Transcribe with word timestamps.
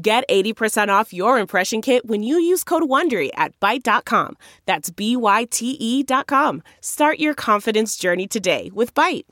Get 0.00 0.22
80% 0.28 0.88
off 0.90 1.12
your 1.12 1.40
impression 1.40 1.82
kit 1.82 2.06
when 2.06 2.22
you 2.22 2.38
use 2.38 2.62
code 2.62 2.84
WONDERY 2.84 3.30
at 3.34 3.58
Byte.com. 3.58 4.36
That's 4.64 4.90
B-Y-T-E 4.90 6.02
dot 6.04 6.28
com. 6.28 6.62
Start 6.80 7.18
your 7.18 7.34
confidence 7.34 7.96
journey 7.96 8.28
today 8.28 8.70
with 8.72 8.94
Byte. 8.94 9.24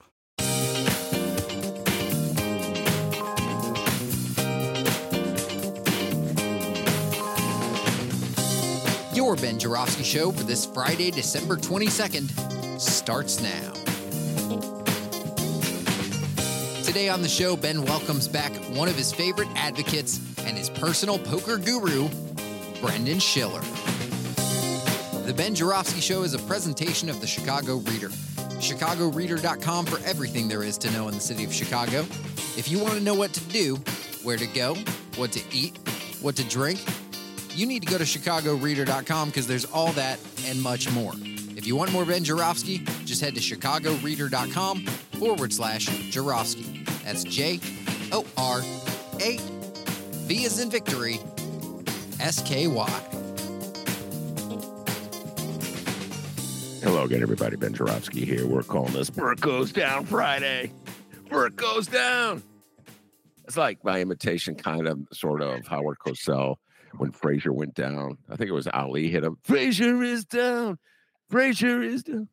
Your 9.14 9.36
Ben 9.36 9.60
Joravsky 9.60 10.02
Show 10.02 10.33
for 10.33 10.42
this 10.42 10.66
Friday, 10.66 11.12
December 11.12 11.56
22nd 11.56 12.80
starts 12.80 13.41
now. 13.41 13.95
Today 16.86 17.08
on 17.08 17.20
the 17.20 17.28
show, 17.28 17.56
Ben 17.56 17.82
welcomes 17.82 18.28
back 18.28 18.52
one 18.76 18.86
of 18.86 18.94
his 18.94 19.12
favorite 19.12 19.48
advocates 19.56 20.20
and 20.46 20.56
his 20.56 20.70
personal 20.70 21.18
poker 21.18 21.58
guru, 21.58 22.08
Brendan 22.80 23.18
Shiller. 23.18 23.60
The 25.27 25.34
Ben 25.36 25.52
Joravsky 25.52 26.00
Show 26.00 26.22
is 26.22 26.33
a 26.33 26.38
presentation 26.38 27.11
of 27.11 27.20
the 27.20 27.27
Chicago 27.27 27.78
Reader. 27.78 28.11
ChicagoReader.com 28.61 29.86
for 29.86 29.98
everything 30.06 30.46
there 30.46 30.62
is 30.62 30.78
to 30.78 30.91
know 30.92 31.08
in 31.08 31.14
the 31.14 31.20
city 31.20 31.42
of 31.44 31.52
Chicago. 31.52 32.02
If 32.56 32.69
you 32.70 32.78
want 32.78 32.94
to 32.94 33.00
know 33.00 33.14
what 33.14 33.33
to 33.33 33.41
do, 33.46 33.74
where 34.22 34.36
to 34.36 34.46
go, 34.46 34.77
what 35.16 35.33
to 35.33 35.42
eat, 35.52 35.77
what 36.22 36.36
to 36.36 36.44
drink, 36.44 36.80
you 37.50 37.66
need 37.66 37.83
to 37.83 37.89
go 37.91 37.98
to 37.98 38.05
ChicagoReader.com 38.05 39.30
because 39.30 39.48
there's 39.48 39.64
all 39.64 39.91
that 39.94 40.20
and 40.46 40.62
much 40.62 40.89
more. 40.92 41.14
If 41.56 41.66
you 41.66 41.74
want 41.74 41.90
more 41.90 42.04
Ben 42.04 42.22
Joravsky, 42.22 42.80
just 43.06 43.22
head 43.22 43.34
to 43.34 43.40
ChicagoReader.com 43.40 44.84
forward 45.18 45.54
slash 45.54 45.86
Joravsky. 46.10 46.84
That's 47.02 47.24
J 47.24 47.58
O 48.12 48.26
R 48.36 48.60
A 49.22 49.38
V 50.27 50.44
as 50.44 50.60
in 50.60 50.70
victory, 50.70 51.18
S 52.20 52.42
K 52.42 52.66
Y. 52.66 53.00
Hello 56.82 57.04
again, 57.04 57.22
everybody. 57.22 57.56
Ben 57.56 57.72
Joravsky 57.72 58.27
here. 58.27 58.46
We're 58.46 58.62
calling 58.62 58.92
this 58.92 59.08
Burke 59.08 59.40
Goes 59.40 59.72
Down 59.72 60.04
Friday. 60.04 60.70
Burke 61.30 61.56
Goes 61.56 61.86
Down. 61.86 62.42
It's 63.46 63.56
like 63.56 63.82
my 63.82 64.02
imitation, 64.02 64.56
kind 64.56 64.86
of, 64.86 64.98
sort 65.10 65.40
of, 65.40 65.66
Howard 65.66 65.96
Cosell 66.04 66.56
when 66.98 67.12
Frazier 67.12 67.52
went 67.54 67.74
down. 67.74 68.18
I 68.28 68.36
think 68.36 68.50
it 68.50 68.54
was 68.54 68.66
Ali 68.66 69.08
hit 69.08 69.24
him. 69.24 69.38
Frazier 69.42 70.02
is 70.02 70.27
down. 70.27 70.78
Frazier 71.28 71.82
is 71.82 72.02
down. 72.02 72.28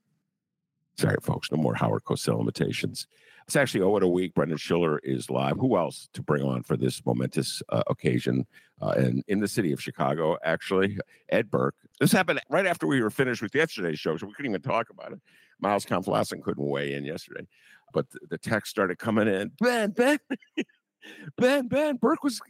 Sorry, 0.97 1.17
folks. 1.21 1.51
No 1.51 1.57
more 1.57 1.73
Howard 1.75 2.03
Cosell 2.03 2.39
imitations. 2.39 3.07
It's 3.47 3.55
actually 3.55 3.81
oh, 3.81 3.89
what 3.89 4.03
a 4.03 4.07
week. 4.07 4.33
Brendan 4.33 4.57
Shiller 4.57 4.99
is 4.99 5.29
live. 5.29 5.57
Who 5.57 5.75
else 5.77 6.07
to 6.13 6.21
bring 6.21 6.43
on 6.43 6.63
for 6.63 6.77
this 6.77 7.03
momentous 7.05 7.61
uh, 7.69 7.83
occasion? 7.87 8.45
Uh, 8.81 8.93
and 8.97 9.23
in 9.27 9.39
the 9.39 9.47
city 9.47 9.71
of 9.71 9.81
Chicago, 9.81 10.37
actually, 10.43 10.97
Ed 11.29 11.49
Burke. 11.49 11.75
This 11.99 12.11
happened 12.11 12.41
right 12.49 12.65
after 12.65 12.85
we 12.85 13.01
were 13.01 13.09
finished 13.09 13.41
with 13.41 13.55
yesterday's 13.55 13.99
show, 13.99 14.17
so 14.17 14.27
we 14.27 14.33
couldn't 14.33 14.51
even 14.51 14.61
talk 14.61 14.89
about 14.89 15.13
it. 15.13 15.19
Miles 15.59 15.85
Kampf-Lassin 15.85 16.41
couldn't 16.41 16.67
weigh 16.67 16.93
in 16.93 17.05
yesterday, 17.05 17.47
but 17.93 18.09
the, 18.11 18.19
the 18.31 18.37
text 18.37 18.71
started 18.71 18.97
coming 18.97 19.27
in. 19.27 19.51
Ben, 19.59 19.91
Ben, 19.91 20.19
Ben, 21.37 21.67
Ben, 21.67 21.97
Burke 21.97 22.23
was 22.23 22.41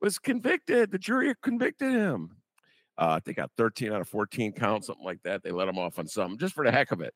was 0.00 0.18
convicted. 0.18 0.90
The 0.90 0.98
jury 0.98 1.34
convicted 1.42 1.92
him. 1.92 2.36
Uh, 2.98 3.20
they 3.24 3.32
got 3.32 3.50
13 3.56 3.92
out 3.92 4.00
of 4.00 4.08
14 4.08 4.52
counts, 4.52 4.86
something 4.86 5.04
like 5.04 5.22
that. 5.24 5.42
They 5.42 5.52
let 5.52 5.68
him 5.68 5.78
off 5.78 5.98
on 5.98 6.06
something 6.06 6.38
just 6.38 6.54
for 6.54 6.64
the 6.64 6.72
heck 6.72 6.92
of 6.92 7.00
it. 7.00 7.14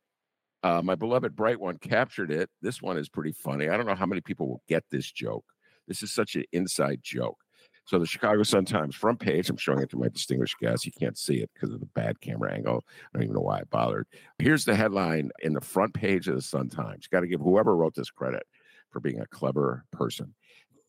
Uh, 0.62 0.82
my 0.82 0.94
beloved 0.94 1.34
Bright 1.34 1.58
One 1.58 1.78
captured 1.78 2.30
it. 2.30 2.50
This 2.60 2.82
one 2.82 2.98
is 2.98 3.08
pretty 3.08 3.32
funny. 3.32 3.68
I 3.68 3.76
don't 3.76 3.86
know 3.86 3.94
how 3.94 4.06
many 4.06 4.20
people 4.20 4.48
will 4.48 4.62
get 4.68 4.84
this 4.90 5.10
joke. 5.10 5.44
This 5.88 6.02
is 6.02 6.12
such 6.12 6.36
an 6.36 6.44
inside 6.52 7.00
joke. 7.02 7.38
So 7.86 7.98
the 7.98 8.06
Chicago 8.06 8.42
Sun 8.42 8.66
Times 8.66 8.94
front 8.94 9.18
page, 9.18 9.48
I'm 9.48 9.56
showing 9.56 9.80
it 9.80 9.90
to 9.90 9.96
my 9.96 10.08
distinguished 10.08 10.58
guest. 10.60 10.86
You 10.86 10.92
can't 10.92 11.18
see 11.18 11.38
it 11.38 11.50
because 11.54 11.74
of 11.74 11.80
the 11.80 11.86
bad 11.86 12.20
camera 12.20 12.52
angle. 12.52 12.84
I 12.86 13.08
don't 13.12 13.24
even 13.24 13.34
know 13.34 13.40
why 13.40 13.60
I 13.60 13.62
bothered. 13.64 14.06
Here's 14.38 14.64
the 14.64 14.76
headline 14.76 15.30
in 15.40 15.54
the 15.54 15.60
front 15.60 15.94
page 15.94 16.28
of 16.28 16.36
the 16.36 16.42
Sun 16.42 16.68
Times. 16.68 17.08
Got 17.08 17.20
to 17.20 17.26
give 17.26 17.40
whoever 17.40 17.74
wrote 17.74 17.94
this 17.94 18.10
credit 18.10 18.44
for 18.90 19.00
being 19.00 19.20
a 19.20 19.26
clever 19.26 19.84
person. 19.92 20.34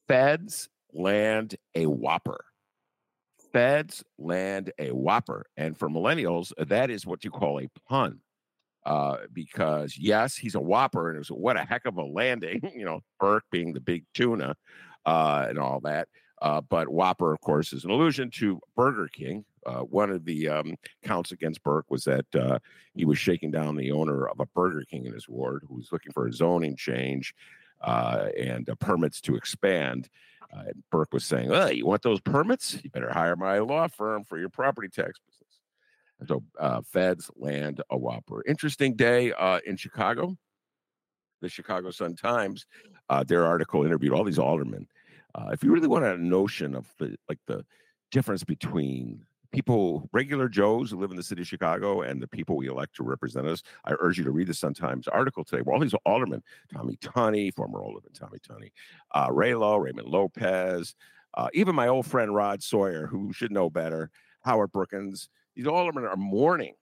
Feds 0.08 0.70
land 0.94 1.56
a 1.74 1.86
whopper. 1.86 2.46
Feds 3.52 4.04
land 4.18 4.72
a 4.80 4.92
whopper. 4.92 5.46
And 5.58 5.78
for 5.78 5.90
millennials, 5.90 6.52
that 6.58 6.90
is 6.90 7.06
what 7.06 7.24
you 7.24 7.32
call 7.32 7.60
a 7.60 7.70
pun. 7.88 8.20
Uh, 8.84 9.18
because 9.32 9.96
yes, 9.96 10.36
he's 10.36 10.56
a 10.56 10.60
whopper, 10.60 11.10
and 11.10 11.18
it 11.18 11.20
was 11.20 11.28
what 11.28 11.56
a 11.56 11.64
heck 11.64 11.86
of 11.86 11.98
a 11.98 12.04
landing, 12.04 12.60
you 12.76 12.84
know, 12.84 13.02
Burke 13.20 13.44
being 13.52 13.74
the 13.74 13.80
big 13.80 14.06
tuna 14.16 14.56
uh, 15.06 15.46
and 15.48 15.60
all 15.60 15.80
that. 15.82 16.08
Uh, 16.42 16.62
but 16.62 16.90
Whopper, 16.90 17.32
of 17.32 17.40
course, 17.42 17.72
is 17.72 17.86
an 17.86 17.92
allusion 17.92 18.32
to 18.32 18.60
Burger 18.76 19.08
King. 19.08 19.46
Uh, 19.64 19.82
one 19.82 20.10
of 20.10 20.26
the 20.26 20.50
um, 20.50 20.76
counts 21.04 21.32
against 21.32 21.62
Burke 21.62 21.86
was 21.90 22.04
that 22.06 22.26
uh, 22.36 22.58
he 22.96 23.06
was 23.06 23.20
shaking 23.20 23.52
down 23.52 23.76
the 23.76 23.92
owner 23.92 24.28
of 24.28 24.40
a 24.40 24.48
Burger 24.48 24.84
King 24.90 25.06
in 25.06 25.14
his 25.14 25.30
ward 25.30 25.64
who 25.68 25.76
was 25.76 25.92
looking 25.92 26.12
for 26.12 26.26
a 26.26 26.34
zoning 26.34 26.76
change 26.76 27.36
uh, 27.82 28.30
and 28.36 28.68
permits 28.80 29.22
to 29.22 29.36
expand. 29.36 30.10
Uh, 30.54 30.64
Burke 30.92 31.14
was 31.14 31.26
saying, 31.26 31.52
"Oh, 31.52 31.68
you 31.68 31.86
want 31.86 32.02
those 32.02 32.20
permits? 32.20 32.78
You 32.84 32.90
better 32.90 33.12
hire 33.12 33.36
my 33.36 33.60
law 33.60 33.88
firm 33.88 34.24
for 34.24 34.38
your 34.38 34.50
property 34.50 34.90
tax 34.90 35.20
business." 35.26 35.60
And 36.20 36.28
so, 36.28 36.44
uh, 36.60 36.82
feds 36.82 37.32
land 37.36 37.82
a 37.90 37.98
whopper. 37.98 38.44
Interesting 38.48 38.96
day 38.96 39.32
uh, 39.34 39.60
in 39.66 39.78
Chicago. 39.78 40.38
The 41.42 41.50
Chicago 41.50 41.90
Sun 41.90 42.18
Times, 42.18 42.68
uh, 43.10 43.24
their 43.24 43.46
article 43.46 43.84
interviewed 43.84 44.14
all 44.14 44.24
these 44.24 44.38
aldermen. 44.38 44.88
Uh, 45.34 45.50
if 45.52 45.64
you 45.64 45.72
really 45.72 45.88
want 45.88 46.06
a 46.06 46.18
notion 46.18 46.76
of 46.76 46.94
the 47.00 47.16
like 47.28 47.40
the 47.48 47.66
difference 48.12 48.44
between 48.44 49.26
people, 49.52 50.10
regular 50.12 50.48
Joes 50.48 50.92
who 50.92 51.00
live 51.00 51.12
in 51.12 51.18
the 51.18 51.24
city 51.24 51.42
of 51.42 51.48
Chicago, 51.48 52.02
and 52.02 52.22
the 52.22 52.28
people 52.28 52.56
we 52.56 52.68
elect 52.68 52.96
to 52.96 53.04
represent 53.04 53.48
us. 53.48 53.64
I 53.86 53.94
urge 54.00 54.18
you 54.18 54.24
to 54.24 54.32
read 54.32 54.48
the 54.48 54.54
Sun 54.54 54.74
Times 54.74 55.08
article 55.08 55.44
today 55.44 55.62
where 55.62 55.74
all 55.74 55.82
these 55.82 55.96
aldermen, 56.06 56.44
Tommy 56.74 56.98
Tunney, 56.98 57.54
former 57.54 57.82
alderman 57.82 58.14
Tommy 58.14 58.40
Tunney, 58.40 58.72
uh, 59.12 59.28
Raylo, 59.30 59.82
Raymond 59.82 60.08
Lopez, 60.08 60.96
uh, 61.36 61.48
even 61.54 61.76
my 61.76 61.88
old 61.88 62.06
friend 62.06 62.34
Rod 62.34 62.62
Sawyer, 62.62 63.08
who 63.08 63.32
should 63.34 63.52
know 63.52 63.70
better, 63.70 64.10
Howard 64.42 64.72
Brookins, 64.72 65.30
these 65.56 65.68
aldermen 65.68 66.06
are 66.06 66.18
mourning 66.18 66.76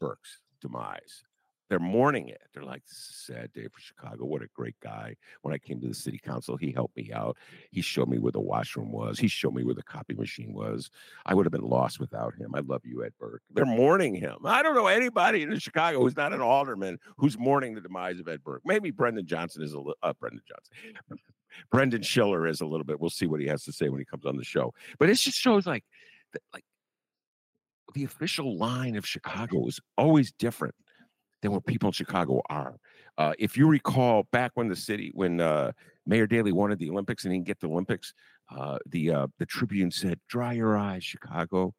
Burke's 0.00 0.40
demise. 0.60 1.24
They're 1.68 1.78
mourning 1.80 2.28
it. 2.28 2.42
They're 2.54 2.62
like, 2.62 2.84
this 2.84 2.96
is 2.96 3.10
a 3.10 3.32
sad 3.32 3.52
day 3.52 3.66
for 3.72 3.80
Chicago. 3.80 4.24
What 4.24 4.42
a 4.42 4.46
great 4.54 4.76
guy. 4.80 5.16
When 5.42 5.52
I 5.52 5.58
came 5.58 5.80
to 5.80 5.88
the 5.88 5.94
city 5.94 6.18
council, 6.18 6.56
he 6.56 6.70
helped 6.70 6.96
me 6.96 7.10
out. 7.12 7.36
He 7.70 7.82
showed 7.82 8.08
me 8.08 8.18
where 8.18 8.32
the 8.32 8.40
washroom 8.40 8.92
was. 8.92 9.18
He 9.18 9.26
showed 9.26 9.54
me 9.54 9.64
where 9.64 9.74
the 9.74 9.82
copy 9.82 10.14
machine 10.14 10.52
was. 10.52 10.90
I 11.24 11.34
would 11.34 11.44
have 11.44 11.52
been 11.52 11.68
lost 11.68 11.98
without 11.98 12.34
him. 12.34 12.54
I 12.54 12.60
love 12.60 12.82
you, 12.84 13.04
Ed 13.04 13.12
Burke. 13.18 13.42
They're 13.52 13.66
mourning 13.66 14.14
him. 14.14 14.36
I 14.44 14.62
don't 14.62 14.74
know 14.74 14.86
anybody 14.86 15.42
in 15.42 15.58
Chicago 15.58 16.00
who's 16.00 16.16
not 16.16 16.32
an 16.32 16.40
alderman 16.40 16.98
who's 17.16 17.36
mourning 17.36 17.74
the 17.74 17.80
demise 17.80 18.20
of 18.20 18.28
Ed 18.28 18.44
Burke. 18.44 18.62
Maybe 18.64 18.92
Brendan 18.92 19.26
Johnson 19.26 19.62
is 19.62 19.72
a 19.72 19.78
little, 19.78 19.96
uh, 20.02 20.12
Brendan 20.20 20.42
Johnson. 20.46 21.18
Brendan 21.72 22.02
Shiller 22.02 22.46
is 22.46 22.60
a 22.60 22.66
little 22.66 22.84
bit. 22.84 23.00
We'll 23.00 23.10
see 23.10 23.26
what 23.26 23.40
he 23.40 23.46
has 23.46 23.64
to 23.64 23.72
say 23.72 23.88
when 23.88 23.98
he 23.98 24.04
comes 24.04 24.24
on 24.24 24.36
the 24.36 24.44
show. 24.44 24.72
But 24.98 25.08
it 25.10 25.14
just 25.14 25.38
shows 25.38 25.66
like, 25.66 25.84
like 26.52 26.64
the 27.94 28.04
official 28.04 28.56
line 28.56 28.94
of 28.94 29.06
Chicago 29.06 29.66
is 29.66 29.80
always 29.96 30.30
different 30.32 30.74
than 31.46 31.54
what 31.54 31.64
people 31.64 31.88
in 31.88 31.92
Chicago 31.92 32.42
are. 32.50 32.76
Uh, 33.18 33.32
if 33.38 33.56
you 33.56 33.68
recall, 33.68 34.24
back 34.32 34.50
when 34.54 34.68
the 34.68 34.76
city, 34.76 35.10
when 35.14 35.40
uh, 35.40 35.72
Mayor 36.06 36.26
Daley 36.26 36.52
wanted 36.52 36.78
the 36.78 36.90
Olympics 36.90 37.24
and 37.24 37.32
he 37.32 37.38
didn't 37.38 37.46
get 37.46 37.60
the 37.60 37.68
Olympics, 37.68 38.12
uh, 38.54 38.78
the 38.86 39.10
uh, 39.10 39.26
the 39.38 39.46
Tribune 39.46 39.90
said, 39.90 40.20
"Dry 40.28 40.52
your 40.52 40.76
eyes, 40.76 41.04
Chicago. 41.04 41.74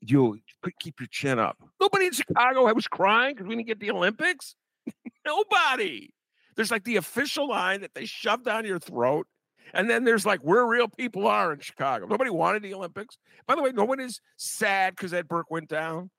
You 0.00 0.38
keep 0.78 1.00
your 1.00 1.08
chin 1.10 1.38
up." 1.38 1.56
Nobody 1.80 2.06
in 2.06 2.12
Chicago 2.12 2.66
I 2.66 2.72
was 2.72 2.86
crying 2.86 3.34
because 3.34 3.48
we 3.48 3.56
didn't 3.56 3.68
get 3.68 3.80
the 3.80 3.90
Olympics. 3.90 4.54
Nobody. 5.26 6.10
There's 6.56 6.70
like 6.70 6.84
the 6.84 6.96
official 6.96 7.48
line 7.48 7.80
that 7.80 7.94
they 7.94 8.04
shove 8.04 8.44
down 8.44 8.64
your 8.64 8.78
throat. 8.78 9.26
And 9.72 9.90
then 9.90 10.04
there's 10.04 10.24
like 10.24 10.40
where 10.40 10.64
real 10.64 10.88
people 10.88 11.26
are 11.26 11.52
in 11.52 11.58
Chicago. 11.58 12.06
Nobody 12.06 12.30
wanted 12.30 12.62
the 12.62 12.74
Olympics. 12.74 13.18
By 13.48 13.56
the 13.56 13.62
way, 13.62 13.72
no 13.72 13.84
one 13.84 13.98
is 13.98 14.20
sad 14.36 14.94
because 14.94 15.12
Ed 15.12 15.26
Burke 15.26 15.50
went 15.50 15.68
down 15.68 16.10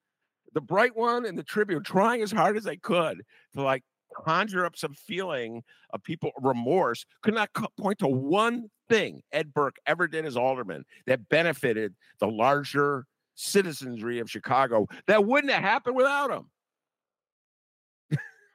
the 0.56 0.62
bright 0.62 0.96
one 0.96 1.26
and 1.26 1.38
the 1.38 1.44
Tribune 1.44 1.84
trying 1.84 2.24
as 2.24 2.32
hard 2.32 2.58
as 2.58 2.64
they 2.64 2.78
could 2.78 3.22
to 3.54 3.62
like 3.62 3.84
conjure 4.16 4.66
up 4.66 4.76
some 4.76 4.94
feeling 4.94 5.62
of 5.92 6.02
people 6.02 6.32
remorse, 6.42 7.06
could 7.22 7.36
not 7.36 7.50
point 7.78 8.00
to 8.00 8.08
one 8.08 8.70
thing 8.90 9.22
Ed 9.32 9.54
Burke 9.54 9.76
ever 9.86 10.08
did 10.08 10.26
as 10.26 10.38
alderman 10.38 10.86
that 11.06 11.30
benefited 11.30 11.94
the 12.20 12.28
larger 12.28 13.06
citizenry 13.36 14.20
of 14.20 14.32
Chicago 14.32 14.88
that 15.08 15.26
wouldn't 15.26 15.52
have 15.52 15.62
happened 15.62 15.96
without 15.96 16.32
him. 16.32 16.50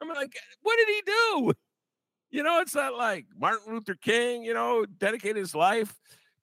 I'm 0.01 0.09
like, 0.09 0.35
what 0.63 0.77
did 0.77 0.87
he 0.87 1.01
do? 1.05 1.53
You 2.31 2.43
know, 2.43 2.59
it's 2.61 2.73
not 2.73 2.95
like 2.95 3.27
Martin 3.37 3.73
Luther 3.73 3.93
King, 3.93 4.43
you 4.43 4.53
know, 4.53 4.85
dedicated 4.97 5.37
his 5.37 5.53
life 5.53 5.93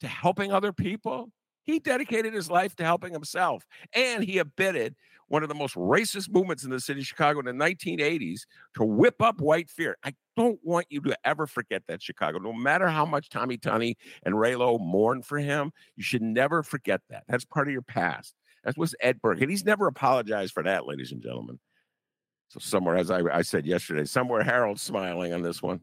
to 0.00 0.06
helping 0.06 0.52
other 0.52 0.72
people. 0.72 1.32
He 1.64 1.81
dedicated 1.81 2.32
his 2.32 2.50
life 2.50 2.76
to 2.76 2.84
helping 2.84 3.12
himself. 3.12 3.66
And 3.93 4.22
he 4.22 4.38
abetted 4.38 4.94
one 5.28 5.42
of 5.42 5.48
the 5.48 5.54
most 5.54 5.75
racist 5.75 6.30
movements 6.30 6.64
in 6.64 6.70
the 6.70 6.80
city 6.80 7.00
of 7.00 7.06
Chicago 7.06 7.40
in 7.40 7.46
the 7.46 7.52
1980s 7.52 8.40
to 8.75 8.84
whip 8.84 9.20
up 9.20 9.40
white 9.40 9.70
fear. 9.70 9.96
I 10.04 10.14
don't 10.36 10.58
want 10.62 10.86
you 10.90 11.00
to 11.02 11.16
ever 11.25 11.46
forget 11.46 11.82
that, 11.88 12.02
Chicago. 12.02 12.38
No 12.38 12.52
matter 12.52 12.88
how 12.88 13.04
much 13.06 13.28
Tommy 13.28 13.58
Tunney 13.58 13.94
and 14.25 14.34
Raylo 14.34 14.80
mourn 14.80 15.22
for 15.22 15.38
him, 15.38 15.72
you 15.96 16.02
should 16.02 16.22
never 16.22 16.62
forget 16.62 17.00
that. 17.10 17.25
That's 17.28 17.44
part 17.44 17.69
of 17.69 17.72
your 17.72 17.82
past. 17.82 18.34
That 18.64 18.76
was 18.76 18.94
Ed 19.00 19.20
Burke. 19.22 19.40
And 19.40 19.50
he's 19.50 19.64
never 19.64 19.86
apologized 19.86 20.52
for 20.52 20.62
that, 20.64 20.86
ladies 20.86 21.12
and 21.12 21.22
gentlemen. 21.22 21.58
So 22.48 22.60
somewhere, 22.60 22.96
as 22.96 23.10
I, 23.10 23.20
I 23.32 23.42
said 23.42 23.66
yesterday, 23.66 24.04
somewhere 24.04 24.42
Harold's 24.42 24.82
smiling 24.82 25.32
on 25.32 25.42
this 25.42 25.62
one. 25.62 25.80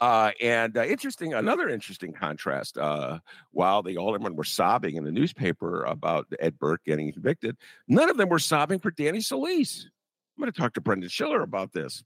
Uh, 0.00 0.30
and 0.40 0.76
uh, 0.76 0.84
interesting, 0.84 1.34
another 1.34 1.68
interesting 1.68 2.12
contrast. 2.12 2.78
Uh, 2.78 3.18
while 3.50 3.82
the 3.82 3.96
aldermen 3.96 4.36
were 4.36 4.44
sobbing 4.44 4.96
in 4.96 5.04
the 5.04 5.10
newspaper 5.10 5.84
about 5.84 6.26
Ed 6.38 6.58
Burke 6.58 6.84
getting 6.84 7.12
convicted, 7.12 7.56
none 7.88 8.08
of 8.08 8.16
them 8.16 8.28
were 8.28 8.38
sobbing 8.38 8.78
for 8.78 8.90
Danny 8.90 9.20
Solis. 9.20 9.88
I'm 10.36 10.42
going 10.42 10.52
to 10.52 10.58
talk 10.58 10.74
to 10.74 10.80
Brendan 10.80 11.08
Shiller 11.08 11.42
about 11.42 11.72
this. 11.72 12.04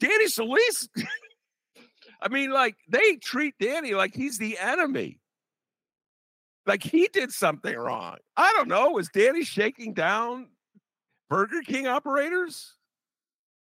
Danny 0.00 0.26
Solis, 0.26 0.88
I 2.20 2.28
mean, 2.28 2.50
like 2.50 2.76
they 2.88 3.16
treat 3.16 3.54
Danny 3.60 3.94
like 3.94 4.14
he's 4.14 4.38
the 4.38 4.58
enemy. 4.58 5.20
Like 6.66 6.82
he 6.82 7.08
did 7.12 7.30
something 7.30 7.76
wrong. 7.76 8.16
I 8.36 8.52
don't 8.56 8.68
know. 8.68 8.90
Was 8.90 9.10
Danny 9.10 9.44
shaking 9.44 9.92
down 9.92 10.48
Burger 11.28 11.60
King 11.60 11.86
operators? 11.86 12.73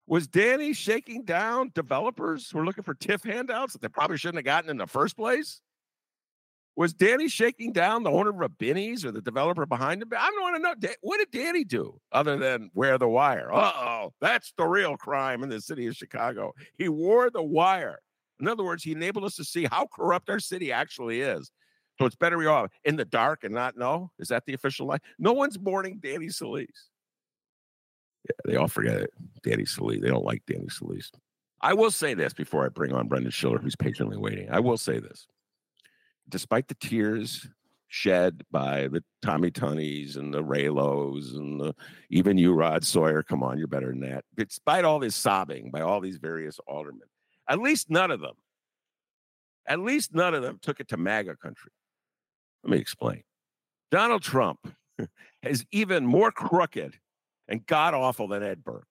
Was 0.10 0.26
Danny 0.26 0.74
shaking 0.74 1.24
down 1.24 1.72
developers 1.76 2.50
who 2.50 2.58
were 2.58 2.66
looking 2.66 2.84
for 2.84 2.96
TIF 2.96 3.24
handouts 3.24 3.74
that 3.74 3.84
they 3.84 3.90
probably 3.90 4.18
shouldn't 4.18 4.40
have 4.40 4.46
gotten 4.46 4.72
in 4.72 4.78
the 4.78 4.88
first 4.88 5.16
place? 5.16 5.62
Was 6.76 6.94
Danny 6.94 7.30
shaking 7.30 7.74
down 7.74 8.02
the 8.02 8.10
owner 8.10 8.32
of 8.32 8.42
a 8.42 8.50
Binny's 8.50 9.06
or 9.06 9.12
the 9.12 9.22
developer 9.22 9.68
behind 9.68 10.02
him? 10.02 10.10
I 10.18 10.32
don't 10.32 10.42
want 10.42 10.56
to 10.56 10.88
know. 10.88 10.94
What 11.02 11.20
did 11.20 11.30
Danny 11.30 11.64
do 11.64 12.00
other 12.12 12.38
than 12.38 12.72
wear 12.74 12.98
the 12.98 13.08
wire? 13.08 13.54
Uh 13.54 13.72
oh, 13.76 14.14
that's 14.20 14.52
the 14.58 14.66
real 14.66 14.98
crime 14.98 15.44
in 15.44 15.50
the 15.50 15.62
city 15.62 15.86
of 15.86 15.96
Chicago. 15.96 16.54
He 16.80 16.90
wore 16.90 17.30
the 17.30 17.44
wire. 17.44 18.00
In 18.40 18.48
other 18.48 18.64
words, 18.64 18.84
he 18.84 18.94
enabled 18.94 19.26
us 19.26 19.36
to 19.36 19.44
see 19.44 19.68
how 19.70 19.86
corrupt 19.86 20.28
our 20.32 20.40
city 20.40 20.72
actually 20.72 21.22
is. 21.22 21.52
So 22.00 22.08
it's 22.08 22.16
better 22.16 22.38
we 22.38 22.48
all 22.48 22.66
in 22.84 22.96
the 22.96 23.06
dark 23.06 23.44
and 23.44 23.54
not 23.54 23.78
know. 23.78 24.10
Is 24.18 24.30
that 24.30 24.46
the 24.48 24.56
official 24.56 24.88
line? 24.88 25.02
No 25.20 25.34
one's 25.34 25.60
mourning 25.60 26.00
Danny 26.02 26.30
Solis. 26.30 26.89
Yeah, 28.26 28.52
they 28.52 28.56
all 28.56 28.68
forget 28.68 28.98
it. 29.02 29.14
Danny 29.44 29.66
Solis. 29.66 30.00
They 30.02 30.10
don't 30.10 30.26
like 30.26 30.44
Danny 30.46 30.70
Solis. 30.70 31.12
I 31.62 31.74
will 31.74 31.92
say 31.92 32.14
this 32.14 32.34
before 32.34 32.66
I 32.66 32.70
bring 32.70 32.94
on 32.94 33.08
Brendan 33.08 33.32
Shiller, 33.32 33.60
who's 33.60 33.76
patiently 33.76 34.18
waiting. 34.18 34.50
I 34.50 34.60
will 34.60 34.78
say 34.78 35.00
this. 35.00 35.28
Despite 36.28 36.68
the 36.68 36.76
tears 36.76 37.48
shed 37.90 38.44
by 38.52 38.88
the 38.88 39.04
Tommy 39.22 39.52
Tunneys 39.52 40.16
and 40.16 40.34
the 40.34 40.44
Raylos 40.44 41.36
and 41.36 41.60
the, 41.60 41.76
even 42.10 42.38
you, 42.38 42.54
Rod 42.54 42.86
Sawyer, 42.86 43.24
come 43.24 43.44
on, 43.44 43.58
you're 43.58 43.68
better 43.68 43.88
than 43.88 44.02
that. 44.02 44.24
Despite 44.38 44.86
all 44.86 45.00
this 45.00 45.16
sobbing 45.16 45.72
by 45.72 45.82
all 45.82 46.00
these 46.00 46.18
various 46.18 46.60
aldermen, 46.68 47.08
at 47.50 47.60
least 47.60 47.90
none 47.90 48.12
of 48.12 48.22
them, 48.22 48.36
at 49.68 49.80
least 49.80 50.14
none 50.14 50.34
of 50.34 50.44
them 50.44 50.60
took 50.62 50.80
it 50.80 50.88
to 50.90 50.98
MAGA 50.98 51.36
country. 51.38 51.72
Let 52.64 52.72
me 52.72 52.78
explain. 52.78 53.24
Donald 53.92 54.22
Trump 54.22 54.60
is 55.44 55.66
even 55.72 56.06
more 56.06 56.32
crooked 56.32 56.96
and 57.50 57.66
god 57.66 57.94
awful 57.94 58.30
than 58.30 58.44
Ed 58.44 58.64
Burke. 58.64 58.88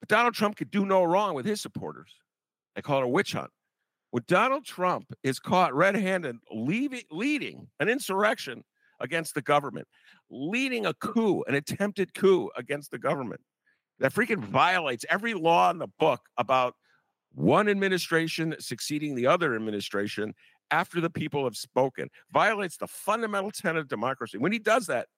But 0.00 0.08
Donald 0.08 0.34
Trump 0.34 0.56
could 0.56 0.70
do 0.70 0.84
no 0.84 1.04
wrong 1.04 1.34
with 1.34 1.46
his 1.46 1.60
supporters. 1.60 2.10
They 2.74 2.82
call 2.82 2.98
it 2.98 3.04
a 3.04 3.08
witch 3.08 3.32
hunt. 3.32 3.50
When 4.10 4.24
Donald 4.26 4.64
Trump 4.64 5.12
is 5.22 5.38
caught 5.38 5.74
red 5.74 5.94
handed 5.94 6.36
leading 6.50 7.68
an 7.78 7.88
insurrection 7.88 8.64
against 9.00 9.34
the 9.34 9.42
government, 9.42 9.86
leading 10.30 10.86
a 10.86 10.94
coup, 10.94 11.44
an 11.46 11.54
attempted 11.54 12.14
coup 12.14 12.50
against 12.56 12.90
the 12.90 12.98
government 12.98 13.40
that 13.98 14.14
freaking 14.14 14.42
violates 14.42 15.04
every 15.10 15.34
law 15.34 15.70
in 15.70 15.78
the 15.78 15.88
book 15.98 16.20
about 16.38 16.74
one 17.34 17.68
administration 17.68 18.54
succeeding 18.58 19.14
the 19.14 19.26
other 19.26 19.54
administration 19.54 20.34
after 20.70 21.00
the 21.00 21.10
people 21.10 21.44
have 21.44 21.56
spoken, 21.56 22.08
violates 22.32 22.76
the 22.76 22.86
fundamental 22.86 23.50
tenet 23.50 23.80
of 23.80 23.88
democracy. 23.88 24.38
When 24.38 24.52
he 24.52 24.58
does 24.58 24.86
that, 24.86 25.08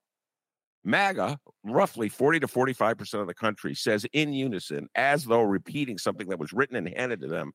MAGA, 0.85 1.39
roughly 1.65 2.09
40 2.09 2.41
to 2.41 2.47
45% 2.47 3.21
of 3.21 3.27
the 3.27 3.35
country, 3.35 3.75
says 3.75 4.07
in 4.13 4.33
unison, 4.33 4.89
as 4.95 5.25
though 5.25 5.43
repeating 5.43 5.99
something 5.99 6.29
that 6.29 6.39
was 6.39 6.53
written 6.53 6.77
and 6.77 6.89
handed 6.89 7.21
to 7.21 7.29
them, 7.29 7.53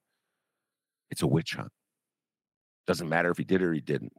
it's 1.09 1.21
a 1.21 1.27
witch 1.27 1.55
hunt. 1.55 1.71
Doesn't 2.87 3.09
matter 3.09 3.31
if 3.31 3.37
he 3.37 3.43
did 3.43 3.61
or 3.61 3.73
he 3.73 3.81
didn't. 3.81 4.13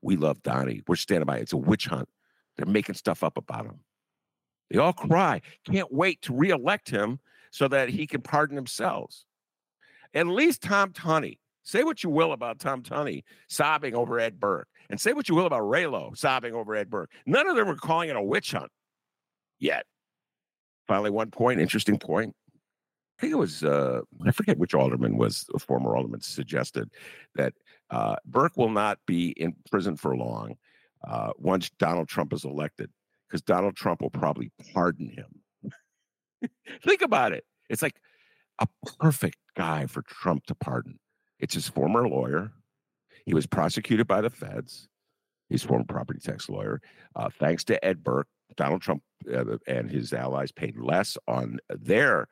We 0.00 0.16
love 0.16 0.42
Donnie. 0.42 0.82
We're 0.86 0.96
standing 0.96 1.26
by. 1.26 1.38
It's 1.38 1.52
a 1.52 1.56
witch 1.56 1.86
hunt. 1.86 2.08
They're 2.56 2.66
making 2.66 2.94
stuff 2.96 3.24
up 3.24 3.36
about 3.36 3.66
him. 3.66 3.80
They 4.70 4.78
all 4.78 4.92
cry. 4.92 5.42
Can't 5.64 5.92
wait 5.92 6.22
to 6.22 6.34
reelect 6.34 6.90
him 6.90 7.20
so 7.50 7.68
that 7.68 7.88
he 7.88 8.06
can 8.06 8.22
pardon 8.22 8.56
themselves. 8.56 9.26
At 10.14 10.26
least 10.26 10.62
Tom 10.62 10.92
Tunney. 10.92 11.38
Say 11.62 11.84
what 11.84 12.02
you 12.02 12.10
will 12.10 12.32
about 12.32 12.58
Tom 12.58 12.82
Tunney 12.82 13.22
sobbing 13.48 13.94
over 13.94 14.18
Ed 14.18 14.40
Burke. 14.40 14.68
And 14.92 15.00
say 15.00 15.14
what 15.14 15.26
you 15.26 15.34
will 15.34 15.46
about 15.46 15.62
Raylo 15.62 16.14
sobbing 16.14 16.54
over 16.54 16.76
Ed 16.76 16.90
Burke. 16.90 17.10
None 17.24 17.48
of 17.48 17.56
them 17.56 17.66
were 17.66 17.76
calling 17.76 18.10
it 18.10 18.16
a 18.16 18.22
witch 18.22 18.52
hunt 18.52 18.70
yet. 19.58 19.86
Finally, 20.86 21.10
one 21.10 21.30
point, 21.30 21.60
interesting 21.60 21.98
point. 21.98 22.36
I 23.18 23.22
think 23.22 23.32
it 23.32 23.36
was, 23.36 23.64
uh, 23.64 24.02
I 24.26 24.32
forget 24.32 24.58
which 24.58 24.74
alderman 24.74 25.16
was, 25.16 25.46
a 25.54 25.58
former 25.58 25.96
alderman 25.96 26.20
suggested 26.20 26.90
that 27.36 27.54
uh, 27.88 28.16
Burke 28.26 28.58
will 28.58 28.68
not 28.68 28.98
be 29.06 29.30
in 29.30 29.56
prison 29.70 29.96
for 29.96 30.14
long 30.14 30.56
uh, 31.08 31.30
once 31.38 31.70
Donald 31.78 32.08
Trump 32.08 32.34
is 32.34 32.44
elected, 32.44 32.90
because 33.26 33.40
Donald 33.40 33.76
Trump 33.76 34.02
will 34.02 34.10
probably 34.10 34.52
pardon 34.74 35.08
him. 35.08 36.50
think 36.84 37.00
about 37.00 37.32
it. 37.32 37.44
It's 37.70 37.80
like 37.80 37.96
a 38.58 38.66
perfect 38.98 39.38
guy 39.56 39.86
for 39.86 40.02
Trump 40.02 40.44
to 40.46 40.54
pardon. 40.54 40.98
It's 41.38 41.54
his 41.54 41.66
former 41.66 42.06
lawyer 42.06 42.52
he 43.24 43.34
was 43.34 43.46
prosecuted 43.46 44.06
by 44.06 44.20
the 44.20 44.30
feds. 44.30 44.88
He's 45.48 45.64
a 45.64 45.68
former 45.68 45.84
property 45.84 46.20
tax 46.20 46.48
lawyer. 46.48 46.80
Uh, 47.14 47.28
thanks 47.38 47.64
to 47.64 47.84
Ed 47.84 48.02
Burke, 48.02 48.28
Donald 48.56 48.82
Trump 48.82 49.02
uh, 49.32 49.58
and 49.66 49.90
his 49.90 50.12
allies 50.12 50.50
paid 50.52 50.76
less 50.78 51.16
on 51.28 51.58
their 51.68 52.28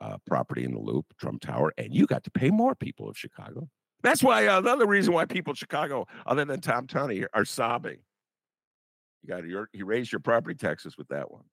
uh, 0.00 0.16
property 0.26 0.64
in 0.64 0.72
the 0.72 0.80
Loop, 0.80 1.06
Trump 1.18 1.40
Tower, 1.40 1.72
and 1.78 1.94
you 1.94 2.06
got 2.06 2.24
to 2.24 2.30
pay 2.30 2.50
more 2.50 2.74
people 2.74 3.08
of 3.08 3.16
Chicago. 3.16 3.68
That's 4.02 4.22
why 4.22 4.46
uh, 4.46 4.58
another 4.58 4.86
reason 4.86 5.14
why 5.14 5.24
people 5.24 5.52
in 5.52 5.56
Chicago, 5.56 6.06
other 6.26 6.44
than 6.44 6.60
Tom 6.60 6.86
Tunney, 6.86 7.24
are 7.32 7.44
sobbing. 7.44 7.98
You 9.22 9.28
got 9.28 9.44
your 9.44 9.70
you 9.72 9.86
raised 9.86 10.12
your 10.12 10.20
property 10.20 10.54
taxes 10.54 10.98
with 10.98 11.08
that 11.08 11.30
one. 11.30 11.44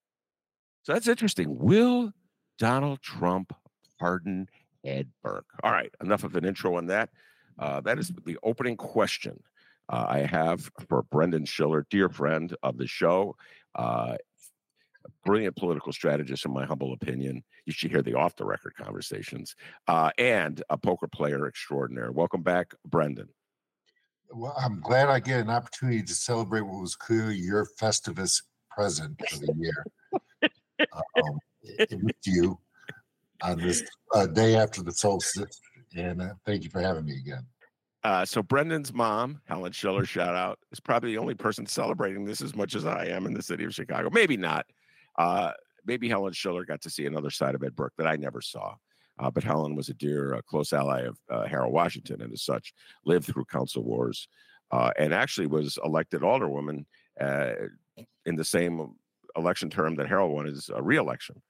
So 0.83 0.93
that's 0.93 1.07
interesting. 1.07 1.57
Will 1.57 2.11
Donald 2.57 3.01
Trump 3.01 3.53
pardon 3.99 4.47
Ed 4.83 5.09
Burke? 5.23 5.45
All 5.63 5.71
right, 5.71 5.93
enough 6.01 6.23
of 6.23 6.35
an 6.35 6.43
intro 6.43 6.75
on 6.75 6.87
that. 6.87 7.09
Uh, 7.59 7.81
that 7.81 7.99
is 7.99 8.11
the 8.25 8.37
opening 8.43 8.77
question 8.77 9.41
uh, 9.89 10.05
I 10.07 10.19
have 10.19 10.71
for 10.87 11.03
Brendan 11.03 11.45
Shiller, 11.45 11.85
dear 11.89 12.09
friend 12.09 12.55
of 12.63 12.77
the 12.77 12.87
show. 12.87 13.35
Uh, 13.75 14.15
brilliant 15.25 15.55
political 15.55 15.91
strategist, 15.91 16.45
in 16.45 16.53
my 16.53 16.65
humble 16.65 16.93
opinion. 16.93 17.43
You 17.65 17.73
should 17.73 17.91
hear 17.91 18.01
the 18.01 18.15
off 18.15 18.35
the 18.35 18.45
record 18.45 18.73
conversations, 18.75 19.55
uh, 19.87 20.11
and 20.17 20.63
a 20.69 20.77
poker 20.77 21.07
player 21.07 21.47
extraordinaire. 21.47 22.11
Welcome 22.11 22.41
back, 22.41 22.73
Brendan. 22.85 23.29
Well, 24.33 24.55
I'm 24.57 24.79
glad 24.79 25.09
I 25.09 25.19
get 25.19 25.41
an 25.41 25.49
opportunity 25.49 26.03
to 26.03 26.13
celebrate 26.13 26.61
what 26.61 26.81
was 26.81 26.95
clearly 26.95 27.35
your 27.35 27.67
Festivus 27.79 28.43
present 28.69 29.19
for 29.29 29.39
the 29.39 29.53
year 29.57 29.85
um, 30.93 31.39
with 31.91 32.15
you 32.25 32.57
on 33.43 33.57
this 33.59 33.83
uh, 34.13 34.27
day 34.27 34.55
after 34.55 34.81
the 34.81 34.93
solstice 34.93 35.59
and 35.95 36.21
uh, 36.21 36.33
thank 36.45 36.63
you 36.63 36.69
for 36.69 36.81
having 36.81 37.05
me 37.05 37.17
again. 37.17 37.45
Uh, 38.03 38.25
so 38.25 38.41
Brendan's 38.41 38.93
mom, 38.93 39.41
Helen 39.45 39.71
Shiller, 39.71 40.05
shout 40.05 40.35
out, 40.35 40.57
is 40.71 40.79
probably 40.79 41.11
the 41.11 41.19
only 41.19 41.35
person 41.35 41.65
celebrating 41.67 42.25
this 42.25 42.41
as 42.41 42.55
much 42.55 42.75
as 42.75 42.85
I 42.85 43.05
am 43.05 43.27
in 43.27 43.33
the 43.33 43.43
city 43.43 43.63
of 43.63 43.75
Chicago. 43.75 44.09
Maybe 44.11 44.37
not. 44.37 44.65
Uh, 45.19 45.51
maybe 45.85 46.09
Helen 46.09 46.33
Shiller 46.33 46.65
got 46.65 46.81
to 46.81 46.89
see 46.89 47.05
another 47.05 47.29
side 47.29 47.53
of 47.53 47.63
Ed 47.63 47.75
Burke 47.75 47.93
that 47.97 48.07
I 48.07 48.15
never 48.15 48.41
saw. 48.41 48.73
Uh, 49.19 49.29
but 49.29 49.43
Helen 49.43 49.75
was 49.75 49.89
a 49.89 49.93
dear, 49.93 50.33
uh, 50.33 50.41
close 50.41 50.73
ally 50.73 51.01
of 51.01 51.19
uh, 51.29 51.45
Harold 51.45 51.73
Washington, 51.73 52.21
and 52.21 52.33
as 52.33 52.41
such, 52.41 52.73
lived 53.05 53.25
through 53.25 53.45
council 53.45 53.83
wars, 53.83 54.27
uh, 54.71 54.91
and 54.97 55.13
actually 55.13 55.47
was 55.47 55.77
elected 55.85 56.21
alderwoman 56.21 56.85
in 58.25 58.35
the 58.35 58.43
same 58.43 58.95
election 59.35 59.69
term 59.69 59.95
that 59.95 60.07
Harold 60.07 60.33
won 60.33 60.45
his 60.45 60.71
reelection. 60.79 61.41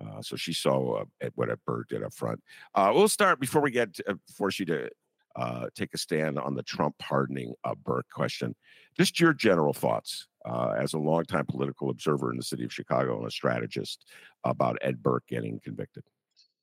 Uh, 0.00 0.20
so 0.22 0.36
she 0.36 0.52
saw 0.52 1.00
uh, 1.00 1.04
at 1.20 1.32
what 1.34 1.50
Ed 1.50 1.58
Burke 1.66 1.88
did 1.88 2.02
up 2.02 2.14
front. 2.14 2.40
Uh, 2.74 2.92
we'll 2.94 3.08
start 3.08 3.40
before 3.40 3.62
we 3.62 3.70
get 3.70 3.94
to, 3.94 4.10
uh, 4.10 4.14
force 4.36 4.58
you 4.58 4.66
to 4.66 4.90
uh, 5.36 5.66
take 5.74 5.94
a 5.94 5.98
stand 5.98 6.38
on 6.38 6.54
the 6.54 6.62
Trump 6.62 6.96
pardoning 6.98 7.54
Burke 7.84 8.08
question. 8.12 8.54
Just 8.96 9.18
your 9.18 9.32
general 9.32 9.72
thoughts 9.72 10.26
uh, 10.44 10.74
as 10.78 10.94
a 10.94 10.98
longtime 10.98 11.46
political 11.46 11.90
observer 11.90 12.30
in 12.30 12.36
the 12.36 12.42
city 12.42 12.64
of 12.64 12.72
Chicago 12.72 13.18
and 13.18 13.26
a 13.26 13.30
strategist 13.30 14.04
about 14.44 14.78
Ed 14.82 15.02
Burke 15.02 15.26
getting 15.28 15.60
convicted. 15.60 16.04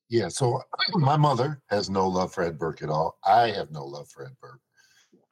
Yeah, 0.08 0.28
so 0.28 0.60
my 0.94 1.16
mother 1.16 1.60
has 1.68 1.90
no 1.90 2.08
love 2.08 2.32
for 2.32 2.44
Ed 2.44 2.58
Burke 2.58 2.82
at 2.82 2.90
all. 2.90 3.18
I 3.24 3.48
have 3.50 3.70
no 3.70 3.84
love 3.84 4.08
for 4.08 4.26
Ed 4.26 4.36
Burke. 4.40 4.60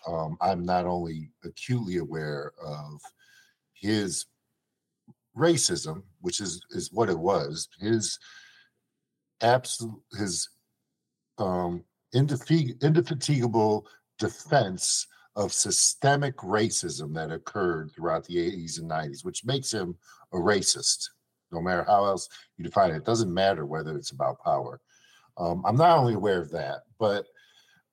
Um, 0.06 0.36
I'm 0.40 0.64
not 0.64 0.86
only 0.86 1.30
acutely 1.44 1.98
aware 1.98 2.52
of 2.64 3.00
his 3.74 4.26
racism, 5.36 6.02
which 6.20 6.40
is 6.40 6.60
is 6.70 6.90
what 6.92 7.10
it 7.10 7.18
was, 7.18 7.68
his 7.78 8.18
absolute 9.42 10.02
his 10.18 10.48
um, 11.38 11.84
indefatigable 12.12 13.86
defense 14.18 15.06
of 15.36 15.52
systemic 15.52 16.36
racism 16.38 17.14
that 17.14 17.30
occurred 17.30 17.90
throughout 17.92 18.24
the 18.24 18.36
80s 18.36 18.78
and 18.78 18.90
90s, 18.90 19.24
which 19.24 19.44
makes 19.44 19.72
him 19.72 19.96
a 20.32 20.36
racist 20.36 21.08
no 21.52 21.60
matter 21.60 21.84
how 21.84 22.04
else 22.04 22.28
you 22.56 22.64
define 22.64 22.90
it. 22.90 22.96
It 22.96 23.04
doesn't 23.04 23.32
matter 23.32 23.66
whether 23.66 23.96
it's 23.96 24.10
about 24.10 24.42
power. 24.42 24.80
Um, 25.36 25.62
I'm 25.66 25.76
not 25.76 25.98
only 25.98 26.14
aware 26.14 26.40
of 26.40 26.50
that, 26.50 26.82
but 26.98 27.26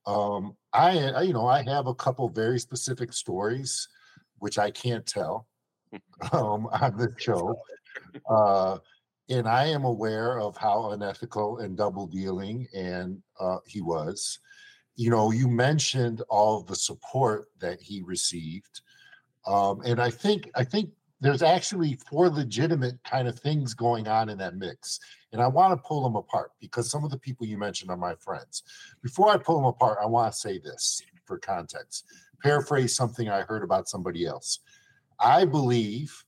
um, 0.06 0.56
I, 0.74 1.10
I, 1.10 1.22
you 1.24 1.34
know, 1.34 1.48
I 1.48 1.64
have 1.64 1.88
a 1.88 1.96
couple 1.96 2.30
very 2.30 2.60
specific 2.60 3.14
stories 3.14 3.88
which 4.40 4.60
I 4.60 4.70
can't 4.70 5.06
tell 5.06 5.48
um, 6.32 6.68
on 6.68 6.98
the 6.98 7.14
show, 7.18 7.60
uh, 8.30 8.78
and 9.30 9.48
I 9.48 9.66
am 9.66 9.84
aware 9.84 10.40
of 10.40 10.56
how 10.58 10.92
unethical 10.92 11.60
and 11.60 11.76
double 11.78 12.08
dealing 12.08 12.68
and 12.74 13.22
uh, 13.40 13.58
he 13.66 13.82
was. 13.82 14.40
You 14.96 15.12
know, 15.12 15.32
you 15.32 15.48
mentioned 15.48 16.24
all 16.30 16.62
the 16.62 16.76
support 16.76 17.48
that 17.60 17.82
he 17.82 18.02
received, 18.02 18.82
um, 19.46 19.82
and 19.86 20.02
I 20.02 20.10
think 20.10 20.50
I 20.56 20.64
think 20.64 20.90
there's 21.20 21.42
actually 21.42 21.98
four 22.10 22.30
legitimate 22.30 23.04
kind 23.04 23.28
of 23.28 23.40
things 23.40 23.74
going 23.74 24.08
on 24.08 24.30
in 24.30 24.38
that 24.38 24.56
mix. 24.56 25.00
And 25.32 25.42
I 25.42 25.48
want 25.48 25.72
to 25.72 25.88
pull 25.88 26.04
them 26.04 26.16
apart 26.16 26.52
because 26.62 26.90
some 26.90 27.04
of 27.04 27.12
the 27.12 27.18
people 27.18 27.46
you 27.46 27.58
mentioned 27.58 27.90
are 27.90 27.98
my 27.98 28.16
friends. 28.16 28.64
Before 29.02 29.30
I 29.30 29.38
pull 29.38 29.56
them 29.58 29.66
apart, 29.66 29.98
I 30.02 30.06
want 30.06 30.32
to 30.32 30.40
say 30.40 30.60
this 30.60 31.02
for 31.26 31.40
context. 31.40 32.06
Paraphrase 32.44 32.96
something 32.96 33.30
I 33.30 33.42
heard 33.42 33.64
about 33.64 33.90
somebody 33.90 34.26
else. 34.26 34.60
I 35.20 35.46
believe 35.46 36.24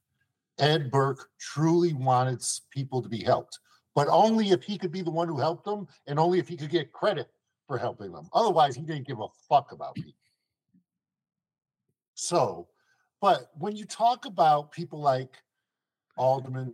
Ed 0.60 0.92
Burke 0.92 1.30
truly 1.40 1.94
wanted 1.94 2.44
people 2.72 3.02
to 3.02 3.10
be 3.10 3.24
helped, 3.24 3.60
but 3.96 4.08
only 4.10 4.50
if 4.50 4.64
he 4.64 4.78
could 4.78 4.92
be 4.92 5.02
the 5.02 5.12
one 5.12 5.28
who 5.28 5.40
helped 5.40 5.66
them 5.66 5.88
and 6.08 6.20
only 6.20 6.40
if 6.40 6.48
he 6.48 6.58
could 6.58 6.70
get 6.70 6.92
credit 6.92 7.30
for 7.68 7.78
helping 7.78 8.12
them. 8.12 8.28
Otherwise, 8.34 8.76
he 8.76 8.82
didn't 8.82 9.08
give 9.08 9.20
a 9.20 9.28
fuck 9.48 9.72
about 9.72 9.96
people. 9.96 10.14
So, 12.16 12.68
but 13.22 13.52
when 13.58 13.76
you 13.76 13.86
talk 13.86 14.26
about 14.26 14.72
people 14.72 15.00
like 15.00 15.38
Alderman, 16.18 16.74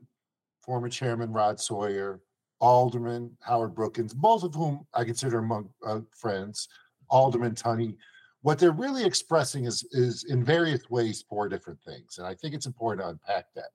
former 0.61 0.89
Chairman 0.89 1.31
Rod 1.31 1.59
Sawyer, 1.59 2.21
Alderman 2.59 3.37
Howard 3.41 3.75
Brookins, 3.75 4.13
both 4.13 4.43
of 4.43 4.55
whom 4.55 4.87
I 4.93 5.03
consider 5.03 5.39
among 5.39 5.69
uh, 5.85 5.99
friends, 6.17 6.67
Alderman 7.09 7.53
Tunney, 7.53 7.97
what 8.45 8.59
they're 8.59 8.71
really 8.71 9.03
expressing 9.03 9.65
is 9.65 9.83
is 9.91 10.25
in 10.25 10.43
various 10.43 10.87
ways 10.91 11.25
four 11.27 11.49
different 11.49 11.79
things, 11.81 12.19
and 12.19 12.27
I 12.27 12.35
think 12.35 12.53
it's 12.53 12.67
important 12.67 13.03
to 13.03 13.09
unpack 13.09 13.45
that. 13.55 13.71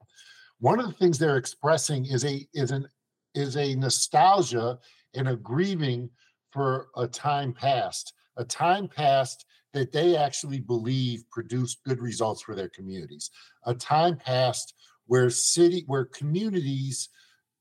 One 0.59 0.79
of 0.79 0.85
the 0.85 0.93
things 0.93 1.19
they're 1.19 1.35
expressing 1.35 2.05
is 2.05 2.23
a 2.23 2.47
is 2.53 2.71
an 2.71 2.87
is 3.35 3.57
a 3.57 3.75
nostalgia 3.75 4.79
and 5.13 5.27
a 5.27 5.35
grieving 5.35 6.09
for 6.51 6.87
a 6.95 7.05
time 7.05 7.51
past, 7.51 8.13
a 8.37 8.45
time 8.45 8.87
past 8.87 9.45
that 9.73 9.91
they 9.91 10.15
actually 10.15 10.61
believe 10.61 11.29
produced 11.29 11.83
good 11.83 11.99
results 11.99 12.41
for 12.41 12.55
their 12.55 12.69
communities. 12.69 13.29
A 13.65 13.73
time 13.73 14.15
past 14.15 14.73
where 15.05 15.29
city 15.29 15.83
where 15.87 16.05
communities 16.05 17.09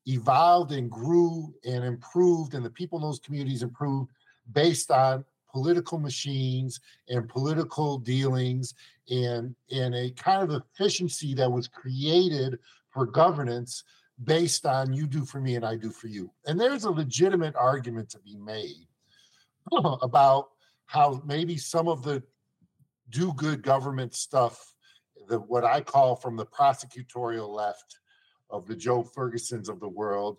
evolved 0.07 0.71
and 0.71 0.89
grew 0.89 1.53
and 1.65 1.83
improved 1.83 2.55
and 2.55 2.65
the 2.65 2.71
people 2.71 3.01
in 3.01 3.03
those 3.03 3.19
communities 3.19 3.65
improved 3.65 4.13
based 4.53 4.93
on 4.93 5.25
political 5.51 5.99
machines 5.99 6.81
and 7.09 7.29
political 7.29 7.99
dealings 7.99 8.75
and 9.09 9.55
and 9.71 9.95
a 9.95 10.11
kind 10.13 10.43
of 10.43 10.63
efficiency 10.63 11.35
that 11.35 11.51
was 11.51 11.69
created 11.69 12.59
for 12.91 13.07
governance 13.07 13.85
based 14.25 14.67
on 14.67 14.93
you 14.93 15.07
do 15.07 15.25
for 15.25 15.41
me 15.41 15.57
and 15.57 15.65
I 15.65 15.77
do 15.77 15.91
for 15.91 16.09
you. 16.09 16.31
And 16.47 16.61
there's 16.61 16.85
a 16.85 16.91
legitimate 16.91 17.57
argument 17.57 18.11
to 18.11 18.19
be 18.19 18.37
made 18.37 18.87
about 19.73 20.51
how 20.87 21.23
maybe 21.25 21.57
some 21.57 21.89
of 21.89 22.03
the 22.03 22.23
do 23.11 23.33
good 23.35 23.63
government 23.63 24.15
stuff, 24.15 24.75
the 25.29 25.39
what 25.39 25.65
I 25.65 25.81
call 25.81 26.17
from 26.17 26.37
the 26.37 26.47
prosecutorial 26.47 27.49
left 27.49 27.99
of 28.51 28.67
the 28.67 28.77
Joe 28.77 29.03
Fergusons 29.03 29.69
of 29.69 29.81
the 29.81 29.89
world, 29.89 30.39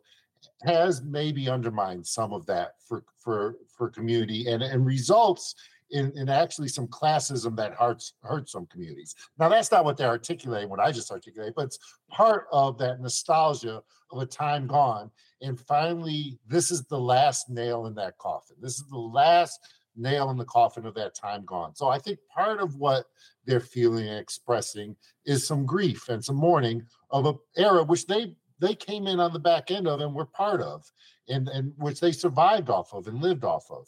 has 0.63 1.01
maybe 1.01 1.50
undermined 1.50 2.05
some 2.05 2.33
of 2.33 2.45
that 2.45 2.75
for 2.88 3.03
for 3.17 3.55
for 3.75 3.89
community 3.89 4.48
and 4.48 4.63
and 4.63 4.86
results 4.86 5.55
in, 5.91 6.12
in 6.15 6.29
actually 6.29 6.67
some 6.67 6.88
classism 6.88 7.55
that 7.55 7.74
hurts 7.74 8.13
hurts 8.24 8.53
some 8.53 8.65
communities. 8.67 9.15
Now 9.38 9.50
that's 9.50 9.71
not 9.71 9.86
what 9.86 9.98
they're 9.98 10.07
articulating, 10.07 10.69
what 10.69 10.79
I 10.79 10.91
just 10.91 11.12
articulated, 11.12 11.55
but 11.55 11.65
it's 11.65 11.79
part 12.10 12.48
of 12.51 12.77
that 12.79 13.01
nostalgia 13.01 13.81
of 14.12 14.21
a 14.21 14.25
time 14.25 14.67
gone. 14.67 15.12
And 15.41 15.60
finally, 15.60 16.38
this 16.48 16.71
is 16.71 16.86
the 16.86 17.00
last 17.00 17.50
nail 17.50 17.86
in 17.88 17.95
that 17.95 18.17
coffin. 18.17 18.57
This 18.62 18.75
is 18.75 18.88
the 18.89 18.98
last 18.98 19.60
nail 19.95 20.29
in 20.29 20.38
the 20.38 20.45
coffin 20.45 20.86
of 20.86 20.93
that 20.95 21.15
time 21.15 21.43
gone. 21.45 21.75
So 21.75 21.89
I 21.89 21.98
think 21.98 22.19
part 22.33 22.60
of 22.60 22.75
what 22.75 23.05
they're 23.45 23.60
feeling 23.60 24.07
and 24.07 24.19
expressing 24.19 24.95
is 25.25 25.45
some 25.45 25.65
grief 25.65 26.10
and 26.10 26.24
some 26.24 26.36
mourning 26.36 26.83
of 27.10 27.25
an 27.25 27.38
era 27.57 27.83
which 27.83 28.05
they 28.05 28.36
they 28.62 28.75
came 28.75 29.08
in 29.08 29.20
on 29.20 29.34
the 29.34 29.39
back 29.39 29.72
end 29.72 29.88
of 29.88 30.00
and 30.00 30.13
were 30.13 30.25
part 30.25 30.62
of, 30.62 30.89
and 31.27 31.50
and 31.50 31.74
which 31.77 32.00
they 32.00 32.12
survived 32.12 32.70
off 32.70 32.94
of 32.94 33.08
and 33.08 33.22
lived 33.22 33.44
off 33.44 33.65
of. 33.70 33.88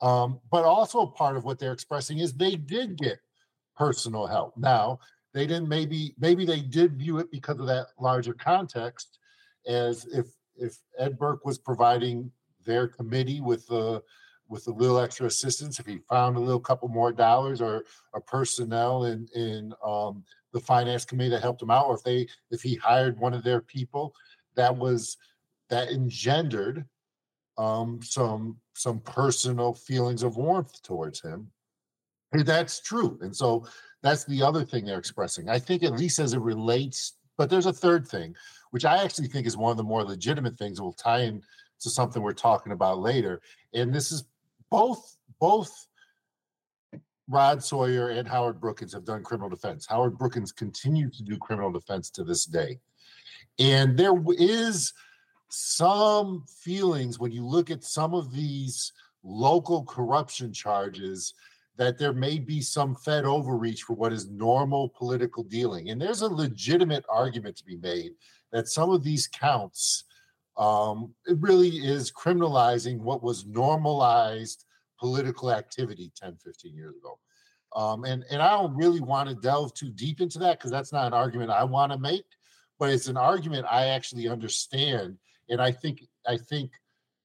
Um, 0.00 0.40
but 0.50 0.64
also 0.64 1.00
a 1.00 1.10
part 1.10 1.36
of 1.36 1.44
what 1.44 1.58
they're 1.58 1.72
expressing 1.72 2.18
is 2.18 2.32
they 2.32 2.56
did 2.56 2.96
get 2.96 3.18
personal 3.76 4.26
help. 4.26 4.56
Now 4.56 5.00
they 5.32 5.46
didn't 5.46 5.68
maybe 5.68 6.14
maybe 6.18 6.46
they 6.46 6.60
did 6.60 6.96
view 6.96 7.18
it 7.18 7.30
because 7.30 7.58
of 7.58 7.66
that 7.66 7.88
larger 8.00 8.32
context 8.32 9.18
as 9.66 10.06
if 10.06 10.26
if 10.56 10.76
Ed 10.98 11.18
Burke 11.18 11.44
was 11.44 11.58
providing 11.58 12.30
their 12.64 12.86
committee 12.88 13.40
with 13.40 13.66
the 13.66 14.02
with 14.48 14.66
a 14.68 14.70
little 14.70 14.98
extra 14.98 15.26
assistance, 15.26 15.80
if 15.80 15.86
he 15.86 15.98
found 16.08 16.36
a 16.36 16.40
little 16.40 16.60
couple 16.60 16.88
more 16.88 17.12
dollars 17.12 17.60
or 17.60 17.84
a 18.14 18.20
personnel 18.20 19.04
in 19.04 19.26
in 19.34 19.72
um, 19.84 20.22
the 20.54 20.60
finance 20.60 21.04
committee 21.04 21.30
that 21.30 21.42
helped 21.42 21.60
him 21.60 21.70
out, 21.70 21.86
or 21.86 21.96
if 21.96 22.04
they 22.04 22.26
if 22.50 22.62
he 22.62 22.76
hired 22.76 23.18
one 23.18 23.34
of 23.34 23.42
their 23.42 23.60
people, 23.60 24.14
that 24.54 24.74
was 24.74 25.18
that 25.68 25.90
engendered 25.90 26.86
um, 27.58 28.00
some 28.02 28.56
some 28.72 29.00
personal 29.00 29.74
feelings 29.74 30.22
of 30.22 30.36
warmth 30.36 30.80
towards 30.82 31.20
him. 31.20 31.50
And 32.32 32.46
that's 32.46 32.80
true, 32.80 33.18
and 33.20 33.34
so 33.36 33.66
that's 34.00 34.24
the 34.24 34.42
other 34.42 34.64
thing 34.64 34.84
they're 34.84 34.98
expressing. 34.98 35.48
I 35.48 35.58
think 35.58 35.82
at 35.82 35.98
least 35.98 36.18
as 36.20 36.34
it 36.34 36.40
relates, 36.40 37.14
but 37.36 37.50
there's 37.50 37.66
a 37.66 37.72
third 37.72 38.06
thing, 38.06 38.34
which 38.70 38.84
I 38.84 39.02
actually 39.02 39.28
think 39.28 39.46
is 39.46 39.56
one 39.56 39.72
of 39.72 39.76
the 39.76 39.82
more 39.82 40.04
legitimate 40.04 40.56
things. 40.56 40.80
Will 40.80 40.92
tie 40.92 41.22
in 41.22 41.42
to 41.80 41.90
something 41.90 42.22
we're 42.22 42.32
talking 42.32 42.72
about 42.72 43.00
later, 43.00 43.40
and 43.74 43.92
this 43.92 44.12
is 44.12 44.24
both 44.70 45.16
both 45.40 45.88
Rod 47.28 47.62
Sawyer 47.62 48.10
and 48.10 48.28
Howard 48.28 48.60
Brookins 48.60 48.92
have 48.92 49.04
done 49.04 49.22
criminal 49.22 49.48
defense. 49.48 49.86
Howard 49.86 50.18
Brookins 50.18 50.52
continues 50.52 51.16
to 51.16 51.22
do 51.22 51.36
criminal 51.38 51.72
defense 51.72 52.10
to 52.10 52.24
this 52.24 52.44
day. 52.44 52.78
And 53.58 53.96
there 53.96 54.14
is 54.36 54.92
some 55.48 56.44
feelings 56.62 57.18
when 57.18 57.32
you 57.32 57.46
look 57.46 57.70
at 57.70 57.84
some 57.84 58.14
of 58.14 58.32
these 58.32 58.92
local 59.22 59.84
corruption 59.84 60.52
charges 60.52 61.34
that 61.76 61.98
there 61.98 62.12
may 62.12 62.38
be 62.38 62.60
some 62.60 62.94
Fed 62.94 63.24
overreach 63.24 63.82
for 63.82 63.94
what 63.94 64.12
is 64.12 64.30
normal 64.30 64.90
political 64.90 65.42
dealing. 65.42 65.90
And 65.90 66.00
there's 66.00 66.22
a 66.22 66.28
legitimate 66.28 67.04
argument 67.08 67.56
to 67.56 67.64
be 67.64 67.76
made 67.76 68.12
that 68.52 68.68
some 68.68 68.90
of 68.90 69.02
these 69.02 69.26
counts 69.26 70.04
um, 70.56 71.12
it 71.26 71.36
really 71.40 71.68
is 71.68 72.12
criminalizing 72.12 72.98
what 72.98 73.22
was 73.22 73.46
normalized 73.46 74.66
political 75.04 75.52
activity 75.52 76.10
10, 76.16 76.38
15 76.42 76.74
years 76.74 76.96
ago. 76.96 77.18
Um, 77.76 78.04
and, 78.04 78.24
and 78.30 78.40
I 78.40 78.52
don't 78.52 78.74
really 78.74 79.02
want 79.02 79.28
to 79.28 79.34
delve 79.34 79.74
too 79.74 79.90
deep 79.90 80.22
into 80.22 80.38
that 80.38 80.58
because 80.58 80.70
that's 80.70 80.94
not 80.94 81.06
an 81.08 81.12
argument 81.12 81.50
I 81.50 81.62
want 81.64 81.92
to 81.92 81.98
make, 81.98 82.24
but 82.78 82.88
it's 82.88 83.08
an 83.08 83.18
argument 83.18 83.66
I 83.70 83.88
actually 83.88 84.28
understand. 84.28 85.18
And 85.50 85.60
I 85.60 85.72
think 85.72 86.06
I 86.26 86.38
think 86.38 86.70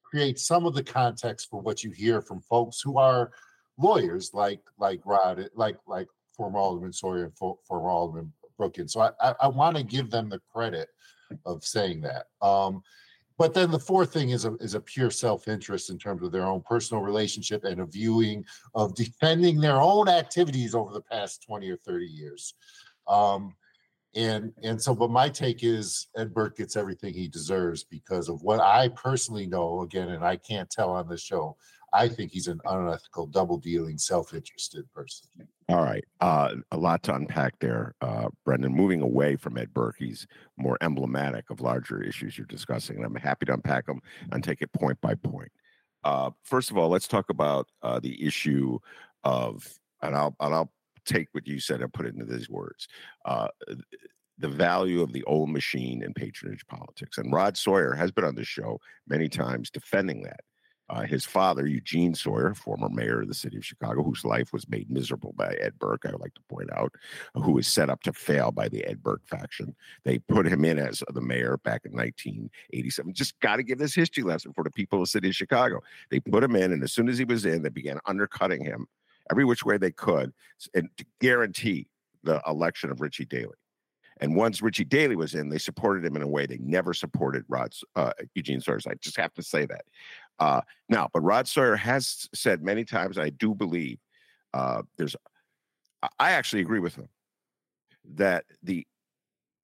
create 0.04 0.40
some 0.40 0.66
of 0.66 0.76
the 0.76 0.84
context 0.84 1.48
for 1.50 1.62
what 1.62 1.82
you 1.82 1.92
hear 1.92 2.22
from 2.22 2.42
folks 2.42 2.82
who 2.82 2.98
are 2.98 3.32
lawyers 3.78 4.32
like 4.34 4.60
like 4.78 5.00
Rod, 5.06 5.50
like 5.56 5.78
like 5.88 6.08
former 6.36 6.60
Alderman 6.60 6.92
Sawyer 6.92 7.24
and 7.24 7.38
former 7.38 7.90
Alderman 7.90 8.34
Brookins. 8.58 8.92
So 8.92 9.00
I, 9.00 9.12
I, 9.22 9.36
I 9.44 9.48
want 9.48 9.78
to 9.78 9.84
give 9.84 10.12
them 10.12 10.28
the 10.28 10.42
credit 10.54 10.90
of 11.46 11.64
saying 11.64 12.02
that. 12.02 12.26
Um, 12.42 12.84
but 13.40 13.54
then 13.54 13.72
the 13.72 13.80
fourth 13.80 14.12
thing 14.12 14.32
is 14.32 14.44
a 14.44 14.54
is 14.56 14.76
a 14.76 14.82
pure 14.82 15.10
self-interest 15.10 15.90
in 15.90 15.98
terms 15.98 16.22
of 16.22 16.32
their 16.32 16.46
own 16.46 16.62
personal 16.62 17.02
relationship 17.02 17.64
and 17.64 17.80
a 17.80 17.86
viewing 17.86 18.44
of 18.76 18.94
defending 18.94 19.62
their 19.62 19.82
own 19.82 20.10
activities 20.10 20.76
over 20.76 20.92
the 20.92 21.02
past 21.02 21.42
20 21.48 21.70
or 21.70 21.78
30 21.78 22.06
years. 22.06 22.54
Um, 23.08 23.56
and 24.16 24.52
and 24.64 24.82
so 24.82 24.94
but 24.94 25.12
my 25.12 25.30
take 25.30 25.64
is 25.64 26.08
ed 26.18 26.34
burke 26.34 26.58
gets 26.58 26.76
everything 26.76 27.14
he 27.14 27.28
deserves 27.28 27.84
because 27.84 28.28
of 28.28 28.42
what 28.42 28.60
i 28.60 28.88
personally 28.90 29.46
know 29.46 29.82
again 29.82 30.10
and 30.10 30.26
i 30.26 30.36
can't 30.36 30.68
tell 30.72 30.90
on 30.90 31.08
the 31.08 31.16
show 31.16 31.56
i 31.94 32.08
think 32.08 32.32
he's 32.32 32.48
an 32.48 32.60
unethical 32.66 33.28
double 33.28 33.58
dealing 33.58 33.98
self-interested 33.98 34.92
person 34.94 35.28
all 35.68 35.84
right 35.84 36.04
uh, 36.22 36.54
a 36.72 36.78
lot 36.78 37.04
to 37.04 37.14
unpack 37.14 37.54
there 37.60 37.96
uh, 38.02 38.28
brendan 38.46 38.74
moving 38.74 39.02
away 39.02 39.36
from 39.36 39.58
ed 39.58 39.74
burke 39.74 39.96
he's 39.98 40.28
more 40.58 40.78
emblematic 40.82 41.50
of 41.50 41.62
larger 41.62 42.02
issues 42.02 42.38
you're 42.38 42.48
discussing 42.48 42.98
and 42.98 43.06
i'm 43.06 43.16
happy 43.16 43.46
to 43.46 43.54
unpack 43.54 43.86
them 43.86 44.02
and 44.32 44.44
take 44.44 44.62
it 44.62 44.72
point 44.74 45.00
by 45.02 45.16
point 45.16 45.52
uh, 46.04 46.30
first 46.44 46.72
of 46.72 46.78
all 46.78 46.90
let's 46.90 47.08
talk 47.08 47.30
about 47.30 47.68
uh, 47.84 48.00
the 48.00 48.26
issue 48.26 48.80
of 49.24 49.68
and 50.02 50.16
i'll 50.16 50.36
and 50.40 50.54
i'll 50.54 50.72
take 51.10 51.28
what 51.32 51.48
you 51.48 51.60
said 51.60 51.82
and 51.82 51.94
put 51.94 52.06
it 52.06 52.14
into 52.14 52.26
these 52.26 52.50
words. 52.50 52.88
Uh, 53.26 53.48
the 54.38 54.48
value 54.48 55.02
of 55.02 55.12
the 55.12 55.24
old 55.24 55.50
machine 55.50 56.02
in 56.02 56.14
patronage 56.14 56.66
politics. 56.68 57.18
And 57.18 57.34
Rod 57.34 57.58
Sawyer 57.58 57.94
has 57.94 58.12
been 58.12 58.24
on 58.24 58.36
this 58.36 58.48
show 58.48 58.80
many 59.08 59.28
times 59.28 59.70
defending 59.70 60.24
that. 60.24 60.40
Uh, 60.90 61.04
his 61.04 61.26
father, 61.26 61.68
Eugene 61.68 62.16
Sawyer, 62.16 62.54
former 62.54 62.90
mayor 62.90 63.22
of 63.22 63.28
the 63.28 63.34
city 63.34 63.58
of 63.58 63.66
Chicago, 63.66 64.04
whose 64.04 64.26
life 64.26 64.52
was 64.52 64.68
made 64.70 64.90
miserable 64.90 65.34
by 65.38 65.56
Ed 65.60 65.78
Burke, 65.78 66.06
I 66.06 66.12
would 66.12 66.22
like 66.22 66.34
to 66.34 66.42
point 66.50 66.72
out, 66.74 66.94
who 67.36 67.52
was 67.52 67.68
set 67.68 67.90
up 67.90 68.02
to 68.04 68.14
fail 68.14 68.52
by 68.52 68.70
the 68.70 68.84
Ed 68.86 69.04
Burke 69.04 69.26
faction. 69.26 69.76
They 70.04 70.20
put 70.20 70.48
him 70.48 70.66
in 70.66 70.80
as 70.80 71.04
the 71.14 71.22
mayor 71.22 71.58
back 71.58 71.86
in 71.86 71.92
1987. 71.92 73.14
Just 73.14 73.40
got 73.40 73.58
to 73.58 73.64
give 73.64 73.78
this 73.78 73.94
history 73.94 74.24
lesson 74.24 74.54
for 74.54 74.64
the 74.64 74.72
people 74.72 75.00
of 75.00 75.04
the 75.04 75.12
city 75.12 75.30
of 75.30 75.36
Chicago. 75.36 75.82
They 76.10 76.20
put 76.20 76.44
him 76.44 76.56
in, 76.56 76.72
and 76.72 76.84
as 76.84 76.92
soon 76.92 77.08
as 77.08 77.18
he 77.18 77.26
was 77.26 77.46
in, 77.46 77.62
they 77.62 77.70
began 77.70 78.00
undercutting 78.06 78.64
him 78.64 78.88
every 79.30 79.46
which 79.46 79.64
way 79.64 79.78
they 79.78 79.92
could 79.92 80.34
and 80.74 80.90
to 80.98 81.06
guarantee 81.22 81.88
the 82.24 82.42
election 82.48 82.92
of 82.92 83.02
Richie 83.02 83.26
Daley. 83.26 83.56
And 84.22 84.36
once 84.36 84.62
Richie 84.62 84.84
Daley 84.84 85.16
was 85.16 85.34
in, 85.34 85.50
they 85.50 85.58
supported 85.58 86.04
him 86.04 86.16
in 86.16 86.22
a 86.22 86.28
way 86.28 86.46
they 86.46 86.58
never 86.58 86.94
supported 86.94 87.46
Rod 87.48 87.74
uh, 87.96 88.12
Eugene 88.36 88.60
Sawyer. 88.60 88.80
I 88.90 88.96
just 88.96 89.18
have 89.18 89.34
to 89.36 89.44
say 89.44 89.66
that. 89.66 89.86
Uh, 90.40 90.62
now, 90.88 91.10
but 91.14 91.22
Rod 91.22 91.48
Sawyer 91.48 91.76
has 91.76 92.28
said 92.34 92.64
many 92.64 92.86
times, 92.86 93.18
I 93.18 93.30
do 93.30 93.54
believe 93.54 94.00
uh, 94.54 94.84
there's. 94.98 95.16
I 96.18 96.32
actually 96.32 96.62
agree 96.62 96.80
with 96.80 96.96
him 96.96 97.10
that 98.16 98.46
the 98.64 98.86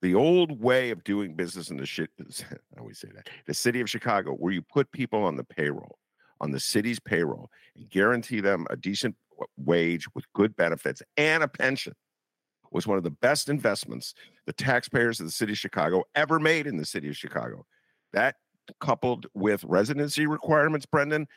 the 0.01 0.15
old 0.15 0.61
way 0.61 0.91
of 0.91 1.03
doing 1.03 1.33
business 1.33 1.69
in 1.69 1.77
the 1.77 1.85
shit. 1.85 2.09
I 2.19 2.79
always 2.79 2.99
say 2.99 3.09
that 3.15 3.29
the 3.47 3.53
city 3.53 3.81
of 3.81 3.89
Chicago, 3.89 4.33
where 4.33 4.53
you 4.53 4.61
put 4.61 4.91
people 4.91 5.23
on 5.23 5.37
the 5.37 5.43
payroll, 5.43 5.97
on 6.41 6.51
the 6.51 6.59
city's 6.59 6.99
payroll, 6.99 7.49
and 7.75 7.89
guarantee 7.89 8.41
them 8.41 8.67
a 8.69 8.75
decent 8.75 9.15
wage 9.57 10.05
with 10.13 10.31
good 10.33 10.55
benefits 10.55 11.01
and 11.17 11.43
a 11.43 11.47
pension 11.47 11.93
was 12.71 12.87
one 12.87 12.97
of 12.97 13.03
the 13.03 13.11
best 13.11 13.49
investments 13.49 14.13
the 14.45 14.53
taxpayers 14.53 15.19
of 15.19 15.25
the 15.25 15.31
city 15.31 15.53
of 15.53 15.57
Chicago 15.57 16.03
ever 16.13 16.39
made 16.39 16.67
in 16.67 16.77
the 16.77 16.85
city 16.85 17.09
of 17.09 17.17
Chicago. 17.17 17.65
That 18.13 18.35
coupled 18.79 19.27
with 19.33 19.63
residency 19.63 20.27
requirements, 20.27 20.85
Brendan, 20.85 21.27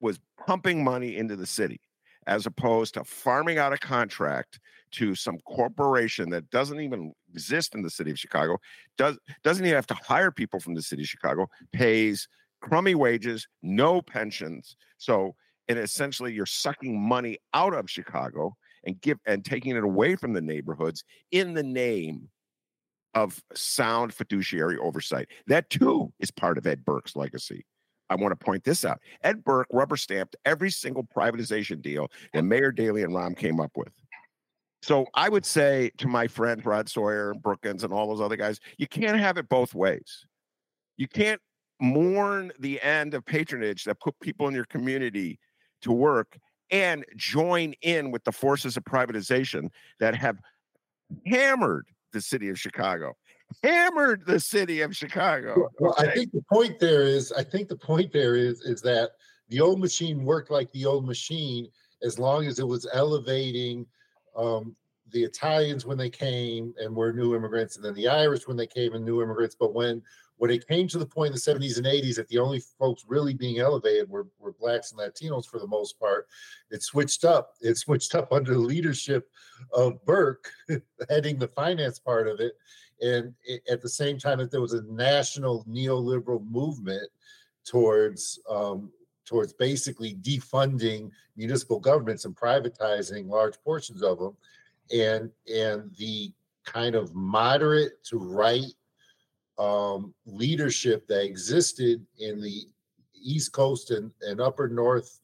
was 0.00 0.18
pumping 0.46 0.82
money 0.82 1.16
into 1.16 1.36
the 1.36 1.46
city 1.46 1.80
as 2.26 2.46
opposed 2.46 2.94
to 2.94 3.04
farming 3.04 3.58
out 3.58 3.72
a 3.72 3.78
contract 3.78 4.60
to 4.92 5.14
some 5.14 5.38
corporation 5.46 6.30
that 6.30 6.50
doesn't 6.50 6.80
even 6.80 7.12
exist 7.32 7.74
in 7.74 7.82
the 7.82 7.90
city 7.90 8.10
of 8.10 8.18
Chicago, 8.18 8.58
does 8.96 9.18
doesn't 9.42 9.64
even 9.64 9.74
have 9.74 9.86
to 9.86 9.94
hire 9.94 10.30
people 10.30 10.60
from 10.60 10.74
the 10.74 10.82
city 10.82 11.02
of 11.02 11.08
Chicago, 11.08 11.46
pays 11.72 12.28
crummy 12.60 12.94
wages, 12.94 13.46
no 13.62 14.02
pensions. 14.02 14.76
So 14.98 15.34
and 15.68 15.78
essentially 15.78 16.32
you're 16.32 16.46
sucking 16.46 17.00
money 17.00 17.38
out 17.54 17.74
of 17.74 17.88
Chicago 17.88 18.56
and 18.84 19.00
give 19.00 19.18
and 19.26 19.44
taking 19.44 19.76
it 19.76 19.84
away 19.84 20.16
from 20.16 20.32
the 20.32 20.40
neighborhoods 20.40 21.04
in 21.30 21.54
the 21.54 21.62
name 21.62 22.28
of 23.14 23.42
sound 23.54 24.14
fiduciary 24.14 24.78
oversight. 24.78 25.28
That 25.46 25.68
too 25.70 26.12
is 26.20 26.30
part 26.30 26.58
of 26.58 26.66
Ed 26.66 26.84
Burke's 26.84 27.16
legacy. 27.16 27.64
I 28.08 28.16
want 28.16 28.32
to 28.38 28.44
point 28.44 28.64
this 28.64 28.84
out. 28.84 29.00
Ed 29.22 29.44
Burke 29.44 29.68
rubber 29.72 29.96
stamped 29.96 30.36
every 30.44 30.70
single 30.70 31.04
privatization 31.04 31.80
deal 31.80 32.08
that 32.32 32.42
Mayor 32.42 32.72
Daley 32.72 33.02
and 33.04 33.14
Rahm 33.14 33.36
came 33.36 33.60
up 33.60 33.70
with. 33.76 33.92
So 34.82 35.06
I 35.14 35.28
would 35.28 35.46
say 35.46 35.90
to 35.98 36.08
my 36.08 36.26
friend 36.26 36.64
Rod 36.64 36.88
Sawyer 36.88 37.30
and 37.30 37.42
Brookins 37.42 37.84
and 37.84 37.92
all 37.92 38.08
those 38.08 38.20
other 38.20 38.36
guys, 38.36 38.58
you 38.78 38.88
can't 38.88 39.18
have 39.18 39.36
it 39.36 39.48
both 39.48 39.74
ways. 39.74 40.24
You 40.96 41.06
can't 41.06 41.40
mourn 41.80 42.52
the 42.58 42.80
end 42.80 43.14
of 43.14 43.24
patronage 43.24 43.84
that 43.84 44.00
put 44.00 44.18
people 44.20 44.48
in 44.48 44.54
your 44.54 44.64
community 44.64 45.38
to 45.82 45.92
work 45.92 46.38
and 46.70 47.04
join 47.16 47.74
in 47.82 48.10
with 48.10 48.24
the 48.24 48.32
forces 48.32 48.76
of 48.76 48.84
privatization 48.84 49.70
that 49.98 50.14
have 50.14 50.38
hammered 51.26 51.86
the 52.12 52.20
city 52.20 52.48
of 52.48 52.58
Chicago. 52.58 53.14
Hammered 53.62 54.24
the 54.26 54.38
city 54.38 54.80
of 54.80 54.96
Chicago. 54.96 55.68
Well, 55.80 55.94
I 55.98 56.06
think 56.12 56.32
the 56.32 56.42
point 56.52 56.78
there 56.78 57.02
is, 57.02 57.32
I 57.32 57.42
think 57.42 57.68
the 57.68 57.76
point 57.76 58.12
there 58.12 58.36
is, 58.36 58.60
is 58.62 58.80
that 58.82 59.10
the 59.48 59.60
old 59.60 59.80
machine 59.80 60.24
worked 60.24 60.50
like 60.50 60.70
the 60.72 60.86
old 60.86 61.04
machine 61.04 61.68
as 62.02 62.18
long 62.18 62.46
as 62.46 62.58
it 62.58 62.66
was 62.66 62.86
elevating 62.92 63.86
um, 64.36 64.76
the 65.10 65.24
Italians 65.24 65.84
when 65.84 65.98
they 65.98 66.10
came 66.10 66.72
and 66.78 66.94
were 66.94 67.12
new 67.12 67.34
immigrants, 67.34 67.76
and 67.76 67.84
then 67.84 67.94
the 67.94 68.08
Irish 68.08 68.46
when 68.46 68.56
they 68.56 68.66
came 68.66 68.94
and 68.94 69.04
new 69.04 69.22
immigrants. 69.22 69.56
But 69.58 69.74
when 69.74 70.02
when 70.40 70.50
it 70.50 70.66
came 70.66 70.88
to 70.88 70.96
the 70.96 71.04
point 71.04 71.26
in 71.26 71.32
the 71.34 71.38
70s 71.38 71.76
and 71.76 71.84
80s 71.84 72.16
that 72.16 72.26
the 72.28 72.38
only 72.38 72.60
folks 72.60 73.04
really 73.06 73.34
being 73.34 73.58
elevated 73.58 74.08
were, 74.08 74.26
were 74.38 74.52
blacks 74.52 74.90
and 74.90 74.98
Latinos 74.98 75.44
for 75.44 75.58
the 75.58 75.66
most 75.66 76.00
part, 76.00 76.28
it 76.70 76.82
switched 76.82 77.26
up. 77.26 77.56
It 77.60 77.76
switched 77.76 78.14
up 78.14 78.32
under 78.32 78.54
the 78.54 78.58
leadership 78.58 79.28
of 79.74 80.02
Burke, 80.06 80.50
heading 81.10 81.38
the 81.38 81.48
finance 81.48 81.98
part 81.98 82.26
of 82.26 82.40
it. 82.40 82.54
And 83.02 83.34
it, 83.44 83.62
at 83.70 83.82
the 83.82 83.88
same 83.90 84.18
time 84.18 84.38
that 84.38 84.50
there 84.50 84.62
was 84.62 84.72
a 84.72 84.82
national 84.84 85.66
neoliberal 85.68 86.42
movement 86.50 87.10
towards 87.66 88.40
um, 88.48 88.90
towards 89.26 89.52
basically 89.52 90.14
defunding 90.22 91.10
municipal 91.36 91.78
governments 91.78 92.24
and 92.24 92.34
privatizing 92.34 93.28
large 93.28 93.60
portions 93.62 94.02
of 94.02 94.18
them, 94.18 94.34
and 94.90 95.30
and 95.54 95.94
the 95.98 96.32
kind 96.64 96.94
of 96.94 97.14
moderate 97.14 98.02
to 98.04 98.16
right 98.16 98.72
um, 99.60 100.14
leadership 100.24 101.06
that 101.08 101.24
existed 101.24 102.04
in 102.18 102.40
the 102.40 102.62
East 103.22 103.52
Coast 103.52 103.90
and, 103.90 104.10
and 104.22 104.40
Upper 104.40 104.68
North, 104.68 105.20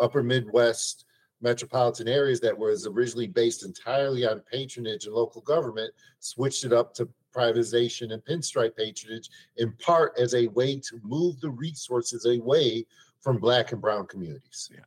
Upper 0.00 0.22
Midwest 0.22 1.06
metropolitan 1.42 2.06
areas 2.06 2.38
that 2.40 2.56
was 2.56 2.86
originally 2.86 3.26
based 3.26 3.64
entirely 3.64 4.26
on 4.26 4.42
patronage 4.50 5.06
and 5.06 5.14
local 5.14 5.40
government, 5.40 5.92
switched 6.20 6.64
it 6.64 6.72
up 6.72 6.94
to 6.94 7.08
privatization 7.34 8.12
and 8.12 8.24
pinstripe 8.24 8.76
patronage, 8.76 9.28
in 9.56 9.72
part 9.72 10.12
as 10.18 10.34
a 10.34 10.46
way 10.48 10.76
to 10.76 11.00
move 11.02 11.40
the 11.40 11.50
resources 11.50 12.26
away 12.26 12.86
from 13.20 13.38
black 13.38 13.72
and 13.72 13.80
brown 13.80 14.06
communities. 14.06 14.70
Yeah. 14.72 14.80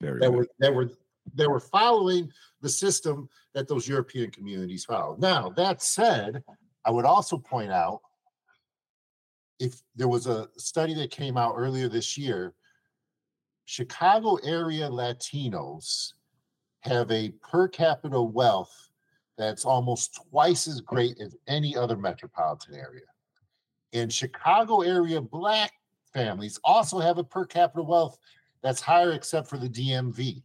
Very 0.00 0.20
that 0.20 0.32
were 0.32 0.46
that 0.58 0.74
were 0.74 0.90
they 1.34 1.46
were 1.46 1.60
following 1.60 2.30
the 2.60 2.68
system 2.68 3.28
that 3.54 3.66
those 3.68 3.88
European 3.88 4.30
communities 4.30 4.84
followed. 4.84 5.18
Now, 5.18 5.50
that 5.56 5.82
said, 5.82 6.42
I 6.84 6.90
would 6.90 7.04
also 7.04 7.36
point 7.36 7.72
out 7.72 8.00
if 9.58 9.80
there 9.94 10.08
was 10.08 10.26
a 10.26 10.48
study 10.56 10.94
that 10.94 11.10
came 11.10 11.36
out 11.36 11.54
earlier 11.56 11.88
this 11.88 12.18
year, 12.18 12.54
Chicago 13.64 14.36
area 14.44 14.88
Latinos 14.88 16.12
have 16.80 17.10
a 17.10 17.30
per 17.42 17.66
capita 17.68 18.20
wealth 18.20 18.90
that's 19.36 19.64
almost 19.64 20.18
twice 20.30 20.66
as 20.66 20.80
great 20.80 21.20
as 21.20 21.36
any 21.46 21.76
other 21.76 21.96
metropolitan 21.96 22.74
area. 22.74 23.04
And 23.92 24.12
Chicago 24.12 24.82
area 24.82 25.20
Black 25.20 25.72
families 26.14 26.58
also 26.64 26.98
have 26.98 27.18
a 27.18 27.24
per 27.24 27.44
capita 27.44 27.82
wealth 27.82 28.18
that's 28.62 28.80
higher, 28.80 29.12
except 29.12 29.48
for 29.48 29.58
the 29.58 29.68
DMV. 29.68 30.42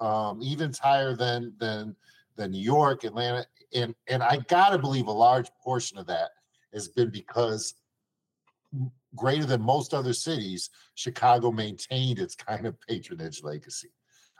Um, 0.00 0.40
even 0.42 0.72
higher 0.80 1.16
than 1.16 1.52
than 1.58 1.96
than 2.36 2.52
New 2.52 2.62
York, 2.62 3.04
Atlanta, 3.04 3.44
and 3.74 3.94
and 4.06 4.22
I 4.22 4.38
gotta 4.48 4.78
believe 4.78 5.08
a 5.08 5.12
large 5.12 5.50
portion 5.62 5.98
of 5.98 6.06
that 6.06 6.30
has 6.72 6.88
been 6.88 7.10
because 7.10 7.74
greater 9.14 9.44
than 9.44 9.62
most 9.62 9.94
other 9.94 10.12
cities, 10.12 10.70
Chicago 10.94 11.50
maintained 11.50 12.18
its 12.18 12.34
kind 12.34 12.66
of 12.66 12.80
patronage 12.80 13.42
legacy. 13.42 13.90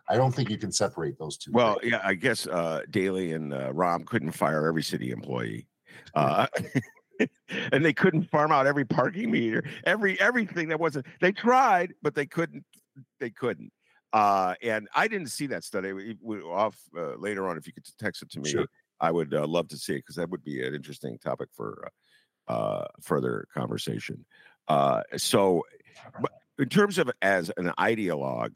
I 0.08 0.16
don't 0.16 0.34
think 0.34 0.48
you 0.48 0.58
can 0.58 0.72
separate 0.72 1.18
those 1.18 1.36
two. 1.36 1.52
Well, 1.52 1.78
things. 1.80 1.92
yeah, 1.92 2.00
I 2.02 2.14
guess 2.14 2.46
uh, 2.46 2.82
Daley 2.90 3.32
and 3.32 3.52
uh, 3.52 3.72
Rahm 3.72 4.06
couldn't 4.06 4.32
fire 4.32 4.66
every 4.66 4.82
city 4.82 5.10
employee. 5.10 5.68
Uh, 6.14 6.46
and 7.72 7.84
they 7.84 7.92
couldn't 7.92 8.30
farm 8.30 8.50
out 8.50 8.66
every 8.66 8.84
parking 8.84 9.30
meter, 9.30 9.64
every 9.84 10.18
everything 10.20 10.68
that 10.68 10.80
wasn't. 10.80 11.06
They 11.20 11.32
tried, 11.32 11.92
but 12.02 12.14
they 12.14 12.26
couldn't. 12.26 12.64
They 13.20 13.30
couldn't. 13.30 13.70
Uh, 14.12 14.54
and 14.62 14.88
I 14.94 15.08
didn't 15.08 15.28
see 15.28 15.48
that 15.48 15.64
study. 15.64 15.92
We, 15.92 16.16
we 16.22 16.40
off 16.40 16.78
uh, 16.96 17.16
later 17.16 17.46
on. 17.46 17.58
If 17.58 17.66
you 17.66 17.74
could 17.74 17.84
text 17.98 18.22
it 18.22 18.30
to 18.30 18.40
me, 18.40 18.50
sure. 18.50 18.66
I 19.00 19.10
would 19.10 19.34
uh, 19.34 19.46
love 19.46 19.68
to 19.68 19.76
see 19.76 19.94
it 19.94 19.98
because 19.98 20.16
that 20.16 20.30
would 20.30 20.42
be 20.42 20.66
an 20.66 20.74
interesting 20.74 21.18
topic 21.18 21.50
for 21.54 21.86
uh, 22.48 22.86
further 23.00 23.46
conversation. 23.54 24.24
Uh, 24.66 25.02
so, 25.16 25.62
in 26.58 26.68
terms 26.68 26.98
of 26.98 27.10
as 27.22 27.50
an 27.56 27.72
ideologue, 27.78 28.52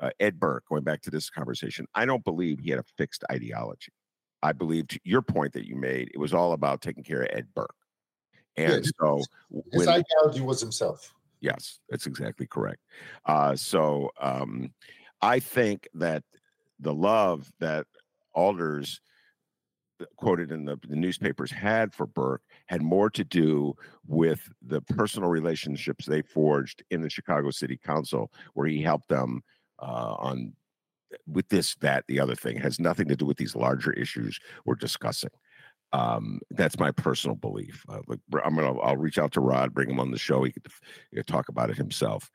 uh, 0.00 0.10
Ed 0.18 0.40
Burke, 0.40 0.64
going 0.68 0.82
back 0.82 1.02
to 1.02 1.10
this 1.10 1.30
conversation, 1.30 1.86
I 1.94 2.04
don't 2.04 2.24
believe 2.24 2.58
he 2.58 2.70
had 2.70 2.80
a 2.80 2.84
fixed 2.96 3.24
ideology. 3.30 3.92
I 4.42 4.52
believe 4.52 4.88
to 4.88 5.00
your 5.04 5.22
point 5.22 5.52
that 5.54 5.66
you 5.66 5.76
made, 5.76 6.10
it 6.12 6.18
was 6.18 6.34
all 6.34 6.52
about 6.52 6.82
taking 6.82 7.04
care 7.04 7.22
of 7.22 7.28
Ed 7.32 7.46
Burke. 7.54 7.74
And 8.56 8.84
yeah, 8.84 8.90
so 9.00 9.22
his 9.72 9.86
when, 9.86 9.88
ideology 9.88 10.42
was 10.42 10.60
himself. 10.60 11.14
Yes, 11.40 11.80
that's 11.88 12.06
exactly 12.06 12.46
correct. 12.46 12.80
Uh, 13.24 13.56
so 13.56 14.10
um, 14.20 14.72
I 15.22 15.40
think 15.40 15.88
that 15.94 16.22
the 16.78 16.94
love 16.94 17.50
that 17.60 17.86
alders 18.34 19.00
quoted 20.16 20.50
in 20.50 20.64
the, 20.64 20.78
the, 20.88 20.96
newspapers 20.96 21.50
had 21.50 21.94
for 21.94 22.06
Burke 22.06 22.42
had 22.66 22.82
more 22.82 23.10
to 23.10 23.24
do 23.24 23.74
with 24.06 24.48
the 24.62 24.80
personal 24.80 25.28
relationships 25.28 26.06
they 26.06 26.22
forged 26.22 26.82
in 26.90 27.00
the 27.00 27.10
Chicago 27.10 27.50
City 27.50 27.76
Council, 27.76 28.30
where 28.54 28.66
he 28.66 28.82
helped 28.82 29.08
them 29.08 29.42
uh, 29.80 30.14
on 30.18 30.54
with 31.26 31.48
this, 31.48 31.76
that, 31.76 32.04
the 32.08 32.20
other 32.20 32.34
thing. 32.34 32.56
It 32.56 32.62
has 32.62 32.80
nothing 32.80 33.08
to 33.08 33.16
do 33.16 33.24
with 33.24 33.36
these 33.36 33.54
larger 33.54 33.92
issues 33.92 34.38
we're 34.64 34.74
discussing. 34.74 35.30
Um, 35.92 36.40
that's 36.50 36.78
my 36.78 36.90
personal 36.90 37.36
belief. 37.36 37.84
Uh, 37.88 38.00
I'm 38.42 38.56
gonna 38.56 38.76
I'll 38.80 38.96
reach 38.96 39.18
out 39.18 39.32
to 39.32 39.40
Rod, 39.40 39.72
bring 39.72 39.88
him 39.88 40.00
on 40.00 40.10
the 40.10 40.18
show. 40.18 40.42
He 40.42 40.50
could, 40.50 40.66
he 41.10 41.16
could 41.16 41.26
talk 41.28 41.48
about 41.48 41.70
it 41.70 41.76
himself. 41.76 42.30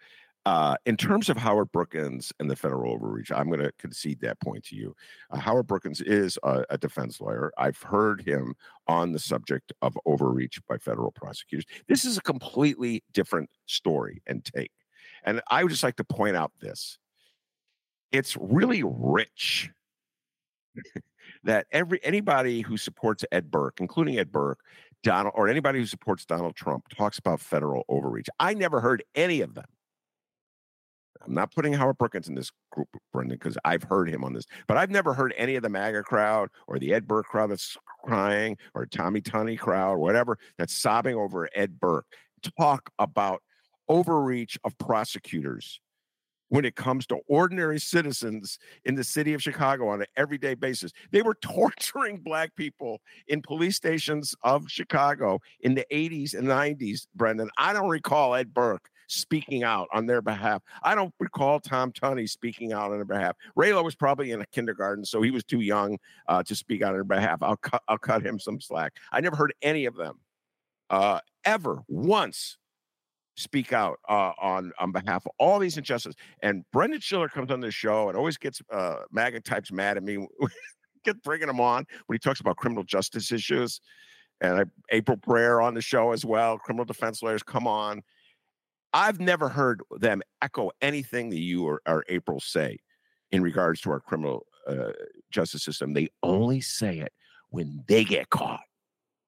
Uh, 0.49 0.75
in 0.87 0.97
terms 0.97 1.29
of 1.29 1.37
Howard 1.37 1.71
Brookins 1.71 2.33
and 2.39 2.49
the 2.49 2.55
federal 2.55 2.91
overreach, 2.91 3.31
I'm 3.31 3.49
going 3.49 3.59
to 3.59 3.71
concede 3.77 4.19
that 4.21 4.39
point 4.39 4.63
to 4.63 4.75
you. 4.75 4.95
Uh, 5.29 5.37
Howard 5.37 5.67
Brookins 5.67 6.01
is 6.01 6.39
a, 6.41 6.65
a, 6.71 6.77
defense 6.79 7.21
lawyer. 7.21 7.51
I've 7.55 7.79
heard 7.79 8.23
him 8.27 8.55
on 8.87 9.11
the 9.11 9.19
subject 9.19 9.71
of 9.83 9.95
overreach 10.07 10.59
by 10.67 10.79
federal 10.79 11.11
prosecutors. 11.11 11.65
This 11.87 12.03
is 12.03 12.17
a 12.17 12.21
completely 12.21 13.03
different 13.13 13.51
story 13.67 14.23
and 14.25 14.43
take. 14.43 14.71
And 15.23 15.39
I 15.51 15.61
would 15.61 15.69
just 15.69 15.83
like 15.83 15.97
to 15.97 16.03
point 16.03 16.35
out 16.35 16.51
this 16.59 16.97
it's 18.11 18.35
really 18.35 18.81
rich 18.83 19.69
that 21.43 21.67
every 21.71 21.99
anybody 22.03 22.61
who 22.61 22.75
supports 22.75 23.23
Ed 23.31 23.51
Burke, 23.51 23.79
including 23.81 24.17
Ed 24.17 24.31
Burke, 24.31 24.61
Donald, 25.03 25.35
or 25.37 25.47
anybody 25.47 25.77
who 25.77 25.85
supports 25.85 26.25
Donald 26.25 26.55
Trump, 26.55 26.87
talks 26.89 27.19
about 27.19 27.39
federal 27.39 27.83
overreach. 27.87 28.29
I 28.39 28.55
never 28.55 28.81
heard 28.81 29.03
any 29.13 29.41
of 29.41 29.53
them 29.53 29.67
I'm 31.25 31.33
not 31.33 31.53
putting 31.53 31.73
Howard 31.73 31.97
Brookins 31.97 32.29
in 32.29 32.35
this 32.35 32.51
group, 32.71 32.87
Brendan, 33.11 33.37
because 33.37 33.57
I've 33.65 33.83
heard 33.83 34.09
him 34.09 34.23
on 34.23 34.33
this, 34.33 34.45
but 34.67 34.77
I've 34.77 34.89
never 34.89 35.13
heard 35.13 35.33
any 35.37 35.55
of 35.55 35.63
the 35.63 35.69
MAGA 35.69 36.03
crowd 36.03 36.49
or 36.67 36.79
the 36.79 36.93
Ed 36.93 37.07
Burke 37.07 37.27
crowd 37.27 37.51
that's 37.51 37.77
crying 38.05 38.57
or 38.73 38.85
Tommy 38.85 39.21
Tunney 39.21 39.59
crowd, 39.59 39.93
or 39.93 39.99
whatever, 39.99 40.37
that's 40.57 40.73
sobbing 40.73 41.15
over 41.15 41.49
Ed 41.53 41.79
Burke 41.79 42.05
talk 42.57 42.89
about 42.99 43.41
overreach 43.87 44.57
of 44.63 44.77
prosecutors 44.77 45.81
when 46.49 46.65
it 46.65 46.75
comes 46.75 47.05
to 47.05 47.17
ordinary 47.27 47.79
citizens 47.79 48.57
in 48.85 48.95
the 48.95 49.03
city 49.03 49.33
of 49.33 49.41
Chicago 49.41 49.87
on 49.87 50.01
an 50.01 50.07
everyday 50.17 50.55
basis. 50.55 50.91
They 51.11 51.21
were 51.21 51.35
torturing 51.41 52.17
black 52.17 52.55
people 52.55 53.01
in 53.27 53.41
police 53.41 53.75
stations 53.75 54.35
of 54.43 54.65
Chicago 54.67 55.39
in 55.61 55.75
the 55.75 55.85
80s 55.91 56.33
and 56.33 56.47
90s, 56.47 57.07
Brendan. 57.15 57.49
I 57.57 57.73
don't 57.73 57.89
recall 57.89 58.35
Ed 58.35 58.53
Burke 58.53 58.89
speaking 59.09 59.63
out 59.63 59.87
on 59.91 60.05
their 60.05 60.21
behalf. 60.21 60.61
I 60.83 60.95
don't 60.95 61.13
recall 61.19 61.59
Tom 61.59 61.91
Tunney 61.91 62.29
speaking 62.29 62.71
out 62.71 62.91
on 62.91 62.97
their 62.97 63.05
behalf. 63.05 63.35
Raylo 63.57 63.83
was 63.83 63.95
probably 63.95 64.31
in 64.31 64.41
a 64.41 64.45
kindergarten, 64.47 65.03
so 65.03 65.21
he 65.21 65.31
was 65.31 65.43
too 65.43 65.61
young 65.61 65.97
uh, 66.27 66.43
to 66.43 66.55
speak 66.55 66.81
out 66.81 66.89
on 66.89 66.93
their 66.93 67.03
behalf. 67.03 67.39
I'll 67.41 67.57
cut 67.57 67.81
I'll 67.87 67.97
cut 67.97 68.25
him 68.25 68.39
some 68.39 68.61
slack. 68.61 68.93
I 69.11 69.19
never 69.19 69.35
heard 69.35 69.53
any 69.61 69.85
of 69.85 69.95
them 69.95 70.19
uh, 70.89 71.19
ever 71.43 71.81
once 71.87 72.57
speak 73.35 73.73
out 73.73 73.99
uh, 74.07 74.31
on 74.39 74.71
on 74.79 74.91
behalf 74.91 75.25
of 75.25 75.31
all 75.39 75.59
these 75.59 75.77
injustices. 75.77 76.15
And 76.41 76.63
Brendan 76.71 77.01
Shiller 77.01 77.29
comes 77.29 77.51
on 77.51 77.59
the 77.59 77.71
show 77.71 78.09
and 78.09 78.17
always 78.17 78.37
gets 78.37 78.61
uh, 78.71 78.97
MAGA 79.11 79.41
types 79.41 79.71
mad 79.71 79.97
at 79.97 80.03
me. 80.03 80.25
Get 81.05 81.23
bringing 81.23 81.49
him 81.49 81.61
on 81.61 81.85
when 82.05 82.15
he 82.15 82.19
talks 82.19 82.41
about 82.41 82.57
criminal 82.57 82.83
justice 82.83 83.31
issues. 83.31 83.81
And 84.41 84.59
I, 84.59 84.63
April 84.91 85.17
Preyar 85.17 85.63
on 85.63 85.73
the 85.73 85.81
show 85.81 86.11
as 86.11 86.25
well. 86.25 86.57
Criminal 86.57 86.85
defense 86.85 87.23
lawyers 87.23 87.41
come 87.41 87.67
on 87.67 88.03
I've 88.93 89.19
never 89.19 89.49
heard 89.49 89.81
them 89.91 90.21
echo 90.41 90.71
anything 90.81 91.29
that 91.29 91.39
you 91.39 91.65
or, 91.65 91.81
or 91.87 92.03
April 92.09 92.39
say 92.39 92.79
in 93.31 93.43
regards 93.43 93.81
to 93.81 93.91
our 93.91 93.99
criminal 93.99 94.45
uh, 94.67 94.91
justice 95.31 95.63
system. 95.63 95.93
They 95.93 96.09
only 96.23 96.61
say 96.61 96.99
it 96.99 97.13
when 97.49 97.83
they 97.87 98.03
get 98.03 98.29
caught. 98.29 98.61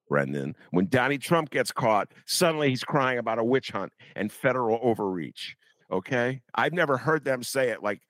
Brendan, 0.09 0.55
when 0.71 0.89
Donnie 0.89 1.17
Trump 1.17 1.51
gets 1.51 1.71
caught, 1.71 2.11
suddenly 2.25 2.69
he's 2.69 2.83
crying 2.83 3.17
about 3.17 3.39
a 3.39 3.43
witch 3.43 3.71
hunt 3.71 3.93
and 4.15 4.29
federal 4.31 4.77
overreach. 4.81 5.55
Okay. 5.89 6.41
I've 6.53 6.73
never 6.73 6.97
heard 6.97 7.23
them 7.23 7.43
say 7.43 7.69
it 7.69 7.81
like, 7.81 8.01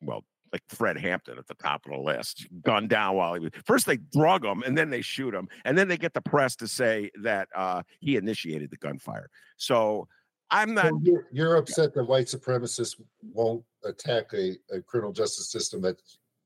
well, 0.00 0.24
like 0.52 0.62
Fred 0.68 0.98
Hampton 0.98 1.38
at 1.38 1.46
the 1.46 1.54
top 1.54 1.86
of 1.86 1.92
the 1.92 1.98
list, 1.98 2.46
gunned 2.62 2.90
down 2.90 3.16
while 3.16 3.34
he 3.34 3.40
was. 3.40 3.50
First, 3.64 3.86
they 3.86 3.96
drug 3.96 4.44
him, 4.44 4.62
and 4.62 4.76
then 4.76 4.90
they 4.90 5.00
shoot 5.00 5.34
him, 5.34 5.48
and 5.64 5.76
then 5.76 5.88
they 5.88 5.96
get 5.96 6.14
the 6.14 6.20
press 6.20 6.56
to 6.56 6.68
say 6.68 7.10
that 7.22 7.48
uh, 7.54 7.82
he 8.00 8.16
initiated 8.16 8.70
the 8.70 8.76
gunfire. 8.76 9.30
So 9.56 10.08
I'm 10.50 10.74
not. 10.74 10.88
So 10.88 11.00
you're, 11.02 11.26
you're, 11.32 11.56
upset 11.56 11.94
that 11.94 12.04
white 12.04 12.26
supremacists 12.26 13.00
won't 13.32 13.64
attack 13.84 14.32
a, 14.34 14.56
a 14.70 14.82
criminal 14.82 15.12
justice 15.12 15.50
system 15.50 15.80
that 15.82 16.00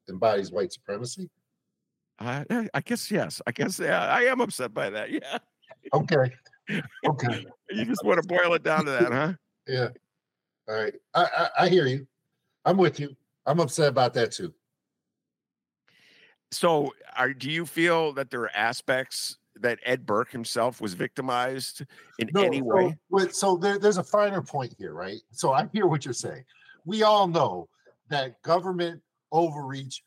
embodies 0.09 0.53
white 0.53 0.73
supremacy. 0.73 1.29
I, 2.19 2.69
I 2.73 2.81
guess 2.81 3.11
yes. 3.11 3.43
I 3.47 3.53
guess 3.53 3.79
yeah, 3.79 4.07
I 4.07 4.23
am 4.23 4.41
upset 4.41 4.73
by 4.73 4.91
that. 4.91 5.11
Yeah. 5.17 5.39
Okay. 5.95 6.33
Okay. 7.07 7.47
you 7.71 7.85
just 7.85 8.05
want 8.05 8.21
to 8.21 8.27
boil 8.27 8.55
it 8.55 8.63
down 8.63 8.85
to 8.87 8.91
that, 8.91 9.13
huh? 9.13 9.33
Yeah. 9.69 9.89
All 10.69 10.75
right. 10.75 10.95
I, 11.15 11.23
I, 11.25 11.49
I 11.65 11.69
hear 11.69 11.87
you. 11.87 12.07
I'm 12.65 12.77
with 12.77 12.99
you. 12.99 13.17
I'm 13.47 13.61
upset 13.61 13.89
about 13.89 14.15
that 14.15 14.33
too. 14.33 14.53
So, 16.53 16.93
are, 17.17 17.33
do 17.33 17.51
you 17.51 17.67
feel 17.67 18.13
that 18.15 18.31
there 18.31 18.43
are 18.43 18.57
aspects 18.57 19.39
that 19.57 19.79
Ed 19.85 20.07
Burke 20.07 20.31
himself 20.31 20.81
was 20.81 20.95
victimized 20.95 21.85
in 22.19 22.29
no, 22.33 22.43
any 22.43 22.63
way? 22.63 22.97
So, 23.11 23.29
so 23.29 23.57
there, 23.57 23.79
there's 23.79 23.99
a 23.99 24.05
finer 24.05 24.43
point 24.43 24.75
here, 24.79 24.93
right? 24.93 25.21
So 25.33 25.53
I 25.53 25.69
hear 25.73 25.87
what 25.87 26.05
you're 26.05 26.15
saying. 26.15 26.45
We 26.85 27.03
all 27.03 27.27
know 27.27 27.69
that 28.11 28.41
government 28.43 29.03
overreach 29.33 30.03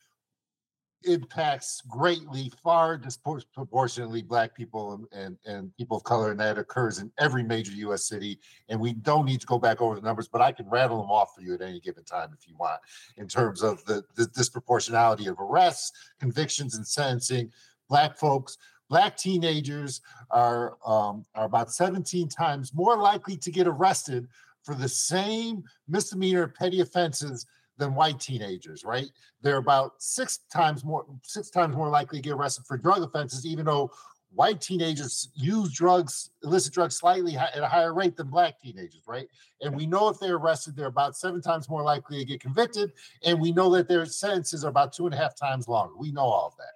impacts 1.04 1.82
greatly, 1.88 2.52
far 2.62 2.98
disproportionately 2.98 4.22
black 4.22 4.54
people 4.54 5.06
and, 5.12 5.38
and, 5.46 5.76
people 5.78 5.98
of 5.98 6.04
color, 6.04 6.32
and 6.32 6.40
that 6.40 6.58
occurs 6.58 7.00
in 7.00 7.12
every 7.18 7.44
major 7.44 7.72
US 7.72 8.06
city. 8.06 8.40
And 8.68 8.80
we 8.80 8.94
don't 8.94 9.26
need 9.26 9.42
to 9.42 9.48
go 9.48 9.58
back 9.58 9.82
over 9.82 9.96
the 9.96 10.02
numbers, 10.02 10.28
but 10.28 10.42
I 10.42 10.52
can 10.52 10.70
rattle 10.70 11.02
them 11.02 11.10
off 11.10 11.36
for 11.36 11.42
you 11.42 11.54
at 11.54 11.62
any 11.62 11.80
given 11.80 12.04
time 12.04 12.30
if 12.38 12.48
you 12.48 12.56
want, 12.58 12.82
in 13.18 13.28
terms 13.28 13.64
of 13.64 13.84
the, 13.86 14.04
the 14.16 14.26
disproportionality 14.26 15.30
of 15.30 15.40
arrests, 15.40 15.92
convictions, 16.20 16.76
and 16.76 16.86
sentencing. 16.86 17.52
Black 17.88 18.18
folks, 18.18 18.58
black 18.90 19.16
teenagers 19.16 20.02
are 20.30 20.78
um, 20.86 21.26
are 21.36 21.46
about 21.46 21.72
17 21.72 22.28
times 22.28 22.74
more 22.74 22.98
likely 22.98 23.38
to 23.38 23.52
get 23.52 23.68
arrested 23.68 24.28
for 24.64 24.76
the 24.76 24.90
same 24.90 25.64
misdemeanor 25.88 26.48
petty 26.48 26.82
offenses 26.82 27.46
than 27.80 27.96
white 27.96 28.20
teenagers, 28.20 28.84
right? 28.84 29.10
They're 29.42 29.58
about 29.58 29.94
six 29.98 30.40
times 30.54 30.84
more 30.84 31.06
six 31.24 31.50
times 31.50 31.76
more 31.76 31.90
likely 31.90 32.20
to 32.20 32.22
get 32.22 32.34
arrested 32.34 32.66
for 32.68 32.78
drug 32.78 33.02
offenses, 33.02 33.46
even 33.46 33.66
though 33.66 33.92
white 34.32 34.62
teenagers 34.62 35.30
use 35.34 35.74
drugs, 35.74 36.30
illicit 36.44 36.74
drugs, 36.74 36.98
slightly 36.98 37.36
at 37.36 37.58
a 37.58 37.66
higher 37.66 37.94
rate 37.94 38.16
than 38.16 38.28
black 38.28 38.60
teenagers, 38.60 39.02
right? 39.08 39.28
And 39.62 39.76
we 39.76 39.88
know 39.88 40.10
if 40.10 40.20
they're 40.20 40.36
arrested, 40.36 40.76
they're 40.76 40.86
about 40.88 41.18
seven 41.18 41.42
times 41.42 41.70
more 41.70 41.82
likely 41.82 42.20
to 42.20 42.26
get 42.26 42.42
convicted, 42.42 42.92
and 43.24 43.40
we 43.40 43.52
know 43.52 43.70
that 43.72 43.88
their 43.88 44.06
sentences 44.06 44.64
are 44.64 44.70
about 44.70 44.94
two 44.94 45.06
and 45.06 45.16
a 45.16 45.18
half 45.18 45.36
times 45.36 45.68
longer. 45.68 45.94
We 45.98 46.12
know 46.12 46.26
all 46.26 46.48
of 46.48 46.58
that. 46.58 46.74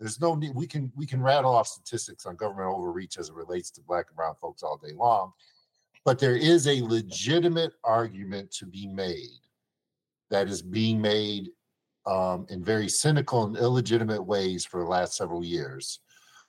There's 0.00 0.20
no 0.20 0.34
need. 0.34 0.54
We 0.54 0.66
can 0.66 0.90
we 0.96 1.06
can 1.06 1.22
rattle 1.22 1.54
off 1.54 1.66
statistics 1.66 2.24
on 2.24 2.36
government 2.36 2.74
overreach 2.74 3.18
as 3.18 3.28
it 3.28 3.34
relates 3.34 3.70
to 3.72 3.82
black 3.82 4.06
and 4.08 4.16
brown 4.16 4.34
folks 4.40 4.62
all 4.62 4.78
day 4.82 4.92
long, 4.94 5.32
but 6.04 6.18
there 6.18 6.36
is 6.36 6.66
a 6.66 6.82
legitimate 6.82 7.72
argument 7.84 8.50
to 8.52 8.64
be 8.66 8.86
made 8.86 9.40
that 10.30 10.48
is 10.48 10.62
being 10.62 11.00
made 11.00 11.50
um, 12.06 12.46
in 12.48 12.62
very 12.64 12.88
cynical 12.88 13.44
and 13.44 13.56
illegitimate 13.56 14.24
ways 14.24 14.64
for 14.64 14.82
the 14.82 14.90
last 14.90 15.16
several 15.16 15.44
years 15.44 16.00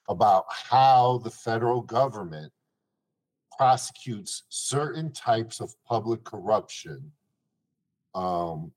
about 0.07 0.45
how 0.49 1.19
the 1.23 1.29
federal 1.29 1.81
government 1.81 2.51
prosecutes 3.57 4.43
certain 4.49 5.11
types 5.11 5.59
of 5.59 5.73
public 5.85 6.23
corruption 6.23 7.11
um, 8.15 8.71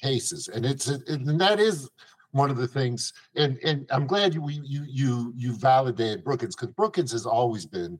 cases, 0.00 0.48
and 0.48 0.66
it's 0.66 0.88
and 0.88 1.40
that 1.40 1.58
is 1.58 1.88
one 2.32 2.50
of 2.50 2.56
the 2.56 2.68
things. 2.68 3.12
And 3.34 3.58
and 3.64 3.86
I'm 3.90 4.06
glad 4.06 4.34
you 4.34 4.48
you 4.48 4.84
you 4.86 5.32
you 5.34 5.56
validated 5.56 6.24
Brookins 6.24 6.54
because 6.54 6.74
Brookins 6.74 7.12
has 7.12 7.26
always 7.26 7.66
been. 7.66 7.98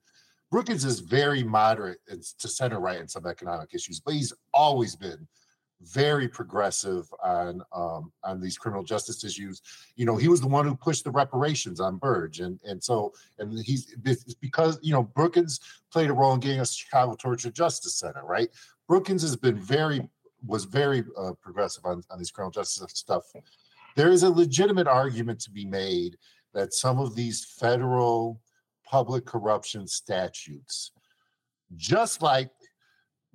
Brookins 0.50 0.84
is 0.84 1.00
very 1.00 1.42
moderate 1.42 1.98
to 2.06 2.46
center 2.48 2.78
right 2.78 3.00
in 3.00 3.08
some 3.08 3.26
economic 3.26 3.70
issues, 3.72 4.00
but 4.00 4.12
he's 4.12 4.34
always 4.52 4.94
been 4.94 5.26
very 5.84 6.28
progressive 6.28 7.12
on 7.22 7.62
um, 7.74 8.12
on 8.24 8.40
these 8.40 8.56
criminal 8.56 8.84
justice 8.84 9.24
issues. 9.24 9.62
You 9.96 10.06
know, 10.06 10.16
he 10.16 10.28
was 10.28 10.40
the 10.40 10.48
one 10.48 10.66
who 10.66 10.74
pushed 10.74 11.04
the 11.04 11.10
reparations 11.10 11.80
on 11.80 11.96
Burge, 11.96 12.40
and 12.40 12.58
and 12.64 12.82
so 12.82 13.12
and 13.38 13.58
he's 13.64 13.94
because 14.40 14.78
you 14.82 14.92
know 14.92 15.02
Brookins 15.02 15.60
played 15.90 16.10
a 16.10 16.12
role 16.12 16.34
in 16.34 16.40
getting 16.40 16.60
us 16.60 16.74
Chicago 16.74 17.14
Torture 17.14 17.50
Justice 17.50 17.96
Center, 17.96 18.24
right? 18.24 18.48
Brookins 18.88 19.22
has 19.22 19.36
been 19.36 19.58
very 19.58 20.08
was 20.46 20.64
very 20.64 21.04
uh, 21.16 21.32
progressive 21.40 21.84
on, 21.84 22.02
on 22.10 22.18
these 22.18 22.30
criminal 22.30 22.50
justice 22.50 22.84
stuff. 22.94 23.24
There 23.94 24.10
is 24.10 24.22
a 24.22 24.30
legitimate 24.30 24.88
argument 24.88 25.40
to 25.40 25.50
be 25.50 25.64
made 25.64 26.16
that 26.54 26.74
some 26.74 26.98
of 26.98 27.14
these 27.14 27.44
federal 27.44 28.40
public 28.84 29.24
corruption 29.24 29.86
statutes, 29.86 30.92
just 31.76 32.22
like 32.22 32.50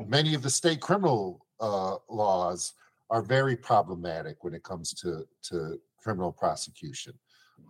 many 0.06 0.34
of 0.34 0.42
the 0.42 0.50
state 0.50 0.82
criminal 0.82 1.47
uh, 1.60 1.96
laws, 2.10 2.74
are 3.10 3.22
very 3.22 3.56
problematic 3.56 4.44
when 4.44 4.54
it 4.54 4.64
comes 4.64 4.94
to 4.94 5.26
to 5.44 5.80
criminal 5.98 6.32
prosecution. 6.32 7.14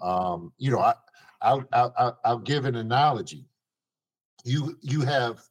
Um, 0.01 0.51
you 0.57 0.71
know, 0.71 0.79
I, 0.79 0.93
I'll, 1.41 1.65
I'll, 1.73 2.19
I'll 2.25 2.39
give 2.39 2.65
an 2.65 2.75
analogy. 2.75 3.45
You 4.43 4.77
you 4.81 5.01
have 5.01 5.41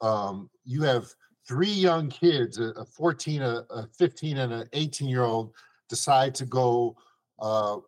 um, 0.00 0.50
you 0.64 0.82
have 0.82 1.06
three 1.46 1.70
young 1.70 2.08
kids, 2.08 2.58
a, 2.58 2.84
14, 2.84 3.42
a, 3.42 3.64
a 3.70 3.88
15, 3.96 4.36
and 4.36 4.52
an 4.52 4.68
18 4.74 5.08
year 5.08 5.22
old, 5.22 5.52
decide 5.88 6.34
to 6.34 6.44
go 6.44 6.94
uh, 7.40 7.78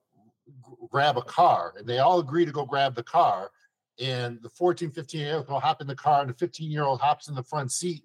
grab 0.91 1.19
a 1.19 1.23
car, 1.23 1.75
and 1.77 1.87
they 1.87 1.99
all 1.99 2.21
agree 2.21 2.45
to 2.45 2.53
go 2.53 2.65
grab 2.65 2.95
the 2.95 3.03
car. 3.03 3.51
And 4.03 4.41
the 4.43 4.49
14, 4.49 4.91
15 4.91 5.21
year 5.21 5.45
old 5.47 5.63
hop 5.63 5.83
in 5.83 5.87
the 5.87 5.95
car, 5.95 6.23
and 6.23 6.31
the 6.31 6.35
15 6.35 6.71
year 6.71 6.85
old 6.85 7.01
hops 7.01 7.29
in 7.29 7.35
the 7.35 7.43
front 7.43 7.71
seat, 7.71 8.03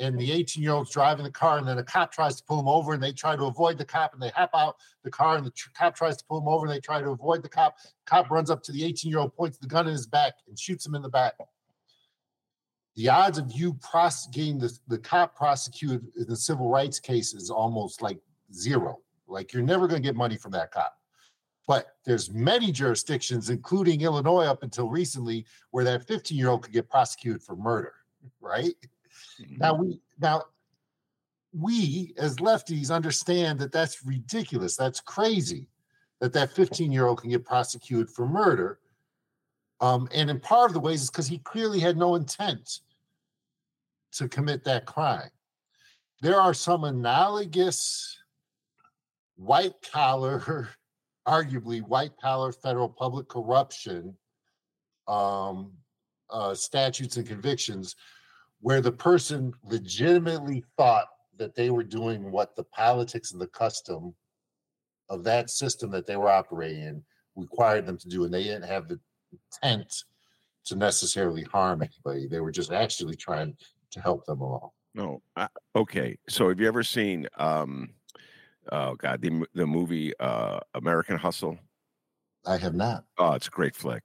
and 0.00 0.18
the 0.18 0.32
18 0.32 0.62
year 0.62 0.72
old's 0.72 0.90
driving 0.90 1.24
the 1.24 1.30
car, 1.30 1.58
and 1.58 1.68
then 1.68 1.78
a 1.78 1.84
cop 1.84 2.10
tries 2.10 2.36
to 2.36 2.44
pull 2.44 2.56
them 2.56 2.68
over, 2.68 2.94
and 2.94 3.02
they 3.02 3.12
try 3.12 3.36
to 3.36 3.44
avoid 3.44 3.78
the 3.78 3.84
cop, 3.84 4.12
and 4.12 4.20
they 4.22 4.30
hop 4.30 4.50
out 4.54 4.76
the 5.04 5.10
car, 5.10 5.36
and 5.36 5.46
the 5.46 5.52
cop 5.74 5.94
tries 5.94 6.16
to 6.16 6.24
pull 6.24 6.40
them 6.40 6.48
over, 6.48 6.66
and 6.66 6.74
they 6.74 6.80
try 6.80 7.00
to 7.00 7.10
avoid 7.10 7.42
the 7.42 7.48
cop. 7.48 7.76
Cop 8.06 8.30
runs 8.30 8.50
up 8.50 8.62
to 8.64 8.72
the 8.72 8.84
18 8.84 9.10
year 9.10 9.20
old, 9.20 9.34
points 9.36 9.58
the 9.58 9.68
gun 9.68 9.86
in 9.86 9.92
his 9.92 10.06
back, 10.06 10.34
and 10.48 10.58
shoots 10.58 10.84
him 10.84 10.94
in 10.94 11.02
the 11.02 11.08
back 11.08 11.34
the 12.96 13.08
odds 13.08 13.38
of 13.38 13.50
you 13.52 13.74
prosecuting 13.74 14.58
the, 14.58 14.76
the 14.88 14.98
cop 14.98 15.34
prosecuted 15.34 16.06
in 16.16 16.26
the 16.26 16.36
civil 16.36 16.68
rights 16.68 17.00
case 17.00 17.32
is 17.32 17.50
almost 17.50 18.02
like 18.02 18.18
zero. 18.52 18.98
Like 19.26 19.52
you're 19.52 19.62
never 19.62 19.86
going 19.86 20.02
to 20.02 20.06
get 20.06 20.16
money 20.16 20.36
from 20.36 20.52
that 20.52 20.72
cop. 20.72 20.94
But 21.66 21.94
there's 22.04 22.32
many 22.32 22.72
jurisdictions, 22.72 23.48
including 23.48 24.00
Illinois 24.00 24.44
up 24.44 24.62
until 24.64 24.90
recently, 24.90 25.46
where 25.70 25.84
that 25.84 26.06
15 26.06 26.36
year 26.36 26.48
old 26.48 26.62
could 26.62 26.72
get 26.72 26.90
prosecuted 26.90 27.42
for 27.42 27.54
murder, 27.54 27.94
right? 28.40 28.74
Mm-hmm. 29.40 29.56
Now 29.58 29.74
we 29.74 30.00
now 30.18 30.42
we 31.52 32.14
as 32.16 32.36
lefties 32.36 32.94
understand 32.94 33.58
that 33.58 33.72
that's 33.72 34.04
ridiculous. 34.04 34.76
That's 34.76 35.00
crazy 35.00 35.66
that 36.20 36.32
that 36.34 36.52
15 36.52 36.92
year 36.92 37.06
old 37.06 37.20
can 37.20 37.30
get 37.30 37.44
prosecuted 37.44 38.10
for 38.10 38.26
murder 38.26 38.78
um, 39.80 40.08
and 40.12 40.28
in 40.28 40.38
part 40.40 40.70
of 40.70 40.74
the 40.74 40.80
ways 40.80 41.02
is 41.02 41.10
because 41.10 41.26
he 41.26 41.38
clearly 41.38 41.80
had 41.80 41.96
no 41.96 42.14
intent 42.14 42.80
to 44.12 44.28
commit 44.28 44.64
that 44.64 44.86
crime. 44.86 45.30
There 46.20 46.40
are 46.40 46.52
some 46.52 46.84
analogous 46.84 48.18
white 49.36 49.74
collar, 49.90 50.68
arguably 51.28 51.80
white 51.80 52.12
collar 52.20 52.52
federal 52.52 52.88
public 52.88 53.28
corruption 53.28 54.16
um, 55.08 55.72
uh, 56.28 56.54
statutes 56.54 57.16
and 57.16 57.26
convictions 57.26 57.96
where 58.60 58.80
the 58.80 58.92
person 58.92 59.52
legitimately 59.64 60.64
thought 60.76 61.06
that 61.36 61.54
they 61.54 61.70
were 61.70 61.82
doing 61.82 62.30
what 62.30 62.54
the 62.56 62.64
politics 62.64 63.32
and 63.32 63.40
the 63.40 63.46
custom 63.48 64.14
of 65.08 65.24
that 65.24 65.50
system 65.50 65.90
that 65.90 66.06
they 66.06 66.16
were 66.16 66.28
operating 66.28 66.82
in 66.82 67.04
required 67.36 67.86
them 67.86 67.96
to 67.98 68.08
do, 68.08 68.24
and 68.24 68.32
they 68.34 68.44
didn't 68.44 68.68
have 68.68 68.88
the 68.88 69.00
intent 69.32 70.04
to 70.64 70.76
necessarily 70.76 71.42
harm 71.42 71.82
anybody. 71.82 72.26
They 72.26 72.40
were 72.40 72.50
just 72.50 72.70
actually 72.70 73.16
trying 73.16 73.56
to 73.92 74.00
help 74.00 74.26
them 74.26 74.40
along. 74.40 74.70
No, 74.94 75.22
uh, 75.36 75.48
okay. 75.74 76.18
So 76.28 76.48
have 76.48 76.60
you 76.60 76.68
ever 76.68 76.82
seen? 76.82 77.26
um 77.36 77.94
Oh 78.70 78.94
God, 78.94 79.22
the 79.22 79.46
the 79.54 79.66
movie 79.66 80.12
uh 80.20 80.60
American 80.74 81.16
Hustle. 81.16 81.58
I 82.46 82.56
have 82.56 82.74
not. 82.74 83.04
Oh, 83.18 83.32
it's 83.32 83.48
a 83.48 83.50
great 83.50 83.74
flick. 83.74 84.02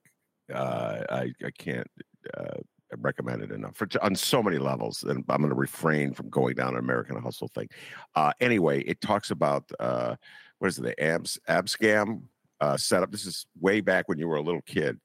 Uh, 0.53 1.03
I 1.09 1.33
I 1.43 1.51
can't 1.51 1.87
uh, 2.35 2.59
recommend 2.97 3.41
it 3.41 3.51
enough 3.51 3.75
for 3.75 3.87
on 4.01 4.15
so 4.15 4.41
many 4.41 4.57
levels. 4.57 5.03
And 5.03 5.23
I'm 5.29 5.41
going 5.41 5.49
to 5.49 5.55
refrain 5.55 6.13
from 6.13 6.29
going 6.29 6.55
down 6.55 6.73
an 6.73 6.79
American 6.79 7.21
Hustle 7.21 7.49
thing. 7.49 7.67
Uh, 8.15 8.31
anyway, 8.39 8.81
it 8.81 9.01
talks 9.01 9.31
about 9.31 9.69
uh, 9.79 10.15
what 10.59 10.67
is 10.67 10.77
it? 10.77 10.83
The 10.83 11.03
abs 11.03 11.39
abscam 11.49 12.23
uh, 12.61 12.77
setup. 12.77 13.11
This 13.11 13.25
is 13.25 13.45
way 13.59 13.81
back 13.81 14.07
when 14.07 14.17
you 14.17 14.27
were 14.27 14.37
a 14.37 14.41
little 14.41 14.61
kid, 14.61 14.99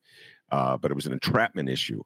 uh, 0.51 0.77
but 0.77 0.91
it 0.91 0.95
was 0.95 1.07
an 1.07 1.13
entrapment 1.13 1.69
issue 1.69 2.03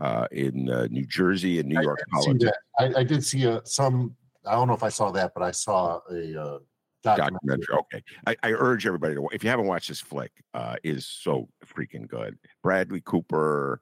uh, 0.00 0.26
in 0.32 0.70
uh, 0.70 0.86
New 0.90 1.06
Jersey 1.06 1.58
and 1.58 1.68
New 1.68 1.80
York 1.80 2.00
I, 2.14 2.48
I, 2.78 2.92
I, 2.98 3.04
did 3.04 3.24
see 3.24 3.44
a, 3.44 3.60
some. 3.64 4.14
I 4.46 4.52
don't 4.52 4.68
know 4.68 4.74
if 4.74 4.82
I 4.82 4.88
saw 4.88 5.10
that, 5.12 5.32
but 5.34 5.42
I 5.42 5.50
saw 5.50 6.00
a 6.10 6.40
uh, 6.40 6.58
documentary. 7.02 7.38
documentary. 7.46 7.76
Okay, 7.76 8.02
I, 8.26 8.36
I, 8.42 8.52
urge 8.52 8.86
everybody 8.86 9.14
to. 9.14 9.28
If 9.32 9.44
you 9.44 9.50
haven't 9.50 9.66
watched 9.66 9.88
this 9.88 10.00
flick, 10.00 10.32
uh, 10.54 10.76
is 10.82 11.06
so 11.06 11.48
freaking 11.66 12.08
good. 12.08 12.38
Bradley 12.62 13.02
Cooper. 13.04 13.80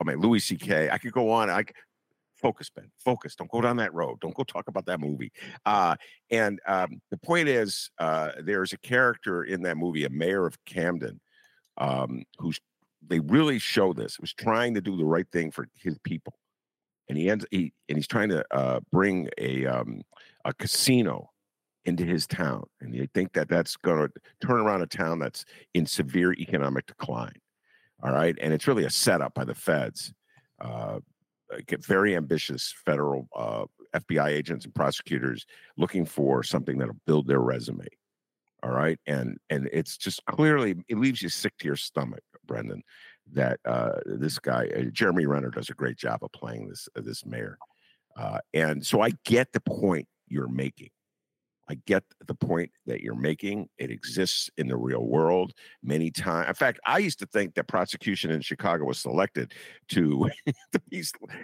I 0.00 0.04
mean, 0.04 0.20
Louis 0.20 0.40
C.K. 0.40 0.90
I 0.90 0.98
could 0.98 1.12
go 1.12 1.30
on. 1.30 1.50
I 1.50 1.64
focus, 2.38 2.70
Ben. 2.70 2.90
Focus. 2.98 3.34
Don't 3.34 3.50
go 3.50 3.60
down 3.60 3.76
that 3.78 3.92
road. 3.92 4.20
Don't 4.20 4.34
go 4.34 4.44
talk 4.44 4.68
about 4.68 4.86
that 4.86 5.00
movie. 5.00 5.32
Uh, 5.66 5.96
and 6.30 6.60
um, 6.66 7.00
the 7.10 7.16
point 7.16 7.48
is, 7.48 7.90
uh, 7.98 8.32
there's 8.42 8.72
a 8.72 8.78
character 8.78 9.44
in 9.44 9.62
that 9.62 9.76
movie, 9.76 10.04
a 10.04 10.10
mayor 10.10 10.46
of 10.46 10.56
Camden, 10.64 11.20
um, 11.76 12.22
who's 12.38 12.60
they 13.06 13.20
really 13.20 13.58
show 13.58 13.92
this. 13.92 14.18
Was 14.18 14.34
trying 14.34 14.74
to 14.74 14.80
do 14.80 14.96
the 14.96 15.04
right 15.04 15.26
thing 15.32 15.50
for 15.50 15.68
his 15.74 15.98
people, 15.98 16.34
and 17.08 17.16
he 17.16 17.30
ends 17.30 17.46
he 17.50 17.72
and 17.88 17.96
he's 17.96 18.08
trying 18.08 18.28
to 18.30 18.44
uh, 18.54 18.80
bring 18.90 19.28
a 19.38 19.66
um, 19.66 20.02
a 20.44 20.52
casino 20.52 21.30
into 21.84 22.04
his 22.04 22.26
town, 22.26 22.64
and 22.80 22.92
they 22.92 23.08
think 23.14 23.32
that 23.32 23.48
that's 23.48 23.76
going 23.76 24.08
to 24.08 24.46
turn 24.46 24.60
around 24.60 24.82
a 24.82 24.86
town 24.86 25.18
that's 25.18 25.44
in 25.74 25.86
severe 25.86 26.32
economic 26.34 26.86
decline. 26.86 27.40
All 28.02 28.12
right, 28.12 28.36
and 28.40 28.52
it's 28.52 28.66
really 28.66 28.84
a 28.84 28.90
setup 28.90 29.34
by 29.34 29.44
the 29.44 29.54
feds. 29.54 30.12
Uh, 30.60 31.00
very 31.80 32.14
ambitious 32.14 32.74
federal 32.84 33.28
uh, 33.34 33.64
FBI 33.94 34.28
agents 34.28 34.64
and 34.64 34.74
prosecutors 34.74 35.46
looking 35.76 36.04
for 36.04 36.42
something 36.42 36.78
that'll 36.78 36.96
build 37.06 37.26
their 37.26 37.40
resume. 37.40 37.86
All 38.62 38.70
right, 38.70 38.98
and 39.06 39.38
and 39.50 39.68
it's 39.72 39.96
just 39.96 40.24
clearly 40.26 40.74
it 40.88 40.98
leaves 40.98 41.22
you 41.22 41.28
sick 41.28 41.56
to 41.58 41.66
your 41.66 41.76
stomach, 41.76 42.22
Brendan. 42.46 42.82
That 43.32 43.60
uh, 43.64 44.00
this 44.04 44.38
guy 44.38 44.68
uh, 44.76 44.82
Jeremy 44.92 45.26
Renner 45.26 45.50
does 45.50 45.70
a 45.70 45.74
great 45.74 45.96
job 45.96 46.20
of 46.22 46.32
playing 46.32 46.68
this 46.68 46.88
uh, 46.96 47.02
this 47.02 47.24
mayor, 47.24 47.58
uh, 48.16 48.38
and 48.54 48.84
so 48.84 49.00
I 49.00 49.10
get 49.24 49.52
the 49.52 49.60
point 49.60 50.08
you're 50.26 50.48
making. 50.48 50.90
I 51.68 51.74
get 51.86 52.02
the 52.26 52.34
point 52.34 52.70
that 52.86 53.02
you're 53.02 53.14
making. 53.14 53.68
It 53.78 53.90
exists 53.90 54.48
in 54.56 54.68
the 54.68 54.76
real 54.76 55.04
world 55.04 55.52
many 55.82 56.10
times. 56.10 56.48
In 56.48 56.54
fact, 56.54 56.80
I 56.86 56.98
used 56.98 57.18
to 57.18 57.26
think 57.26 57.54
that 57.54 57.68
prosecution 57.68 58.30
in 58.30 58.40
Chicago 58.40 58.84
was 58.84 58.98
selected 58.98 59.52
to 59.90 60.30
the 60.72 61.02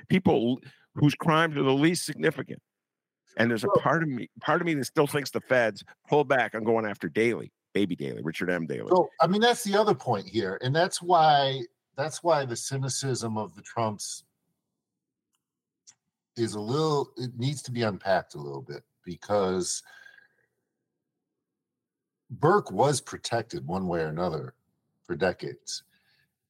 people 0.09 0.61
whose 0.95 1.15
crimes 1.15 1.57
are 1.57 1.63
the 1.63 1.73
least 1.73 2.07
significant. 2.07 2.61
And 3.37 3.51
there's 3.51 3.65
a 3.65 3.81
part 3.81 4.03
of 4.03 4.09
me, 4.09 4.31
part 4.41 4.61
of 4.61 4.67
me 4.67 4.75
that 4.75 4.85
still 4.85 5.07
thinks 5.07 5.31
the 5.31 5.41
feds 5.41 5.85
pull 6.09 6.25
back 6.25 6.55
on 6.55 6.63
going 6.63 6.87
after 6.87 7.09
Daley, 7.09 7.53
baby 7.73 7.97
Daley, 7.97 8.23
Richard 8.23 8.49
M. 8.49 8.67
Daley. 8.67 8.89
So 8.89 9.11
I 9.21 9.27
mean 9.27 9.41
that's 9.41 9.65
the 9.65 9.77
other 9.77 9.95
point 9.95 10.27
here. 10.27 10.59
And 10.63 10.75
that's 10.75 11.03
why 11.03 11.63
that's 11.97 12.23
why 12.23 12.45
the 12.45 12.57
cynicism 12.57 13.37
of 13.37 13.55
the 13.57 13.63
Trumps 13.63 14.25
is 16.37 16.55
a 16.55 16.61
little 16.61 17.11
it 17.17 17.31
needs 17.37 17.61
to 17.63 17.73
be 17.73 17.83
unpacked 17.83 18.35
a 18.35 18.41
little 18.41 18.63
bit 18.63 18.83
because 19.05 19.83
Burke 22.31 22.71
was 22.71 23.01
protected 23.01 23.67
one 23.67 23.87
way 23.87 24.01
or 24.01 24.09
another 24.09 24.55
for 25.03 25.15
decades. 25.15 25.83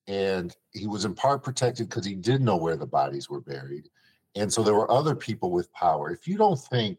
And 0.06 0.54
he 0.72 0.86
was 0.86 1.04
in 1.04 1.14
part 1.14 1.42
protected 1.42 1.88
because 1.88 2.04
he 2.04 2.14
did 2.14 2.42
know 2.42 2.56
where 2.56 2.76
the 2.76 2.86
bodies 2.86 3.28
were 3.28 3.40
buried. 3.40 3.88
And 4.34 4.52
so 4.52 4.62
there 4.62 4.74
were 4.74 4.90
other 4.90 5.14
people 5.14 5.50
with 5.50 5.72
power. 5.72 6.10
If 6.10 6.26
you 6.28 6.36
don't 6.36 6.58
think 6.58 6.98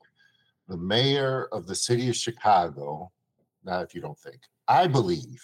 the 0.68 0.78
mayor 0.78 1.48
of 1.52 1.68
the 1.68 1.76
city 1.76 2.10
of 2.10 2.16
Chicago, 2.16 3.12
not 3.64 3.84
if 3.84 3.94
you 3.94 4.02
don't 4.02 4.18
think, 4.18 4.42
I 4.68 4.88
believe 4.88 5.44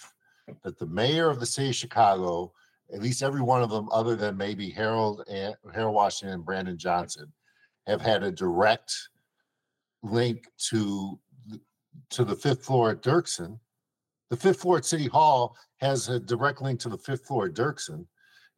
that 0.62 0.78
the 0.78 0.86
mayor 0.86 1.30
of 1.30 1.38
the 1.38 1.46
city 1.46 1.68
of 1.68 1.76
Chicago, 1.76 2.52
at 2.92 3.00
least 3.00 3.22
every 3.22 3.42
one 3.42 3.62
of 3.62 3.70
them, 3.70 3.88
other 3.92 4.16
than 4.16 4.36
maybe 4.36 4.70
Harold 4.70 5.24
and 5.28 5.54
Harold 5.72 5.94
Washington 5.94 6.34
and 6.34 6.44
Brandon 6.44 6.76
Johnson, 6.76 7.32
have 7.86 8.00
had 8.00 8.22
a 8.22 8.32
direct 8.32 9.08
link 10.02 10.48
to 10.70 11.18
to 12.10 12.24
the 12.24 12.36
fifth 12.36 12.64
floor 12.64 12.90
at 12.90 13.02
Dirksen. 13.02 13.58
The 14.30 14.36
fifth 14.36 14.60
floor 14.60 14.78
at 14.78 14.84
City 14.84 15.06
Hall 15.06 15.56
has 15.80 16.08
a 16.08 16.18
direct 16.18 16.62
link 16.62 16.80
to 16.80 16.88
the 16.88 16.98
fifth 16.98 17.26
floor 17.26 17.46
at 17.46 17.54
Dirksen. 17.54 18.06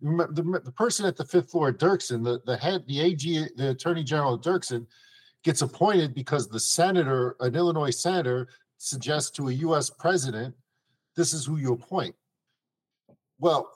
The, 0.00 0.60
the 0.64 0.72
person 0.72 1.06
at 1.06 1.16
the 1.16 1.24
fifth 1.24 1.50
floor 1.50 1.68
at 1.68 1.78
Dirksen, 1.78 2.22
the, 2.22 2.40
the 2.44 2.56
head, 2.56 2.84
the 2.86 3.00
AG, 3.00 3.48
the 3.56 3.70
Attorney 3.70 4.04
General 4.04 4.34
at 4.34 4.40
Dirksen, 4.40 4.86
gets 5.42 5.62
appointed 5.62 6.14
because 6.14 6.48
the 6.48 6.60
senator, 6.60 7.36
an 7.40 7.54
Illinois 7.54 7.90
senator, 7.90 8.48
suggests 8.78 9.30
to 9.32 9.48
a 9.48 9.52
U.S. 9.52 9.90
president, 9.90 10.54
this 11.16 11.32
is 11.32 11.46
who 11.46 11.56
you 11.56 11.72
appoint. 11.72 12.14
Well, 13.38 13.70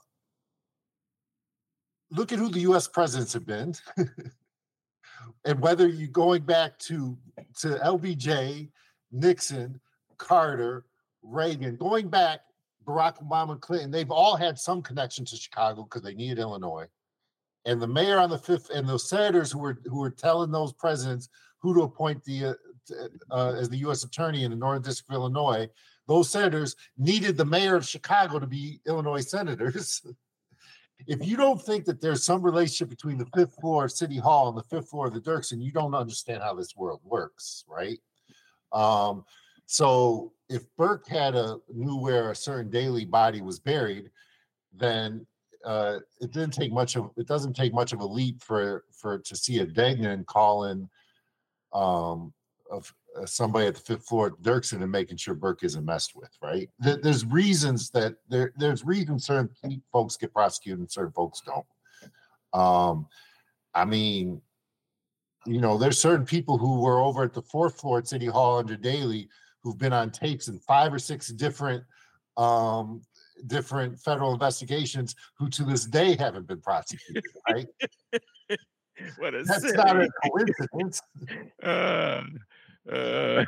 look 2.11 2.33
at 2.33 2.39
who 2.39 2.49
the 2.49 2.61
U.S. 2.61 2.89
presidents 2.89 3.33
have 3.33 3.47
been, 3.47 3.75
and 5.45 5.61
whether 5.61 5.89
you're 5.89 6.09
going 6.09 6.43
back 6.43 6.79
to 6.81 7.17
to 7.61 7.69
LBJ, 7.69 8.71
Nixon, 9.13 9.81
Carter, 10.17 10.85
Reagan, 11.23 11.77
going 11.77 12.09
back 12.09 12.41
Barack 12.87 13.23
Obama, 13.23 13.61
Clinton, 13.61 13.91
they've 13.91 14.11
all 14.11 14.37
had 14.37 14.59
some 14.59 14.83
connection 14.83 15.25
to 15.27 15.37
Chicago 15.37 15.83
because 15.83 16.03
they 16.03 16.15
needed 16.15 16.39
Illinois. 16.39 16.87
And 17.67 17.83
the 17.83 17.87
mayor 17.87 18.19
on 18.19 18.31
the 18.31 18.39
fifth, 18.39 18.71
and 18.71 18.89
those 18.89 19.09
senators 19.09 19.53
who 19.53 19.59
were 19.59 19.79
who 19.85 19.99
were 19.99 20.11
telling 20.11 20.51
those 20.51 20.73
presidents 20.73 21.29
who 21.59 21.75
to 21.75 21.83
appoint 21.83 22.25
the 22.25 22.47
uh, 22.47 22.55
uh, 23.31 23.55
as 23.59 23.69
the 23.69 23.79
U.S. 23.79 24.05
attorney 24.05 24.45
in 24.45 24.51
the 24.51 24.57
Northern 24.57 24.83
District 24.83 25.11
of 25.11 25.17
Illinois, 25.17 25.69
those 26.07 26.31
senators 26.31 26.77
needed 26.97 27.37
the 27.37 27.45
mayor 27.45 27.77
of 27.77 27.87
Chicago 27.87 28.39
to 28.39 28.47
be 28.47 28.81
Illinois 28.87 29.21
senators. 29.21 30.01
if 31.07 31.27
you 31.27 31.37
don't 31.37 31.61
think 31.61 31.85
that 31.85 32.01
there's 32.01 32.25
some 32.25 32.43
relationship 32.43 32.89
between 32.89 33.19
the 33.19 33.29
fifth 33.37 33.55
floor 33.61 33.85
of 33.85 33.93
City 33.93 34.17
Hall 34.17 34.49
and 34.49 34.57
the 34.57 34.63
fifth 34.63 34.89
floor 34.89 35.09
of 35.09 35.15
the 35.15 35.21
Dirksen, 35.21 35.63
you 35.63 35.73
don't 35.73 35.95
understand 35.95 36.43
how 36.43 36.55
this 36.55 36.75
world 36.75 37.01
works, 37.05 37.65
right? 37.69 37.99
Um, 38.73 39.25
so 39.67 40.33
if 40.49 40.65
Burke 40.77 41.07
had 41.09 41.35
a 41.35 41.59
knew 41.73 41.97
where 41.97 42.31
a 42.31 42.37
certain 42.37 42.71
daily 42.71 43.05
body 43.05 43.41
was 43.41 43.59
buried, 43.59 44.11
then 44.73 45.27
uh, 45.65 45.99
it 46.21 46.33
didn't 46.33 46.53
take 46.53 46.73
much 46.73 46.97
of 46.97 47.11
it 47.17 47.27
doesn't 47.27 47.55
take 47.55 47.75
much 47.75 47.93
of 47.93 48.01
a 48.01 48.07
leap 48.07 48.43
for 48.43 48.85
for 48.93 49.19
to 49.19 49.37
see 49.37 49.59
a 49.59 49.67
Degnan 49.67 50.25
calling 50.25 50.89
um, 51.73 52.33
of 52.71 52.93
uh, 53.17 53.27
somebody 53.27 53.67
at 53.67 53.75
the 53.75 53.81
fifth 53.81 54.07
floor 54.07 54.29
at 54.29 54.43
Dirksen 54.43 54.83
and 54.83 54.93
making 54.93 55.17
sure 55.17 55.35
Burke 55.35 55.65
isn't 55.65 55.85
messed 55.85 56.15
with, 56.15 56.31
right? 56.43 56.69
there's 56.79 57.25
reasons 57.27 57.91
that 57.91 58.17
there 58.29 58.53
there's 58.57 58.85
reasons 58.85 59.27
certain 59.27 59.51
folks 59.93 60.17
get 60.17 60.33
prosecuted 60.33 60.79
and 60.81 60.91
certain 60.91 61.13
folks 61.13 61.43
don't. 61.45 61.67
Um, 62.53 63.07
I 63.75 63.85
mean, 63.85 64.41
you 65.47 65.61
know, 65.61 65.79
there's 65.79 66.01
certain 66.01 66.27
people 66.27 66.59
who 66.59 66.81
were 66.81 67.01
over 67.01 67.23
at 67.23 67.33
the 67.33 67.43
fourth 67.43 67.81
floor 67.81 67.99
at 67.99 68.09
City 68.09 68.27
Hall 68.27 68.59
under 68.59 68.77
Daley 68.77 69.29
who've 69.63 69.79
been 69.79 69.93
on 69.93 70.11
tapes 70.11 70.49
in 70.49 70.59
five 70.59 70.93
or 70.93 70.99
six 70.99 71.29
different 71.29 71.85
um, 72.37 73.03
different 73.47 73.99
federal 73.99 74.33
investigations 74.33 75.15
who 75.37 75.49
to 75.51 75.65
this 75.65 75.85
day 75.85 76.17
haven't 76.17 76.47
been 76.47 76.61
prosecuted, 76.61 77.25
right? 77.49 77.67
what 79.19 79.35
a 79.35 79.43
That's 79.43 79.73
not 79.73 79.97
a 80.01 80.09
coincidence. 80.33 81.03
Uh, 81.63 82.23
uh, 82.91 83.45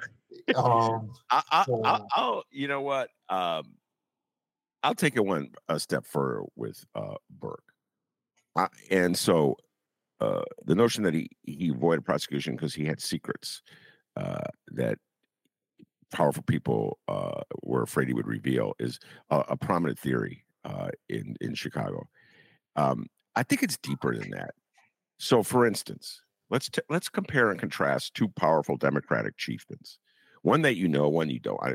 um, 0.56 1.10
I, 1.30 1.42
I, 1.50 1.64
so, 1.64 1.84
I, 1.84 2.00
I'll, 2.14 2.44
you 2.50 2.68
know 2.68 2.80
what? 2.80 3.10
Um, 3.28 3.74
I'll 4.82 4.94
take 4.94 5.16
it 5.16 5.24
one 5.24 5.50
a 5.68 5.78
step 5.78 6.04
further 6.06 6.42
with 6.56 6.84
uh, 6.94 7.14
Burke. 7.30 7.62
I, 8.56 8.66
and 8.90 9.16
so 9.16 9.56
uh, 10.20 10.42
the 10.64 10.74
notion 10.74 11.02
that 11.04 11.14
he, 11.14 11.30
he 11.42 11.70
avoided 11.70 12.04
prosecution 12.04 12.54
because 12.54 12.74
he 12.74 12.84
had 12.84 13.00
secrets 13.00 13.62
uh, 14.16 14.44
that 14.68 14.98
powerful 16.10 16.42
people 16.42 16.98
uh, 17.08 17.40
were 17.62 17.82
afraid 17.82 18.08
he 18.08 18.14
would 18.14 18.26
reveal 18.26 18.74
is 18.78 18.98
a, 19.30 19.44
a 19.50 19.56
prominent 19.56 19.98
theory 19.98 20.44
uh, 20.64 20.90
in 21.08 21.36
in 21.40 21.54
Chicago. 21.54 22.08
Um, 22.76 23.06
I 23.36 23.42
think 23.42 23.62
it's 23.62 23.78
deeper 23.78 24.16
than 24.16 24.30
that. 24.30 24.50
So, 25.18 25.42
for 25.42 25.66
instance, 25.66 26.22
let's 26.50 26.68
t- 26.68 26.82
let's 26.88 27.08
compare 27.08 27.50
and 27.50 27.60
contrast 27.60 28.14
two 28.14 28.28
powerful 28.28 28.76
Democratic 28.76 29.36
chieftains. 29.36 29.98
One 30.42 30.62
that 30.62 30.76
you 30.76 30.88
know, 30.88 31.08
one 31.08 31.30
you 31.30 31.38
don't. 31.38 31.62
I, 31.62 31.74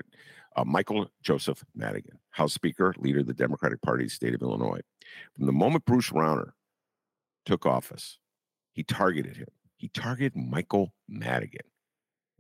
uh, 0.56 0.64
Michael 0.64 1.08
Joseph 1.22 1.64
Madigan, 1.76 2.20
House 2.32 2.54
Speaker, 2.54 2.94
leader 2.98 3.20
of 3.20 3.28
the 3.28 3.34
Democratic 3.34 3.82
Party, 3.82 4.08
state 4.08 4.34
of 4.34 4.42
Illinois. 4.42 4.82
From 5.36 5.46
the 5.46 5.52
moment 5.52 5.86
Bruce 5.86 6.10
Rauner 6.12 6.52
took 7.46 7.66
office, 7.66 8.18
he 8.76 8.84
targeted 8.84 9.38
him. 9.38 9.48
He 9.78 9.88
targeted 9.88 10.36
Michael 10.36 10.94
Madigan. 11.08 11.66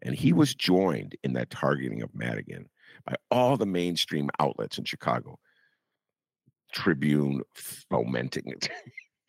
And 0.03 0.13
he 0.13 0.33
was 0.33 0.53
joined 0.53 1.15
in 1.23 1.33
that 1.33 1.49
targeting 1.49 2.03
of 2.03 2.13
Madigan 2.13 2.69
by 3.05 3.15
all 3.31 3.57
the 3.57 3.65
mainstream 3.65 4.29
outlets 4.39 4.77
in 4.77 4.83
Chicago. 4.83 5.39
Tribune 6.73 7.41
fomenting 7.55 8.43
it. 8.47 8.69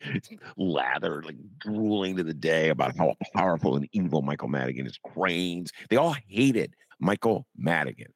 lather, 0.57 1.23
like 1.23 1.37
drooling 1.59 2.17
to 2.17 2.23
the 2.23 2.33
day 2.33 2.69
about 2.69 2.95
how 2.97 3.15
powerful 3.33 3.75
and 3.75 3.87
evil 3.93 4.21
Michael 4.21 4.49
Madigan 4.49 4.85
is. 4.85 4.99
Crain's, 5.03 5.71
they 5.89 5.95
all 5.95 6.15
hated 6.27 6.75
Michael 6.99 7.47
Madigan. 7.55 8.13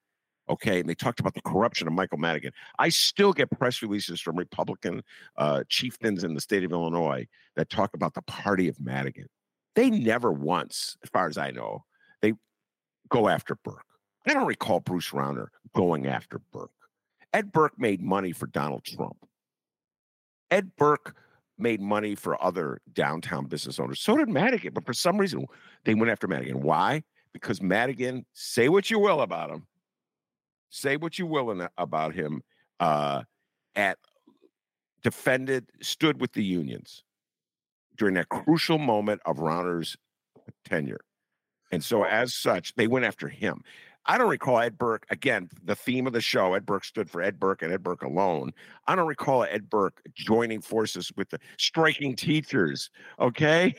Okay, 0.50 0.80
and 0.80 0.90
they 0.90 0.96
talked 0.96 1.20
about 1.20 1.34
the 1.34 1.42
corruption 1.42 1.88
of 1.88 1.94
Michael 1.94 2.18
Madigan. 2.18 2.52
I 2.80 2.90
still 2.90 3.32
get 3.32 3.50
press 3.52 3.82
releases 3.82 4.20
from 4.20 4.36
Republican 4.36 5.04
uh, 5.38 5.64
chieftains 5.70 6.24
in 6.24 6.34
the 6.34 6.42
state 6.42 6.64
of 6.64 6.72
Illinois 6.72 7.28
that 7.56 7.70
talk 7.70 7.94
about 7.94 8.16
the 8.16 8.22
party 8.24 8.68
of 8.68 8.80
Madigan. 8.80 9.28
They 9.76 9.90
never 9.90 10.32
once, 10.32 10.98
as 11.04 11.10
far 11.10 11.28
as 11.28 11.38
I 11.38 11.52
know, 11.52 11.86
they 12.22 12.34
go 13.10 13.30
after 13.30 13.56
Burke. 13.56 13.86
I 14.28 14.34
don't 14.34 14.48
recall 14.48 14.80
Bruce 14.80 15.10
Rauner 15.10 15.48
going 15.74 16.08
after 16.08 16.40
Burke. 16.52 16.72
Ed 17.34 17.52
Burke 17.52 17.80
made 17.80 18.02
money 18.02 18.34
for 18.34 18.48
Donald 18.48 18.84
Trump. 18.84 19.18
Ed 20.50 20.76
Burke 20.76 21.16
made 21.58 21.80
money 21.80 22.16
for 22.16 22.42
other 22.44 22.82
downtown 22.92 23.46
business 23.46 23.80
owners. 23.80 24.02
So 24.02 24.18
did 24.18 24.28
Madigan, 24.28 24.74
but 24.74 24.86
for 24.86 24.94
some 24.94 25.18
reason 25.18 25.46
they 25.86 25.94
went 25.94 26.12
after 26.12 26.28
Madigan. 26.28 26.62
Why? 26.62 27.04
Because 27.34 27.62
Madigan, 27.62 28.26
say 28.34 28.68
what 28.68 28.92
you 28.92 29.00
will 29.00 29.22
about 29.22 29.50
him, 29.50 29.66
say 30.72 30.98
what 30.98 31.20
you 31.20 31.28
will 31.28 31.68
about 31.78 32.16
him, 32.16 32.42
uh, 32.80 33.22
at 33.76 34.00
defended, 35.04 35.70
stood 35.82 36.20
with 36.20 36.34
the 36.34 36.44
unions 36.44 37.04
during 37.98 38.16
that 38.16 38.30
crucial 38.30 38.80
moment 38.80 39.22
of 39.26 39.40
Rauner's 39.40 39.96
tenure. 40.66 41.02
And 41.72 41.84
so, 41.84 42.04
as 42.04 42.34
such, 42.34 42.74
they 42.76 42.88
went 42.88 43.06
after 43.06 43.28
him. 43.30 43.62
I 44.06 44.18
don't 44.18 44.30
recall 44.30 44.60
Ed 44.60 44.78
Burke, 44.78 45.06
again, 45.12 45.50
the 45.64 45.76
theme 45.76 46.08
of 46.08 46.14
the 46.14 46.22
show, 46.22 46.56
Ed 46.56 46.66
Burke 46.66 46.84
stood 46.84 47.10
for 47.10 47.22
Ed 47.22 47.40
Burke 47.40 47.62
and 47.62 47.72
Ed 47.72 47.84
Burke 47.84 48.02
alone. 48.02 48.52
I 48.88 48.96
don't 48.96 49.08
recall 49.08 49.44
Ed 49.44 49.70
Burke 49.70 50.02
joining 50.16 50.60
forces 50.60 51.12
with 51.16 51.30
the 51.30 51.40
striking 51.58 52.16
teachers. 52.16 52.90
Okay. 53.20 53.76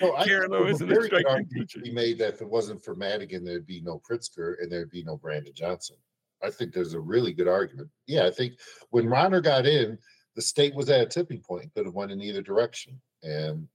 Well, 0.00 0.14
I 0.16 0.24
Karen 0.24 0.52
Lewis 0.52 0.80
and 0.80 0.88
the 0.88 1.02
striking 1.02 1.48
teachers. 1.48 1.82
He 1.84 1.90
made 1.90 2.18
that 2.18 2.34
if 2.34 2.42
it 2.42 2.48
wasn't 2.48 2.82
for 2.82 2.94
Madigan, 2.94 3.44
there'd 3.44 3.66
be 3.66 3.80
no 3.80 4.00
Pritzker 4.08 4.54
and 4.62 4.70
there'd 4.70 4.90
be 4.90 5.02
no 5.02 5.16
Brandon 5.16 5.52
Johnson. 5.52 5.96
I 6.42 6.50
think 6.50 6.72
there's 6.72 6.94
a 6.94 7.00
really 7.00 7.32
good 7.32 7.48
argument. 7.48 7.88
Yeah, 8.06 8.26
I 8.26 8.30
think 8.30 8.54
when 8.90 9.06
Rauner 9.06 9.42
got 9.42 9.66
in, 9.66 9.98
the 10.36 10.42
state 10.42 10.74
was 10.74 10.88
at 10.88 11.00
a 11.00 11.06
tipping 11.06 11.40
point, 11.40 11.72
could 11.74 11.86
have 11.86 11.94
went 11.94 12.12
in 12.12 12.22
either 12.22 12.42
direction. 12.42 13.00
And 13.22 13.68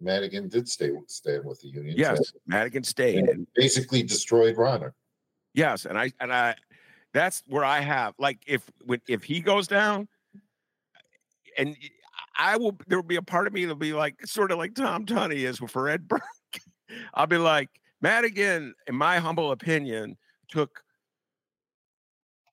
Madigan 0.00 0.48
did 0.48 0.68
stay 0.68 0.90
stand 1.06 1.44
with 1.44 1.60
the 1.60 1.68
union. 1.68 1.96
Yes, 1.96 2.32
Madigan 2.46 2.84
stayed 2.84 3.28
and 3.28 3.46
basically 3.54 4.02
destroyed 4.02 4.56
Rauner. 4.56 4.92
Yes, 5.54 5.84
and 5.86 5.98
I 5.98 6.12
and 6.20 6.32
I 6.32 6.54
that's 7.12 7.42
where 7.46 7.64
I 7.64 7.80
have 7.80 8.14
like 8.18 8.38
if 8.46 8.68
if 9.08 9.24
he 9.24 9.40
goes 9.40 9.66
down, 9.66 10.08
and 11.56 11.76
I 12.36 12.56
will 12.56 12.76
there 12.86 12.98
will 12.98 13.06
be 13.06 13.16
a 13.16 13.22
part 13.22 13.46
of 13.46 13.52
me 13.52 13.64
that'll 13.64 13.76
be 13.76 13.92
like 13.92 14.24
sort 14.26 14.52
of 14.52 14.58
like 14.58 14.74
Tom 14.74 15.06
Tunney 15.06 15.48
is 15.48 15.58
for 15.58 15.88
Ed 15.88 16.06
Burke. 16.06 16.22
I'll 17.14 17.26
be 17.26 17.38
like 17.38 17.68
Madigan, 18.00 18.74
in 18.86 18.94
my 18.94 19.18
humble 19.18 19.50
opinion, 19.50 20.16
took 20.48 20.82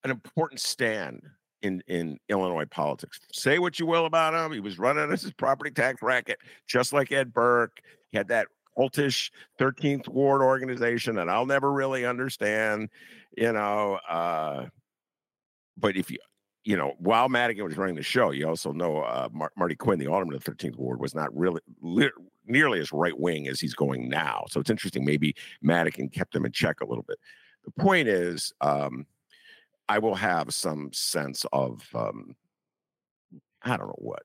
an 0.05 0.11
important 0.11 0.61
stand 0.61 1.23
in 1.61 1.83
in 1.87 2.17
Illinois 2.29 2.65
politics. 2.65 3.19
Say 3.33 3.59
what 3.59 3.79
you 3.79 3.85
will 3.85 4.05
about 4.05 4.33
him, 4.33 4.53
he 4.53 4.59
was 4.61 4.79
running 4.79 5.11
as 5.11 5.23
his 5.23 5.33
property 5.33 5.71
tax 5.71 6.01
racket, 6.01 6.37
just 6.67 6.93
like 6.93 7.11
Ed 7.11 7.33
Burke. 7.33 7.81
He 8.11 8.17
had 8.17 8.29
that 8.29 8.47
cultish 8.77 9.31
13th 9.59 10.07
Ward 10.07 10.41
organization 10.41 11.15
that 11.15 11.27
I'll 11.27 11.45
never 11.45 11.73
really 11.73 12.05
understand, 12.05 12.89
you 13.35 13.51
know. 13.51 13.99
Uh, 14.07 14.67
but 15.77 15.97
if 15.97 16.11
you, 16.11 16.19
you 16.63 16.77
know, 16.77 16.93
while 16.99 17.27
Madigan 17.27 17.65
was 17.65 17.77
running 17.77 17.95
the 17.95 18.03
show, 18.03 18.29
you 18.31 18.47
also 18.47 18.71
know 18.71 18.99
uh, 18.99 19.29
Mar- 19.31 19.51
Marty 19.57 19.75
Quinn, 19.75 19.97
the 19.97 20.07
alderman 20.07 20.35
of 20.35 20.43
the 20.43 20.51
13th 20.51 20.75
Ward, 20.75 20.99
was 20.99 21.15
not 21.15 21.35
really 21.35 21.61
li- 21.81 22.11
nearly 22.45 22.79
as 22.79 22.91
right 22.91 23.17
wing 23.19 23.47
as 23.47 23.59
he's 23.59 23.73
going 23.73 24.07
now. 24.07 24.45
So 24.49 24.59
it's 24.59 24.69
interesting. 24.69 25.03
Maybe 25.03 25.35
Madigan 25.61 26.09
kept 26.09 26.35
him 26.35 26.45
in 26.45 26.51
check 26.51 26.81
a 26.81 26.85
little 26.85 27.03
bit. 27.03 27.17
The 27.65 27.71
point 27.71 28.07
is, 28.07 28.53
um, 28.61 29.07
I 29.87 29.99
will 29.99 30.15
have 30.15 30.53
some 30.53 30.91
sense 30.93 31.45
of, 31.53 31.81
um, 31.93 32.35
I 33.61 33.77
don't 33.77 33.87
know 33.87 33.95
what, 33.97 34.23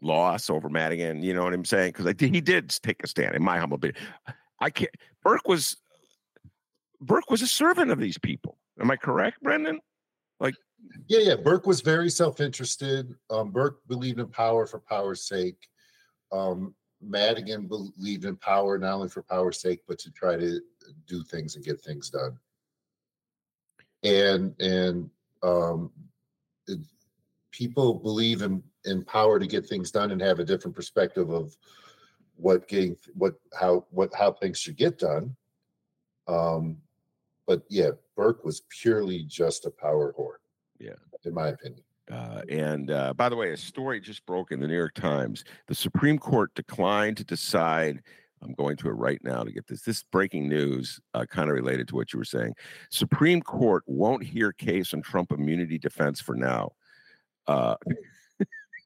loss 0.00 0.50
over 0.50 0.68
Madigan. 0.68 1.22
You 1.22 1.34
know 1.34 1.44
what 1.44 1.54
I'm 1.54 1.64
saying? 1.64 1.92
Because 1.96 2.14
he 2.18 2.40
did 2.40 2.70
take 2.82 3.02
a 3.02 3.06
stand. 3.06 3.34
In 3.34 3.42
my 3.42 3.58
humble 3.58 3.76
opinion, 3.76 4.02
I 4.60 4.70
can't. 4.70 4.94
Burke 5.22 5.46
was 5.48 5.76
Burke 7.00 7.30
was 7.30 7.42
a 7.42 7.46
servant 7.46 7.90
of 7.90 7.98
these 7.98 8.18
people. 8.18 8.58
Am 8.80 8.90
I 8.90 8.96
correct, 8.96 9.42
Brendan? 9.42 9.80
Like, 10.38 10.54
yeah, 11.08 11.20
yeah. 11.20 11.36
Burke 11.36 11.66
was 11.66 11.80
very 11.80 12.10
self-interested. 12.10 13.14
Um, 13.30 13.50
Burke 13.50 13.80
believed 13.88 14.20
in 14.20 14.28
power 14.28 14.66
for 14.66 14.80
power's 14.80 15.26
sake. 15.26 15.56
Um, 16.32 16.74
Madigan 17.02 17.66
believed 17.66 18.24
in 18.24 18.36
power 18.36 18.78
not 18.78 18.94
only 18.94 19.08
for 19.08 19.22
power's 19.22 19.60
sake, 19.60 19.80
but 19.88 19.98
to 20.00 20.10
try 20.10 20.36
to 20.36 20.60
do 21.06 21.22
things 21.24 21.56
and 21.56 21.64
get 21.64 21.80
things 21.80 22.10
done. 22.10 22.38
And 24.02 24.54
and 24.60 25.10
um, 25.42 25.90
it, 26.66 26.78
people 27.50 27.94
believe 27.94 28.42
in 28.42 28.62
in 28.84 29.04
power 29.04 29.38
to 29.38 29.46
get 29.46 29.66
things 29.66 29.90
done 29.90 30.10
and 30.10 30.20
have 30.20 30.38
a 30.38 30.44
different 30.44 30.74
perspective 30.74 31.30
of 31.30 31.56
what 32.36 32.66
getting 32.68 32.96
what 33.14 33.34
how 33.58 33.86
what 33.90 34.10
how 34.14 34.32
things 34.32 34.58
should 34.58 34.76
get 34.76 34.98
done. 34.98 35.36
Um, 36.26 36.78
but 37.46 37.62
yeah, 37.68 37.90
Burke 38.16 38.44
was 38.44 38.62
purely 38.80 39.24
just 39.24 39.66
a 39.66 39.70
power 39.70 40.14
whore. 40.18 40.36
Yeah, 40.78 40.94
in 41.24 41.34
my 41.34 41.48
opinion. 41.48 41.82
Uh, 42.10 42.42
and 42.48 42.90
uh, 42.90 43.14
by 43.14 43.28
the 43.28 43.36
way, 43.36 43.52
a 43.52 43.56
story 43.56 44.00
just 44.00 44.26
broke 44.26 44.50
in 44.50 44.60
the 44.60 44.66
New 44.66 44.76
York 44.76 44.94
Times. 44.94 45.44
The 45.68 45.74
Supreme 45.74 46.18
Court 46.18 46.52
declined 46.54 47.16
to 47.18 47.24
decide. 47.24 48.02
I'm 48.42 48.54
going 48.54 48.76
to 48.78 48.88
it 48.88 48.92
right 48.92 49.20
now 49.22 49.42
to 49.42 49.52
get 49.52 49.66
this. 49.66 49.82
This 49.82 50.02
breaking 50.02 50.48
news, 50.48 51.00
uh, 51.14 51.26
kind 51.26 51.50
of 51.50 51.54
related 51.54 51.88
to 51.88 51.96
what 51.96 52.12
you 52.12 52.18
were 52.18 52.24
saying. 52.24 52.54
Supreme 52.90 53.42
Court 53.42 53.82
won't 53.86 54.24
hear 54.24 54.52
case 54.52 54.94
on 54.94 55.02
Trump 55.02 55.32
immunity 55.32 55.78
defense 55.78 56.20
for 56.20 56.34
now. 56.34 56.72
Uh, 57.46 57.76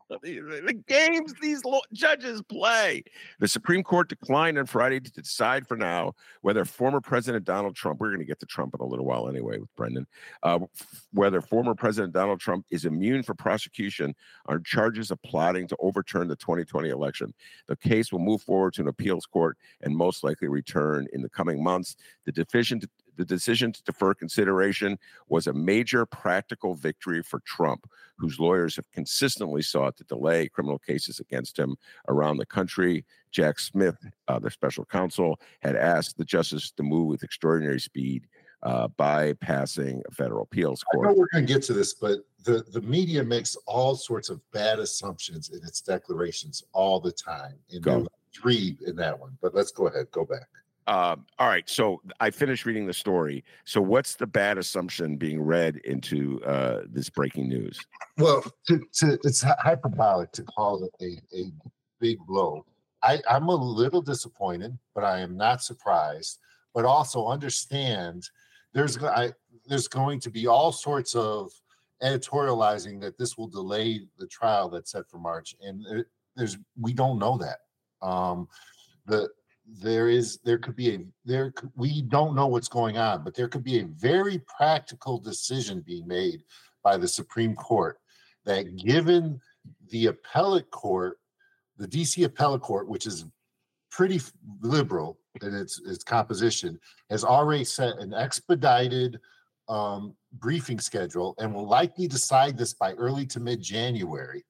the 0.23 0.83
games 0.87 1.35
these 1.41 1.63
judges 1.93 2.43
play. 2.43 3.03
The 3.41 3.49
Supreme 3.49 3.83
Court 3.83 4.09
declined 4.09 4.59
on 4.59 4.67
Friday 4.67 5.01
to 5.01 5.11
decide 5.11 5.67
for 5.67 5.77
now 5.77 6.15
whether 6.43 6.65
former 6.65 7.01
President 7.01 7.45
Donald 7.45 7.75
Trump, 7.75 8.01
we're 8.01 8.09
going 8.09 8.21
to 8.21 8.27
get 8.27 8.41
to 8.41 8.47
Trump 8.47 8.75
in 8.75 8.81
a 8.81 8.87
little 8.87 9.07
while 9.07 9.29
anyway 9.29 9.59
with 9.59 9.75
Brendan, 9.77 10.07
uh, 10.43 10.59
whether 11.13 11.41
former 11.41 11.75
President 11.75 12.13
Donald 12.13 12.41
Trump 12.41 12.67
is 12.71 12.85
immune 12.85 13.23
for 13.23 13.35
prosecution 13.35 14.15
on 14.47 14.63
charges 14.63 15.11
of 15.11 15.21
plotting 15.23 15.67
to 15.69 15.77
overturn 15.81 16.29
the 16.29 16.37
2020 16.37 16.91
election. 16.91 17.33
The 17.67 17.77
case 17.77 18.13
will 18.13 18.19
move 18.19 18.43
forward 18.43 18.75
to 18.75 18.83
an 18.83 18.89
appeals 18.89 19.27
court 19.27 19.57
and 19.81 19.97
most 19.97 20.23
likely 20.23 20.49
return 20.49 21.07
in 21.13 21.23
the 21.23 21.31
coming 21.31 21.63
months. 21.63 21.97
The 22.27 22.33
decision 22.33 22.81
to, 22.81 22.89
the 23.17 23.25
decision 23.25 23.73
to 23.73 23.83
defer 23.85 24.15
consideration 24.15 24.99
was 25.29 25.47
a 25.47 25.53
major 25.53 26.07
practical 26.07 26.75
victory 26.75 27.23
for 27.23 27.41
Trump, 27.47 27.89
whose 28.17 28.39
lawyers 28.39 28.77
have 28.77 28.91
consistently 28.93 29.63
sought 29.63 29.97
to 29.97 30.05
delay 30.05 30.49
criminal 30.49 30.79
cases 30.79 31.21
against 31.21 31.59
him 31.59 31.77
around 32.09 32.37
the 32.37 32.47
country. 32.47 33.05
Jack 33.31 33.59
Smith, 33.59 33.97
uh, 34.29 34.39
the 34.39 34.51
special 34.51 34.85
counsel, 34.85 35.41
had 35.61 35.77
asked 35.77 36.17
the 36.17 36.25
justice 36.25 36.71
to 36.73 36.83
move 36.83 37.09
with 37.09 37.23
extraordinary 37.23 37.81
speed, 37.81 38.27
uh, 38.63 38.89
bypassing 38.89 40.01
a 40.09 40.15
federal 40.15 40.43
appeals 40.43 40.83
court. 40.85 41.07
I 41.07 41.11
know 41.11 41.19
we're 41.19 41.29
going 41.33 41.47
to 41.47 41.53
get 41.53 41.63
to 41.65 41.73
this, 41.73 41.95
but 41.95 42.21
the, 42.45 42.65
the 42.73 42.81
media 42.81 43.23
makes 43.23 43.57
all 43.67 43.95
sorts 43.95 44.31
of 44.31 44.41
bad 44.53 44.79
assumptions 44.79 45.51
in 45.51 45.59
its 45.67 45.81
declarations 45.81 46.63
all 46.73 47.01
the 47.01 47.13
time. 47.13 47.55
And 47.71 47.83
go. 47.83 48.07
three 48.35 48.77
in 48.87 48.97
that 48.97 49.19
one, 49.19 49.37
but 49.43 49.55
let's 49.55 49.71
go 49.71 49.89
ahead, 49.89 50.11
go 50.11 50.25
back. 50.25 50.49
Um, 50.87 51.25
all 51.39 51.49
right, 51.49 51.69
so 51.69 52.03
I 52.21 52.31
finished 52.31 52.67
reading 52.67 52.87
the 52.87 52.93
story. 52.93 53.43
So, 53.65 53.81
what's 53.81 54.17
the 54.17 54.27
bad 54.27 54.59
assumption 54.59 55.17
being 55.17 55.41
read 55.41 55.77
into 55.79 56.43
uh, 56.45 56.83
this 56.87 57.09
breaking 57.09 57.49
news? 57.49 57.81
Well, 58.19 58.45
to, 58.69 58.81
to, 58.97 59.19
it's 59.25 59.43
hyperbolic 59.43 60.33
to 60.33 60.43
call 60.43 60.85
it 60.85 60.93
a, 61.01 61.37
a 61.37 61.45
big 62.01 62.19
blow. 62.27 62.67
I, 63.03 63.21
I'm 63.29 63.49
a 63.49 63.55
little 63.55 64.03
disappointed, 64.03 64.79
but 64.95 65.05
I 65.05 65.21
am 65.21 65.37
not 65.37 65.63
surprised. 65.63 66.39
But 66.75 66.85
also 66.85 67.29
understand 67.29 68.29
there's 68.75 69.03
I, 69.03 69.33
there's 69.67 69.89
going 69.89 70.21
to 70.21 70.31
be 70.31 70.47
all 70.47 70.73
sorts 70.73 71.15
of 71.15 71.51
editorializing 72.03 73.01
that 73.01 73.17
this 73.17 73.39
will 73.39 73.49
delay 73.49 74.01
the 74.19 74.27
trial 74.27 74.69
that's 74.69 74.91
set 74.91 75.09
for 75.09 75.19
March, 75.19 75.55
and 75.63 76.05
there's 76.37 76.59
we 76.79 76.93
don't 76.93 77.19
know 77.19 77.39
that. 77.39 78.07
Um, 78.07 78.49
the 79.07 79.31
there 79.67 80.09
is 80.09 80.39
there 80.45 80.59
could 80.59 80.77
be 80.77 80.95
a 80.95 80.99
there 81.25 81.53
we 81.75 82.03
don't 82.03 82.35
know 82.35 82.47
what's 82.47 82.69
going 82.69 82.99
on 82.99 83.25
but 83.25 83.35
there 83.35 83.49
could 83.49 83.65
be 83.65 83.81
a 83.81 83.87
very 83.87 84.39
practical 84.41 85.19
decision 85.19 85.81
being 85.81 86.07
made 86.07 86.43
by 86.83 86.97
the 86.97 87.09
supreme 87.09 87.55
court 87.55 87.99
that 88.45 88.77
given 88.77 89.41
the 89.91 90.07
appellate 90.07 90.71
court 90.71 91.19
the 91.79 91.89
dc 91.89 92.23
appellate 92.25 92.61
court 92.61 92.89
which 92.89 93.07
is 93.07 93.25
pretty 93.91 94.21
liberal 94.61 95.19
in 95.41 95.55
its 95.55 95.81
its 95.87 96.05
composition 96.05 96.79
has 97.09 97.25
already 97.25 97.65
set 97.65 97.97
an 97.99 98.13
expedited 98.13 99.19
um, 99.69 100.15
briefing 100.35 100.79
schedule 100.79 101.35
and 101.39 101.55
will 101.55 101.67
likely 101.67 102.07
decide 102.07 102.59
this 102.59 102.75
by 102.75 102.93
early 102.95 103.25
to 103.25 103.41
mid 103.41 103.63
january 103.63 104.45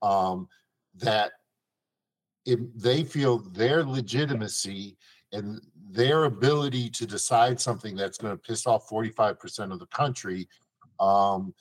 um, 0.00 0.46
that 0.94 1.32
if 2.46 2.60
they 2.74 3.04
feel 3.04 3.38
their 3.38 3.84
legitimacy 3.84 4.96
and 5.32 5.60
their 5.90 6.24
ability 6.24 6.90
to 6.90 7.06
decide 7.06 7.60
something 7.60 7.96
that's 7.96 8.18
going 8.18 8.34
to 8.34 8.42
piss 8.42 8.66
off 8.66 8.88
45% 8.88 9.72
of 9.72 9.78
the 9.78 9.86
country 9.86 10.48
um, 11.00 11.54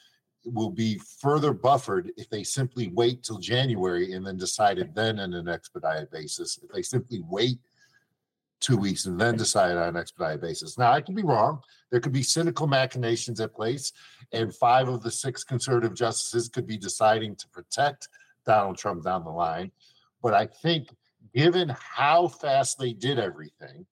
will 0.46 0.70
be 0.70 1.00
further 1.20 1.54
buffered 1.54 2.12
if 2.18 2.30
they 2.30 2.44
simply 2.44 2.90
wait 2.90 3.24
till 3.24 3.38
January 3.38 4.14
and 4.14 4.26
then 4.26 4.38
decide 4.38 4.78
it 4.78 4.94
then 4.94 5.20
on 5.20 5.34
an 5.34 5.48
expedited 5.48 6.12
basis. 6.12 6.60
If 6.62 6.70
they 6.70 6.82
simply 6.82 7.22
wait 7.30 7.60
two 8.60 8.78
weeks 8.78 9.06
and 9.06 9.20
then 9.20 9.36
decide 9.36 9.76
on 9.78 9.90
an 9.90 9.98
expedited 9.98 10.42
basis. 10.42 10.78
Now, 10.78 10.92
I 10.92 11.02
could 11.02 11.16
be 11.16 11.24
wrong. 11.24 11.60
There 11.92 12.00
could 12.00 12.14
be 12.14 12.24
cynical 12.24 12.66
machinations 12.66 13.42
at 13.42 13.54
place, 13.54 13.92
and 14.32 14.56
five 14.56 14.88
of 14.88 15.04
the 15.04 15.12
six 15.12 15.44
conservative 15.44 15.94
justices 15.94 16.48
could 16.48 16.66
be 16.66 16.78
deciding 16.78 17.36
to 17.36 17.48
protect 17.50 18.08
Donald 18.46 18.78
Trump 18.78 19.04
down 19.04 19.26
the 19.26 19.30
line. 19.30 19.72
But 20.24 20.34
I 20.34 20.48
think 20.48 20.88
given 21.36 21.70
how 21.78 22.30
fast 22.30 22.80
they 22.80 22.94
did 22.94 23.20
everything, 23.20 23.86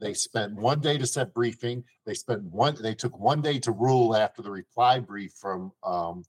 they 0.00 0.14
spent 0.14 0.54
one 0.54 0.80
day 0.80 0.96
to 0.96 1.06
set 1.06 1.34
briefing. 1.34 1.84
They 2.06 2.14
spent 2.14 2.42
one. 2.44 2.74
They 2.80 2.94
took 2.94 3.18
one 3.20 3.42
day 3.42 3.58
to 3.60 3.70
rule 3.70 4.16
after 4.16 4.40
the 4.40 4.50
reply 4.50 4.98
brief 4.98 5.32
from 5.32 5.72
um, 5.84 6.24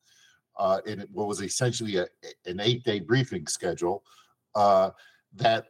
uh, 0.59 0.81
in 0.85 1.07
what 1.13 1.27
was 1.27 1.41
essentially 1.41 1.95
a, 1.95 2.07
an 2.45 2.59
eight-day 2.59 2.99
briefing 2.99 3.47
schedule. 3.47 4.03
Uh, 4.53 4.91
that 5.35 5.67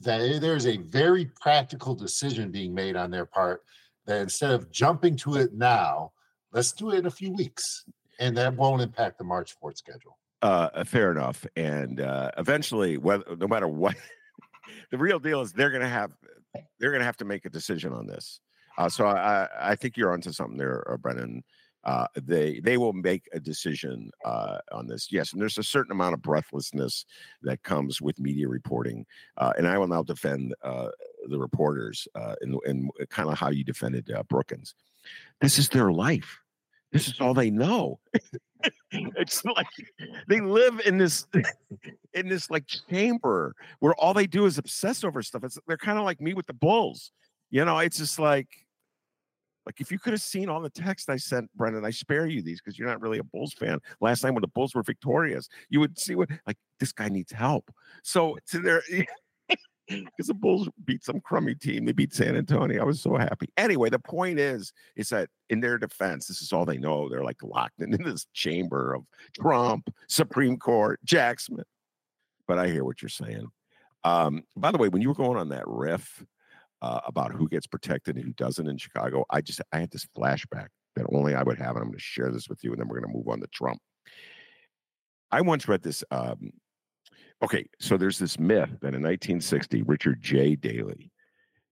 that 0.00 0.40
there's 0.40 0.66
a 0.66 0.78
very 0.78 1.26
practical 1.40 1.94
decision 1.94 2.50
being 2.50 2.74
made 2.74 2.96
on 2.96 3.10
their 3.10 3.26
part. 3.26 3.62
That 4.06 4.22
instead 4.22 4.50
of 4.52 4.70
jumping 4.72 5.16
to 5.18 5.36
it 5.36 5.52
now, 5.52 6.12
let's 6.52 6.72
do 6.72 6.90
it 6.90 6.98
in 7.00 7.06
a 7.06 7.10
few 7.10 7.32
weeks, 7.32 7.84
and 8.18 8.34
that 8.38 8.56
won't 8.56 8.82
impact 8.82 9.18
the 9.18 9.24
March 9.24 9.54
4th 9.62 9.76
schedule. 9.76 10.16
Uh, 10.44 10.84
fair 10.84 11.10
enough. 11.10 11.46
And 11.56 12.02
uh, 12.02 12.30
eventually, 12.36 12.98
whether 12.98 13.24
no 13.34 13.48
matter 13.48 13.66
what, 13.66 13.96
the 14.90 14.98
real 14.98 15.18
deal 15.18 15.40
is 15.40 15.52
they're 15.52 15.70
going 15.70 15.82
to 15.82 15.88
have 15.88 16.12
they're 16.78 16.90
going 16.90 17.00
to 17.00 17.06
have 17.06 17.16
to 17.16 17.24
make 17.24 17.46
a 17.46 17.50
decision 17.50 17.94
on 17.94 18.06
this. 18.06 18.40
Uh, 18.76 18.90
so 18.90 19.06
I, 19.06 19.48
I 19.58 19.74
think 19.74 19.96
you're 19.96 20.12
onto 20.12 20.32
something 20.32 20.58
there, 20.58 20.84
uh, 20.90 20.98
Brendan. 20.98 21.44
Uh, 21.82 22.06
they 22.14 22.60
they 22.60 22.76
will 22.76 22.92
make 22.92 23.26
a 23.32 23.40
decision 23.40 24.10
uh, 24.26 24.58
on 24.70 24.86
this. 24.86 25.08
Yes, 25.10 25.32
and 25.32 25.40
there's 25.40 25.56
a 25.56 25.62
certain 25.62 25.92
amount 25.92 26.12
of 26.12 26.20
breathlessness 26.20 27.06
that 27.42 27.62
comes 27.62 28.02
with 28.02 28.20
media 28.20 28.46
reporting, 28.46 29.06
uh, 29.38 29.54
and 29.56 29.66
I 29.66 29.78
will 29.78 29.88
now 29.88 30.02
defend 30.02 30.54
uh, 30.62 30.88
the 31.28 31.38
reporters 31.38 32.06
uh, 32.14 32.34
and, 32.42 32.90
kind 33.08 33.30
of 33.30 33.38
how 33.38 33.48
you 33.48 33.64
defended 33.64 34.10
uh, 34.10 34.22
Brookins. 34.24 34.74
This 35.40 35.58
is 35.58 35.70
their 35.70 35.90
life. 35.90 36.38
This 36.94 37.08
is 37.08 37.20
all 37.20 37.34
they 37.34 37.50
know. 37.50 37.98
it's 38.92 39.44
like 39.44 39.66
they 40.28 40.40
live 40.40 40.80
in 40.86 40.96
this 40.96 41.26
in 42.14 42.28
this 42.28 42.48
like 42.50 42.64
chamber 42.88 43.52
where 43.80 43.94
all 43.96 44.14
they 44.14 44.28
do 44.28 44.46
is 44.46 44.58
obsess 44.58 45.02
over 45.02 45.20
stuff. 45.20 45.42
It's 45.42 45.58
they're 45.66 45.76
kind 45.76 45.98
of 45.98 46.04
like 46.04 46.20
me 46.20 46.34
with 46.34 46.46
the 46.46 46.54
Bulls. 46.54 47.10
You 47.50 47.64
know, 47.64 47.78
it's 47.78 47.98
just 47.98 48.20
like 48.20 48.48
like 49.66 49.80
if 49.80 49.90
you 49.90 49.98
could 49.98 50.12
have 50.12 50.22
seen 50.22 50.48
all 50.48 50.60
the 50.60 50.70
text 50.70 51.10
I 51.10 51.16
sent, 51.16 51.52
Brendan, 51.56 51.84
I 51.84 51.90
spare 51.90 52.26
you 52.26 52.42
these 52.42 52.60
because 52.60 52.78
you're 52.78 52.86
not 52.86 53.00
really 53.00 53.18
a 53.18 53.24
Bulls 53.24 53.54
fan. 53.54 53.80
Last 54.00 54.22
night 54.22 54.30
when 54.30 54.42
the 54.42 54.46
Bulls 54.46 54.72
were 54.72 54.84
victorious, 54.84 55.48
you 55.70 55.80
would 55.80 55.98
see 55.98 56.14
what 56.14 56.28
like 56.46 56.58
this 56.78 56.92
guy 56.92 57.08
needs 57.08 57.32
help. 57.32 57.74
So 58.04 58.38
to 58.50 58.60
their 58.60 58.84
because 59.88 60.26
the 60.26 60.34
Bulls 60.34 60.68
beat 60.84 61.04
some 61.04 61.20
crummy 61.20 61.54
team. 61.54 61.84
They 61.84 61.92
beat 61.92 62.14
San 62.14 62.36
Antonio. 62.36 62.80
I 62.80 62.84
was 62.84 63.02
so 63.02 63.16
happy. 63.16 63.48
Anyway, 63.56 63.90
the 63.90 63.98
point 63.98 64.38
is, 64.38 64.72
is 64.96 65.08
that 65.10 65.28
in 65.50 65.60
their 65.60 65.78
defense, 65.78 66.26
this 66.26 66.40
is 66.40 66.52
all 66.52 66.64
they 66.64 66.78
know. 66.78 67.08
They're 67.08 67.24
like 67.24 67.42
locked 67.42 67.80
in, 67.80 67.90
this 67.90 68.26
chamber 68.32 68.94
of 68.94 69.04
Trump, 69.40 69.90
Supreme 70.08 70.58
Court, 70.58 71.00
Jack 71.04 71.40
Smith. 71.40 71.66
But 72.46 72.58
I 72.58 72.68
hear 72.68 72.84
what 72.84 73.02
you're 73.02 73.08
saying. 73.08 73.46
Um, 74.04 74.42
by 74.56 74.70
the 74.70 74.78
way, 74.78 74.88
when 74.88 75.02
you 75.02 75.08
were 75.08 75.14
going 75.14 75.38
on 75.38 75.48
that 75.50 75.66
riff 75.66 76.24
uh, 76.82 77.00
about 77.06 77.32
who 77.32 77.48
gets 77.48 77.66
protected 77.66 78.16
and 78.16 78.24
who 78.24 78.32
doesn't 78.34 78.68
in 78.68 78.76
Chicago, 78.76 79.24
I 79.30 79.40
just 79.40 79.60
I 79.72 79.78
had 79.78 79.90
this 79.90 80.06
flashback 80.16 80.68
that 80.96 81.06
only 81.12 81.34
I 81.34 81.42
would 81.42 81.58
have, 81.58 81.76
and 81.76 81.78
I'm 81.78 81.88
going 81.88 81.94
to 81.94 82.00
share 82.00 82.30
this 82.30 82.48
with 82.48 82.62
you, 82.62 82.72
and 82.72 82.80
then 82.80 82.88
we're 82.88 83.00
going 83.00 83.12
to 83.12 83.16
move 83.16 83.28
on 83.28 83.40
to 83.40 83.46
Trump. 83.48 83.80
I 85.30 85.40
once 85.40 85.66
read 85.66 85.82
this 85.82 86.04
um, 86.10 86.52
Okay, 87.44 87.66
so 87.78 87.98
there's 87.98 88.18
this 88.18 88.38
myth 88.38 88.70
that 88.80 88.94
in 88.94 89.02
1960, 89.02 89.82
Richard 89.82 90.22
J. 90.22 90.56
Daley 90.56 91.12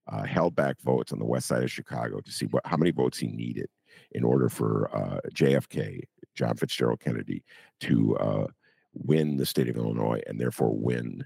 uh, 0.07 0.23
held 0.23 0.55
back 0.55 0.79
votes 0.83 1.13
on 1.13 1.19
the 1.19 1.25
west 1.25 1.47
side 1.47 1.63
of 1.63 1.73
Chicago 1.73 2.21
to 2.21 2.31
see 2.31 2.45
what 2.45 2.67
how 2.67 2.77
many 2.77 2.91
votes 2.91 3.17
he 3.17 3.29
needed 3.29 3.71
in 4.11 4.23
order 4.23 4.51
for 4.51 4.95
uh, 4.95 5.21
JFK, 5.35 6.03
John 6.35 6.57
Fitzgerald 6.57 7.01
Kennedy, 7.01 7.43
to 7.81 8.15
uh, 8.19 8.47
win 8.93 9.39
the 9.39 9.47
state 9.47 9.71
of 9.71 9.79
Illinois 9.79 10.21
and 10.27 10.39
therefore 10.39 10.77
win 10.77 11.25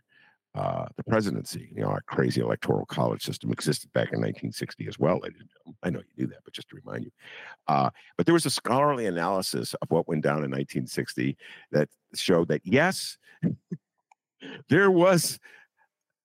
uh, 0.55 0.86
the 0.97 1.03
presidency. 1.03 1.68
You 1.74 1.82
know, 1.82 1.88
our 1.88 2.03
crazy 2.03 2.40
electoral 2.40 2.86
college 2.86 3.24
system 3.24 3.51
existed 3.51 3.92
back 3.94 4.12
in 4.12 4.20
1960 4.20 4.86
as 4.86 4.97
well. 4.97 5.22
I, 5.24 5.30
I 5.82 5.90
know 5.90 5.99
you 5.99 6.24
knew 6.24 6.26
that, 6.28 6.44
but 6.44 6.55
just 6.55 6.68
to 6.68 6.76
remind 6.76 7.03
you. 7.03 7.11
Uh, 7.66 7.90
but 8.16 8.26
there 8.26 8.32
was 8.32 8.47
a 8.47 8.51
scholarly 8.51 9.07
analysis 9.07 9.74
of 9.74 9.90
what 9.90 10.07
went 10.07 10.22
down 10.22 10.44
in 10.44 10.53
1960 10.53 11.36
that 11.72 11.88
showed 12.14 12.47
that 12.47 12.61
yes, 12.64 13.18
there 14.68 14.91
was 14.91 15.39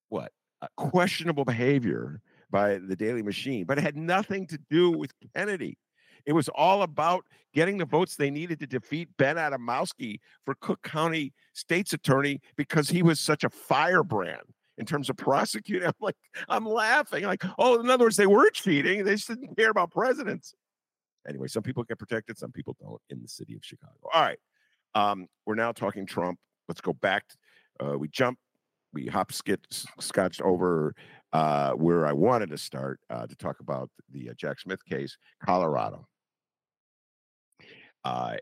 what 0.09 0.31
a 0.61 0.67
questionable 0.77 1.45
behavior 1.45 2.21
by 2.51 2.77
the 2.77 2.95
Daley 2.95 3.23
Machine, 3.23 3.65
but 3.65 3.77
it 3.77 3.81
had 3.81 3.95
nothing 3.95 4.45
to 4.47 4.59
do 4.69 4.91
with 4.91 5.11
Kennedy. 5.35 5.77
It 6.25 6.33
was 6.33 6.49
all 6.49 6.83
about 6.83 7.25
getting 7.53 7.77
the 7.77 7.85
votes 7.85 8.15
they 8.15 8.29
needed 8.29 8.59
to 8.59 8.67
defeat 8.67 9.09
Ben 9.17 9.37
Adamowski 9.37 10.19
for 10.45 10.55
Cook 10.61 10.81
County 10.83 11.33
State's 11.53 11.93
attorney 11.93 12.41
because 12.55 12.89
he 12.89 13.01
was 13.01 13.19
such 13.19 13.43
a 13.43 13.49
firebrand 13.49 14.53
in 14.77 14.85
terms 14.85 15.09
of 15.09 15.17
prosecuting. 15.17 15.87
I'm 15.87 15.93
like, 15.99 16.15
I'm 16.47 16.65
laughing. 16.65 17.23
Like, 17.23 17.43
oh, 17.57 17.79
in 17.79 17.89
other 17.89 18.05
words, 18.05 18.17
they 18.17 18.27
were 18.27 18.49
cheating. 18.51 19.03
They 19.03 19.15
just 19.15 19.27
didn't 19.27 19.55
care 19.55 19.69
about 19.69 19.91
presidents. 19.91 20.53
Anyway, 21.27 21.47
some 21.47 21.63
people 21.63 21.83
get 21.83 21.99
protected, 21.99 22.37
some 22.37 22.51
people 22.51 22.75
don't 22.79 23.01
in 23.09 23.21
the 23.21 23.27
city 23.27 23.55
of 23.55 23.63
Chicago. 23.63 23.93
All 24.13 24.21
right. 24.21 24.39
Um, 24.95 25.27
we're 25.45 25.55
now 25.55 25.71
talking 25.71 26.05
Trump. 26.05 26.39
Let's 26.67 26.81
go 26.81 26.93
back. 26.93 27.25
Uh, 27.81 27.97
we 27.97 28.07
jump, 28.09 28.37
we 28.93 29.07
hop, 29.07 29.31
scotched 29.99 30.41
over 30.41 30.93
uh, 31.33 31.71
where 31.71 32.05
I 32.05 32.13
wanted 32.13 32.49
to 32.49 32.57
start 32.57 32.99
uh, 33.09 33.25
to 33.25 33.35
talk 33.35 33.59
about 33.59 33.89
the 34.11 34.29
uh, 34.29 34.33
Jack 34.35 34.59
Smith 34.59 34.83
case, 34.85 35.17
Colorado. 35.43 36.07
Uh, 38.03 38.35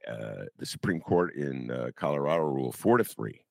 the 0.58 0.66
Supreme 0.66 1.02
Court 1.02 1.36
in 1.36 1.70
uh, 1.70 1.92
Colorado 1.96 2.44
ruled 2.44 2.76
four 2.76 2.98
to 2.98 3.04
three 3.04 3.42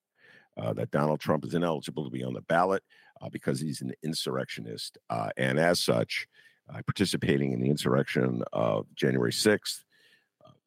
that 0.74 0.90
Donald 0.90 1.20
Trump 1.20 1.44
is 1.44 1.54
ineligible 1.54 2.04
to 2.04 2.10
be 2.10 2.24
on 2.24 2.32
the 2.32 2.40
ballot 2.42 2.82
because 3.30 3.60
he's 3.60 3.80
an 3.80 3.92
insurrectionist, 4.02 4.98
and 5.36 5.58
as 5.58 5.78
such, 5.78 6.26
participating 6.68 7.52
in 7.52 7.60
the 7.60 7.70
insurrection 7.70 8.42
of 8.52 8.86
January 8.96 9.32
sixth, 9.32 9.84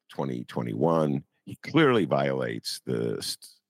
twenty 0.08 0.44
twenty 0.44 0.72
one, 0.72 1.24
he 1.44 1.56
clearly 1.56 2.06
violates 2.06 2.80
the 2.86 3.20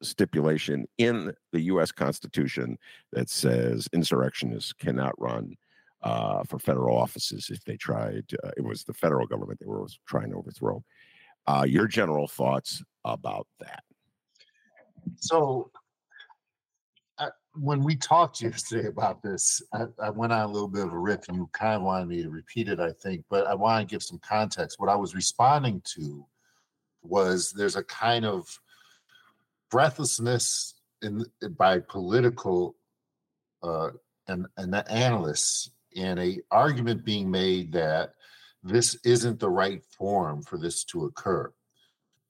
stipulation 0.02 0.86
in 0.98 1.32
the 1.52 1.60
U.S. 1.62 1.92
Constitution 1.92 2.78
that 3.12 3.28
says 3.30 3.88
insurrectionists 3.92 4.72
cannot 4.72 5.12
run 5.20 5.56
uh, 6.02 6.42
for 6.44 6.58
federal 6.58 6.96
offices 6.96 7.50
if 7.50 7.64
they 7.64 7.76
tried. 7.76 8.24
Uh, 8.44 8.50
it 8.56 8.64
was 8.64 8.84
the 8.84 8.92
federal 8.92 9.26
government 9.26 9.60
they 9.60 9.66
were 9.66 9.86
trying 10.06 10.30
to 10.30 10.36
overthrow. 10.36 10.82
Uh, 11.46 11.64
your 11.66 11.86
general 11.86 12.28
thoughts 12.28 12.82
about 13.04 13.46
that? 13.60 13.82
So, 15.16 15.70
I, 17.18 17.28
when 17.54 17.82
we 17.82 17.96
talked 17.96 18.40
yesterday 18.40 18.88
about 18.88 19.22
this, 19.22 19.60
I, 19.72 19.84
I, 20.00 20.10
went 20.10 20.32
on 20.32 20.42
a 20.42 20.52
little 20.52 20.68
bit 20.68 20.86
of 20.86 20.92
a 20.92 20.98
riff, 20.98 21.28
and 21.28 21.36
you 21.36 21.50
kind 21.52 21.76
of 21.76 21.82
wanted 21.82 22.08
me 22.08 22.22
to 22.22 22.30
repeat 22.30 22.68
it, 22.68 22.78
I 22.78 22.92
think. 23.02 23.24
But 23.28 23.46
I 23.46 23.54
want 23.54 23.86
to 23.86 23.92
give 23.92 24.02
some 24.02 24.20
context. 24.20 24.78
What 24.78 24.88
I 24.88 24.94
was 24.94 25.14
responding 25.14 25.82
to 25.96 26.24
was 27.02 27.50
there's 27.52 27.76
a 27.76 27.84
kind 27.84 28.24
of 28.24 28.46
breathlessness 29.72 30.74
in 31.00 31.24
by 31.58 31.80
political 31.80 32.76
uh, 33.64 33.88
and, 34.28 34.46
and 34.58 34.72
the 34.72 34.88
analysts 34.92 35.70
and 35.96 36.20
a 36.20 36.38
argument 36.50 37.04
being 37.04 37.28
made 37.30 37.72
that 37.72 38.10
this 38.62 38.96
isn't 39.04 39.40
the 39.40 39.50
right 39.50 39.82
form 39.98 40.42
for 40.42 40.58
this 40.58 40.84
to 40.84 41.06
occur. 41.06 41.50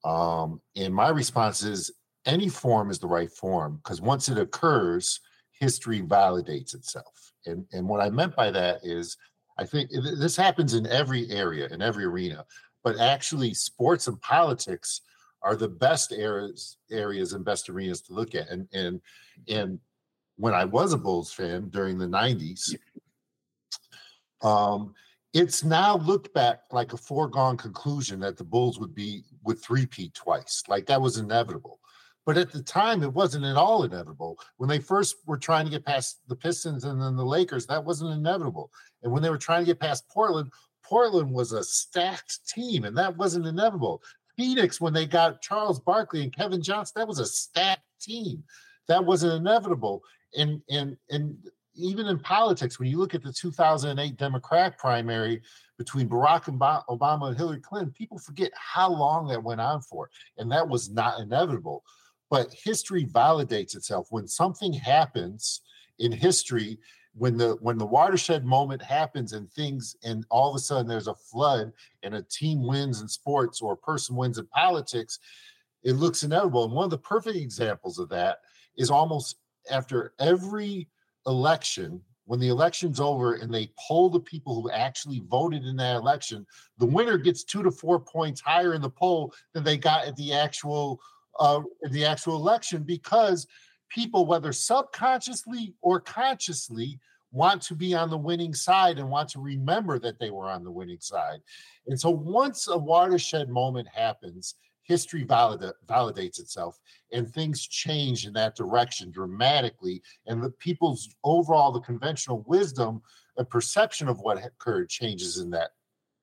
Um, 0.05 0.61
and 0.77 0.95
my 0.95 1.09
response 1.09 1.63
is 1.63 1.91
any 2.25 2.49
form 2.49 2.91
is 2.91 2.99
the 2.99 3.09
right 3.09 3.31
form 3.31 3.77
because 3.83 4.01
once 4.01 4.29
it 4.29 4.39
occurs, 4.39 5.21
history 5.51 6.01
validates 6.01 6.75
itself. 6.75 7.33
And, 7.45 7.67
and 7.73 7.89
what 7.89 8.01
I 8.01 8.09
meant 8.09 8.37
by 8.37 8.51
that 8.53 8.81
is 8.85 9.17
I 9.59 9.65
think 9.65 9.91
this 9.91 10.37
happens 10.37 10.75
in 10.75 10.87
every 10.87 11.31
area, 11.31 11.67
in 11.69 11.83
every 11.83 12.05
arena, 12.05 12.45
but 12.83 12.99
actually, 12.99 13.55
sports 13.55 14.07
and 14.09 14.21
politics 14.21 15.03
are 15.43 15.57
the 15.57 15.69
best 15.69 16.13
areas 16.13 16.79
areas 16.91 17.33
and 17.33 17.45
best 17.45 17.69
arenas 17.69 18.01
to 18.03 18.13
look 18.13 18.35
at. 18.35 18.49
And 18.49 18.69
and 18.73 19.01
and 19.49 19.79
when 20.37 20.55
I 20.55 20.65
was 20.65 20.93
a 20.93 20.99
Bulls 20.99 21.33
fan 21.33 21.69
during 21.69 21.99
the 21.99 22.07
90s, 22.07 22.75
um, 24.43 24.95
it's 25.33 25.63
now 25.63 25.97
looked 25.99 26.33
back 26.35 26.61
like 26.71 26.93
a 26.93 26.97
foregone 26.97 27.57
conclusion 27.57 28.21
that 28.21 28.37
the 28.37 28.45
Bulls 28.45 28.79
would 28.79 28.95
be 28.95 29.25
would 29.45 29.61
three-peat 29.61 30.15
twice. 30.15 30.63
Like 30.69 30.87
that 30.87 31.01
was 31.01 31.19
inevitable. 31.19 31.79
But 32.25 32.39
at 32.39 32.53
the 32.53 32.63
time, 32.63 33.03
it 33.03 33.13
wasn't 33.13 33.45
at 33.45 33.57
all 33.57 33.83
inevitable. 33.83 34.39
When 34.57 34.69
they 34.69 34.79
first 34.79 35.17
were 35.27 35.39
trying 35.39 35.65
to 35.65 35.71
get 35.71 35.85
past 35.85 36.21
the 36.29 36.37
Pistons 36.37 36.85
and 36.85 37.03
then 37.03 37.17
the 37.17 37.25
Lakers, 37.25 37.67
that 37.67 37.85
wasn't 37.85 38.13
inevitable. 38.13 38.71
And 39.03 39.13
when 39.13 39.23
they 39.23 39.31
were 39.31 39.39
trying 39.39 39.63
to 39.63 39.67
get 39.67 39.81
past 39.81 40.09
Portland, 40.09 40.53
Portland 40.85 41.33
was 41.33 41.53
a 41.53 41.65
stacked 41.65 42.47
team, 42.49 42.85
and 42.85 42.97
that 42.97 43.17
wasn't 43.17 43.47
inevitable. 43.47 44.03
Phoenix, 44.37 44.81
when 44.81 44.93
they 44.93 45.07
got 45.07 45.43
Charles 45.43 45.81
Barkley 45.81 46.23
and 46.23 46.35
Kevin 46.35 46.63
Johnson, 46.63 46.95
that 46.97 47.09
was 47.09 47.19
a 47.19 47.27
stacked 47.27 47.83
team. 48.01 48.43
That 48.89 49.05
wasn't 49.05 49.35
inevitable. 49.35 50.03
And 50.37 50.63
and 50.71 50.97
and 51.11 51.37
even 51.75 52.07
in 52.07 52.19
politics, 52.19 52.79
when 52.79 52.89
you 52.89 52.99
look 52.99 53.15
at 53.15 53.23
the 53.23 53.33
2008 53.33 54.17
Democrat 54.17 54.79
primary 54.79 55.41
between 55.79 56.09
Barack 56.09 56.45
Obama 56.45 57.29
and 57.29 57.37
Hillary 57.37 57.61
Clinton, 57.61 57.93
people 57.93 58.19
forget 58.19 58.53
how 58.55 58.91
long 58.91 59.27
that 59.29 59.43
went 59.43 59.61
on 59.61 59.81
for. 59.81 60.11
And 60.39 60.51
that 60.53 60.69
was 60.69 60.91
not 60.91 61.21
inevitable. 61.21 61.83
But 62.31 62.53
history 62.53 63.07
validates 63.07 63.75
itself. 63.77 64.07
When 64.11 64.27
something 64.27 64.73
happens 64.73 65.61
in 65.99 66.13
history, 66.13 66.79
when 67.15 67.37
the 67.37 67.57
when 67.61 67.77
the 67.77 67.87
watershed 67.87 68.45
moment 68.45 68.81
happens 68.81 69.33
and 69.33 69.51
things 69.51 69.97
and 70.03 70.25
all 70.31 70.51
of 70.51 70.57
a 70.57 70.59
sudden 70.59 70.87
there's 70.87 71.09
a 71.09 71.15
flood 71.15 71.73
and 72.03 72.15
a 72.15 72.23
team 72.23 72.67
wins 72.67 73.01
in 73.01 73.09
sports 73.09 73.61
or 73.61 73.75
a 73.75 73.77
person 73.77 74.17
wins 74.17 74.39
in 74.39 74.47
politics, 74.47 75.19
it 75.83 75.93
looks 75.93 76.23
inevitable. 76.23 76.65
And 76.65 76.73
one 76.73 76.85
of 76.85 76.91
the 76.91 76.99
perfect 76.99 77.37
examples 77.37 77.99
of 77.99 78.09
that 78.11 78.39
is 78.77 78.91
almost 78.91 79.37
after 79.71 80.15
every 80.19 80.89
election, 81.27 82.01
when 82.25 82.41
the 82.41 82.49
election's 82.49 83.01
over 83.01 83.35
and 83.35 83.53
they 83.53 83.71
poll 83.79 84.09
the 84.09 84.21
people 84.21 84.61
who 84.61 84.71
actually 84.71 85.23
voted 85.29 85.65
in 85.65 85.77
that 85.77 85.97
election, 85.97 86.47
the 86.79 86.87
winner 86.87 87.19
gets 87.19 87.45
two 87.45 87.63
to 87.63 87.71
four 87.71 88.01
points 88.01 88.41
higher 88.41 88.75
in 88.75 88.81
the 88.81 88.89
poll 88.89 89.35
than 89.53 89.65
they 89.65 89.77
got 89.77 90.07
at 90.07 90.17
the 90.17 90.33
actual 90.33 91.01
uh, 91.39 91.61
the 91.91 92.05
actual 92.05 92.37
election 92.37 92.83
because 92.83 93.47
people, 93.93 94.27
whether 94.27 94.53
subconsciously 94.53 95.75
or 95.83 96.01
consciously, 96.01 96.99
want 97.33 97.63
to 97.63 97.75
be 97.75 97.95
on 97.95 98.11
the 98.11 98.19
winning 98.19 98.55
side 98.55 98.99
and 98.99 99.09
want 99.09 99.29
to 99.31 99.41
remember 99.41 99.99
that 99.99 100.19
they 100.19 100.31
were 100.31 100.51
on 100.51 100.63
the 100.63 100.71
winning 100.71 101.01
side. 101.01 101.41
And 101.87 101.99
so 101.99 102.11
once 102.11 102.69
a 102.69 102.77
watershed 102.77 103.49
moment 103.49 103.89
happens, 103.89 104.55
history 104.83 105.25
valid- 105.25 105.73
validates 105.87 106.41
itself 106.41 106.79
and 107.13 107.29
things 107.29 107.67
change 107.67 108.27
in 108.27 108.33
that 108.35 108.57
direction 108.57 109.11
dramatically 109.11 110.03
and 110.27 110.43
the 110.43 110.51
people's 110.51 111.09
overall 111.25 111.73
the 111.73 111.81
conventional 111.81 112.45
wisdom 112.47 113.01
and 113.37 113.49
perception 113.49 114.09
of 114.09 114.21
what 114.21 114.45
occurred 114.45 114.89
changes 114.89 115.39
in 115.39 115.51
that 115.51 115.71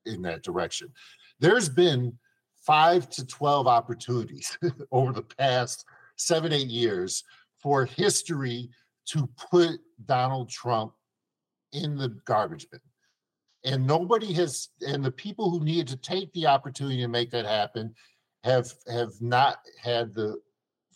in 0.05 0.21
that 0.21 0.43
direction 0.43 0.91
there's 1.39 1.69
been 1.69 2.17
5 2.65 3.09
to 3.09 3.25
12 3.25 3.67
opportunities 3.67 4.57
over 4.91 5.13
the 5.13 5.23
past 5.23 5.85
7 6.17 6.51
8 6.51 6.67
years 6.67 7.23
for 7.61 7.85
history 7.85 8.69
to 9.07 9.29
put 9.51 9.79
Donald 10.05 10.49
Trump 10.49 10.93
in 11.73 11.97
the 11.97 12.09
garbage 12.25 12.69
bin 12.69 12.79
and 13.63 13.85
nobody 13.85 14.33
has 14.33 14.69
and 14.87 15.03
the 15.03 15.11
people 15.11 15.49
who 15.49 15.63
needed 15.63 15.87
to 15.87 15.97
take 15.97 16.31
the 16.33 16.47
opportunity 16.47 17.01
to 17.01 17.07
make 17.07 17.29
that 17.31 17.45
happen 17.45 17.93
have 18.43 18.71
have 18.87 19.11
not 19.21 19.59
had 19.81 20.13
the 20.13 20.37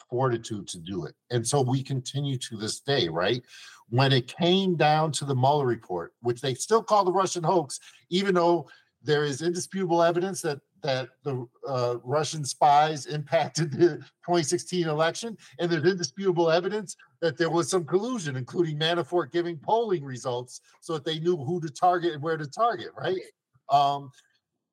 fortitude 0.09 0.67
to 0.67 0.79
do 0.79 1.05
it. 1.05 1.15
And 1.31 1.45
so 1.45 1.61
we 1.61 1.83
continue 1.83 2.37
to 2.37 2.57
this 2.57 2.79
day, 2.79 3.09
right? 3.09 3.41
When 3.89 4.13
it 4.13 4.27
came 4.27 4.75
down 4.75 5.11
to 5.13 5.25
the 5.25 5.35
Mueller 5.35 5.65
report, 5.65 6.13
which 6.21 6.39
they 6.39 6.53
still 6.53 6.83
call 6.83 7.03
the 7.03 7.11
Russian 7.11 7.43
hoax, 7.43 7.79
even 8.09 8.35
though 8.35 8.69
there 9.01 9.23
is 9.23 9.41
indisputable 9.41 10.01
evidence 10.01 10.41
that 10.41 10.59
that 10.83 11.09
the 11.23 11.47
uh, 11.67 11.95
Russian 12.03 12.43
spies 12.45 13.05
impacted 13.05 13.71
the 13.71 13.97
2016 14.25 14.87
election, 14.87 15.37
and 15.59 15.71
there's 15.71 15.85
indisputable 15.85 16.51
evidence 16.51 16.95
that 17.21 17.37
there 17.37 17.49
was 17.49 17.69
some 17.69 17.85
collusion, 17.85 18.35
including 18.35 18.77
Manafort 18.77 19.31
giving 19.31 19.57
polling 19.57 20.03
results 20.03 20.61
so 20.81 20.93
that 20.93 21.05
they 21.05 21.19
knew 21.19 21.37
who 21.37 21.59
to 21.61 21.69
target 21.69 22.13
and 22.13 22.21
where 22.21 22.37
to 22.37 22.47
target, 22.47 22.89
right? 22.97 23.21
Um, 23.69 24.11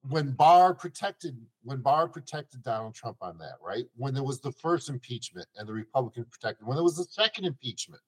when 0.09 0.33
Barr 0.33 0.75
protected 0.75 1.37
when 1.63 1.81
Barr 1.81 2.09
protected 2.09 2.63
Donald 2.63 2.95
Trump 2.95 3.19
on 3.21 3.37
that, 3.39 3.57
right? 3.63 3.85
When 3.97 4.15
there 4.15 4.25
was 4.25 4.41
the 4.41 4.53
first 4.53 4.89
impeachment 4.89 5.47
and 5.57 5.69
the 5.69 5.75
Republicans 5.75 6.27
protected, 6.31 6.67
when 6.67 6.77
there 6.77 6.85
was 6.85 6.97
the 6.97 7.05
second 7.05 7.45
impeachment 7.45 8.03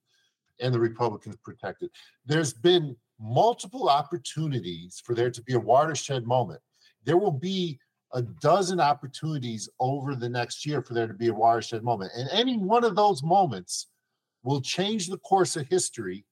and 0.59 0.73
the 0.73 0.81
Republicans 0.81 1.37
protected, 1.45 1.91
there's 2.25 2.55
been 2.55 2.97
multiple 3.21 3.89
opportunities 3.89 5.03
for 5.05 5.15
there 5.15 5.31
to 5.31 5.43
be 5.43 5.53
a 5.53 5.61
watershed 5.61 6.27
moment. 6.27 6.61
There 7.05 7.19
will 7.19 7.33
be 7.33 7.79
a 8.15 8.23
dozen 8.23 8.81
opportunities 8.81 9.69
over 9.81 10.15
the 10.15 10.29
next 10.29 10.67
year 10.67 10.83
for 10.83 10.95
there 10.95 11.07
to 11.07 11.15
be 11.15 11.29
a 11.29 11.35
watershed 11.35 11.83
moment. 11.83 12.13
And 12.17 12.29
any 12.31 12.59
one 12.59 12.85
of 12.85 12.95
those 12.95 13.23
moments 13.23 13.89
will 14.43 14.61
change 14.61 15.07
the 15.07 15.19
course 15.19 15.57
of 15.57 15.67
history 15.69 16.25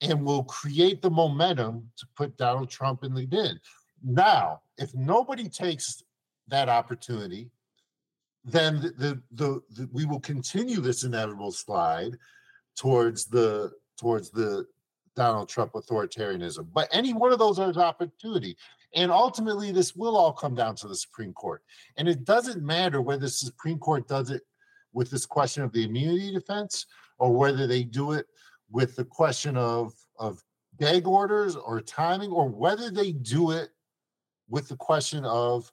and 0.00 0.24
will 0.24 0.42
create 0.44 1.00
the 1.00 1.10
momentum 1.10 1.88
to 1.96 2.06
put 2.16 2.36
Donald 2.36 2.68
Trump 2.68 3.04
in 3.04 3.14
the 3.14 3.26
bin. 3.26 3.60
Now, 4.02 4.62
if 4.76 4.92
nobody 4.94 5.48
takes 5.48 6.02
that 6.48 6.68
opportunity, 6.68 7.50
then 8.44 8.80
the, 8.80 8.90
the, 8.98 9.22
the, 9.30 9.62
the, 9.70 9.88
we 9.92 10.04
will 10.04 10.18
continue 10.18 10.80
this 10.80 11.04
inevitable 11.04 11.52
slide 11.52 12.18
towards 12.76 13.26
the 13.26 13.70
towards 13.96 14.30
the 14.30 14.66
Donald 15.14 15.48
Trump 15.48 15.74
authoritarianism. 15.74 16.66
But 16.72 16.88
any 16.90 17.12
one 17.12 17.32
of 17.32 17.38
those 17.38 17.58
is 17.58 17.76
opportunity. 17.76 18.56
And 18.94 19.10
ultimately, 19.10 19.72
this 19.72 19.94
will 19.94 20.16
all 20.16 20.32
come 20.32 20.54
down 20.54 20.76
to 20.76 20.88
the 20.88 20.94
Supreme 20.94 21.32
Court. 21.32 21.62
And 21.96 22.08
it 22.08 22.24
doesn't 22.24 22.62
matter 22.62 23.00
whether 23.00 23.22
the 23.22 23.28
Supreme 23.28 23.78
Court 23.78 24.06
does 24.06 24.30
it 24.30 24.42
with 24.92 25.10
this 25.10 25.24
question 25.24 25.62
of 25.62 25.72
the 25.72 25.84
immunity 25.84 26.32
defense 26.32 26.86
or 27.18 27.32
whether 27.32 27.66
they 27.66 27.82
do 27.82 28.12
it 28.12 28.26
with 28.70 28.94
the 28.96 29.04
question 29.04 29.56
of, 29.56 29.92
of 30.18 30.42
gag 30.78 31.06
orders 31.06 31.56
or 31.56 31.80
timing 31.80 32.30
or 32.30 32.48
whether 32.48 32.90
they 32.90 33.12
do 33.12 33.50
it 33.50 33.70
with 34.48 34.68
the 34.68 34.76
question 34.76 35.24
of 35.24 35.72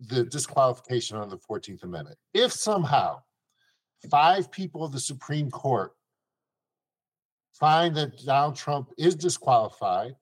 the 0.00 0.24
disqualification 0.24 1.16
on 1.16 1.30
the 1.30 1.38
14th 1.38 1.82
Amendment. 1.82 2.18
If 2.34 2.52
somehow 2.52 3.22
five 4.10 4.50
people 4.50 4.84
of 4.84 4.92
the 4.92 5.00
Supreme 5.00 5.50
Court 5.50 5.92
find 7.52 7.94
that 7.96 8.18
Donald 8.24 8.56
Trump 8.56 8.90
is 8.98 9.14
disqualified, 9.14 10.14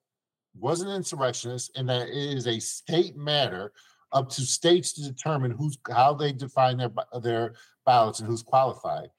was 0.57 0.81
an 0.81 0.89
insurrectionist, 0.89 1.71
and 1.75 1.89
that 1.89 2.09
it 2.09 2.37
is 2.37 2.47
a 2.47 2.59
state 2.59 3.15
matter 3.15 3.71
up 4.11 4.29
to 4.29 4.41
states 4.41 4.93
to 4.93 5.01
determine 5.01 5.51
who's 5.51 5.77
how 5.91 6.13
they 6.13 6.31
define 6.31 6.77
their 6.77 6.91
their 7.21 7.53
ballots 7.85 8.19
and 8.19 8.29
who's 8.29 8.43
qualified. 8.43 9.09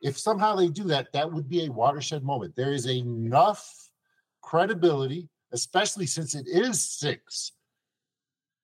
If 0.00 0.18
somehow 0.18 0.54
they 0.54 0.68
do 0.68 0.84
that, 0.84 1.12
that 1.12 1.30
would 1.30 1.48
be 1.48 1.64
a 1.64 1.72
watershed 1.72 2.22
moment. 2.22 2.54
There 2.54 2.72
is 2.72 2.86
enough 2.86 3.66
credibility, 4.42 5.28
especially 5.52 6.06
since 6.06 6.34
it 6.34 6.46
is 6.46 6.82
six 6.84 7.52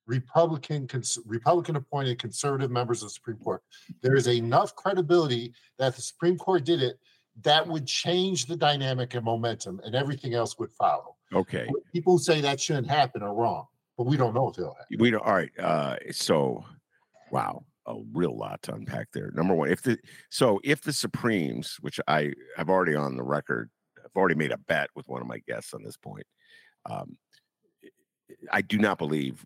Republican 0.06 0.86
cons- 0.86 1.18
Republican 1.24 1.76
appointed 1.76 2.18
conservative 2.18 2.70
members 2.70 3.02
of 3.02 3.06
the 3.06 3.14
Supreme 3.14 3.38
Court. 3.38 3.62
There 4.02 4.16
is 4.16 4.28
enough 4.28 4.74
credibility 4.74 5.54
that 5.78 5.96
the 5.96 6.02
Supreme 6.02 6.36
Court 6.36 6.64
did 6.64 6.82
it 6.82 6.98
that 7.42 7.66
would 7.66 7.86
change 7.86 8.46
the 8.46 8.56
dynamic 8.56 9.14
and 9.14 9.24
momentum, 9.24 9.80
and 9.84 9.94
everything 9.94 10.34
else 10.34 10.58
would 10.58 10.72
follow. 10.72 11.16
Okay. 11.34 11.68
People 11.92 12.18
say 12.18 12.40
that 12.40 12.60
shouldn't 12.60 12.88
happen 12.88 13.22
are 13.22 13.34
wrong, 13.34 13.66
but 13.96 14.04
we 14.04 14.16
don't 14.16 14.34
know 14.34 14.48
if 14.48 14.58
it'll 14.58 14.74
happen. 14.74 14.98
We 14.98 15.10
don't. 15.10 15.24
All 15.24 15.34
right. 15.34 15.50
Uh, 15.58 15.96
so, 16.10 16.64
wow, 17.30 17.64
a 17.86 17.94
real 18.12 18.36
lot 18.36 18.62
to 18.62 18.74
unpack 18.74 19.08
there. 19.12 19.30
Number 19.34 19.54
one, 19.54 19.70
if 19.70 19.82
the 19.82 19.98
so 20.30 20.60
if 20.64 20.82
the 20.82 20.92
Supremes, 20.92 21.76
which 21.80 22.00
I 22.08 22.32
have 22.56 22.68
already 22.68 22.94
on 22.94 23.16
the 23.16 23.22
record, 23.22 23.70
I've 23.98 24.16
already 24.16 24.34
made 24.34 24.52
a 24.52 24.58
bet 24.58 24.90
with 24.94 25.08
one 25.08 25.20
of 25.20 25.28
my 25.28 25.38
guests 25.46 25.72
on 25.72 25.82
this 25.84 25.96
point. 25.96 26.26
Um, 26.88 27.16
I 28.50 28.62
do 28.62 28.78
not 28.78 28.98
believe 28.98 29.44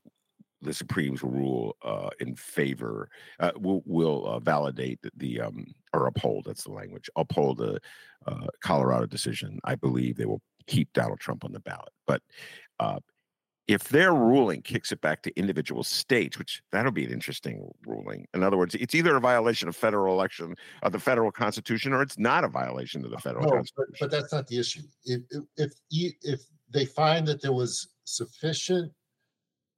the 0.62 0.72
Supremes 0.72 1.22
will 1.22 1.30
rule 1.30 1.76
uh, 1.82 2.11
in 2.20 2.35
favor, 2.35 3.09
uh, 3.39 3.53
will 3.57 3.82
will 3.85 4.26
uh, 4.26 4.39
validate 4.41 4.99
the 5.16 5.43
um, 5.43 5.66
or 5.93 6.07
uphold. 6.07 6.45
That's 6.47 6.64
the 6.64 6.72
language. 6.72 7.11
Uphold 7.16 7.59
the 7.59 7.78
uh, 8.26 8.47
Colorado 8.62 9.07
decision. 9.07 9.61
I 9.64 9.74
believe 9.74 10.16
they 10.16 10.24
will 10.24 10.43
keep 10.66 10.92
Donald 10.92 11.20
Trump 11.20 11.44
on 11.44 11.52
the 11.52 11.60
ballot. 11.60 11.92
But 12.06 12.22
uh, 12.80 12.98
if 13.66 13.84
their 13.84 14.12
ruling 14.12 14.60
kicks 14.62 14.92
it 14.92 15.00
back 15.00 15.22
to 15.22 15.38
individual 15.38 15.82
states, 15.82 16.38
which 16.38 16.62
that'll 16.70 16.92
be 16.92 17.04
an 17.04 17.12
interesting 17.12 17.70
ruling. 17.86 18.26
In 18.34 18.42
other 18.42 18.58
words, 18.58 18.74
it's 18.74 18.94
either 18.94 19.16
a 19.16 19.20
violation 19.20 19.68
of 19.68 19.76
federal 19.76 20.14
election 20.14 20.54
of 20.82 20.92
the 20.92 20.98
federal 20.98 21.32
constitution, 21.32 21.92
or 21.92 22.02
it's 22.02 22.18
not 22.18 22.44
a 22.44 22.48
violation 22.48 23.04
of 23.04 23.10
the 23.10 23.18
federal 23.18 23.44
no, 23.44 23.50
constitution. 23.56 23.94
But, 24.00 24.10
but 24.10 24.10
that's 24.10 24.32
not 24.32 24.46
the 24.46 24.58
issue. 24.58 24.82
If 25.04 25.22
if 25.56 25.72
if, 25.90 26.14
if 26.22 26.40
they 26.70 26.84
find 26.84 27.26
that 27.26 27.40
there 27.40 27.52
was 27.52 27.88
sufficient 28.04 28.92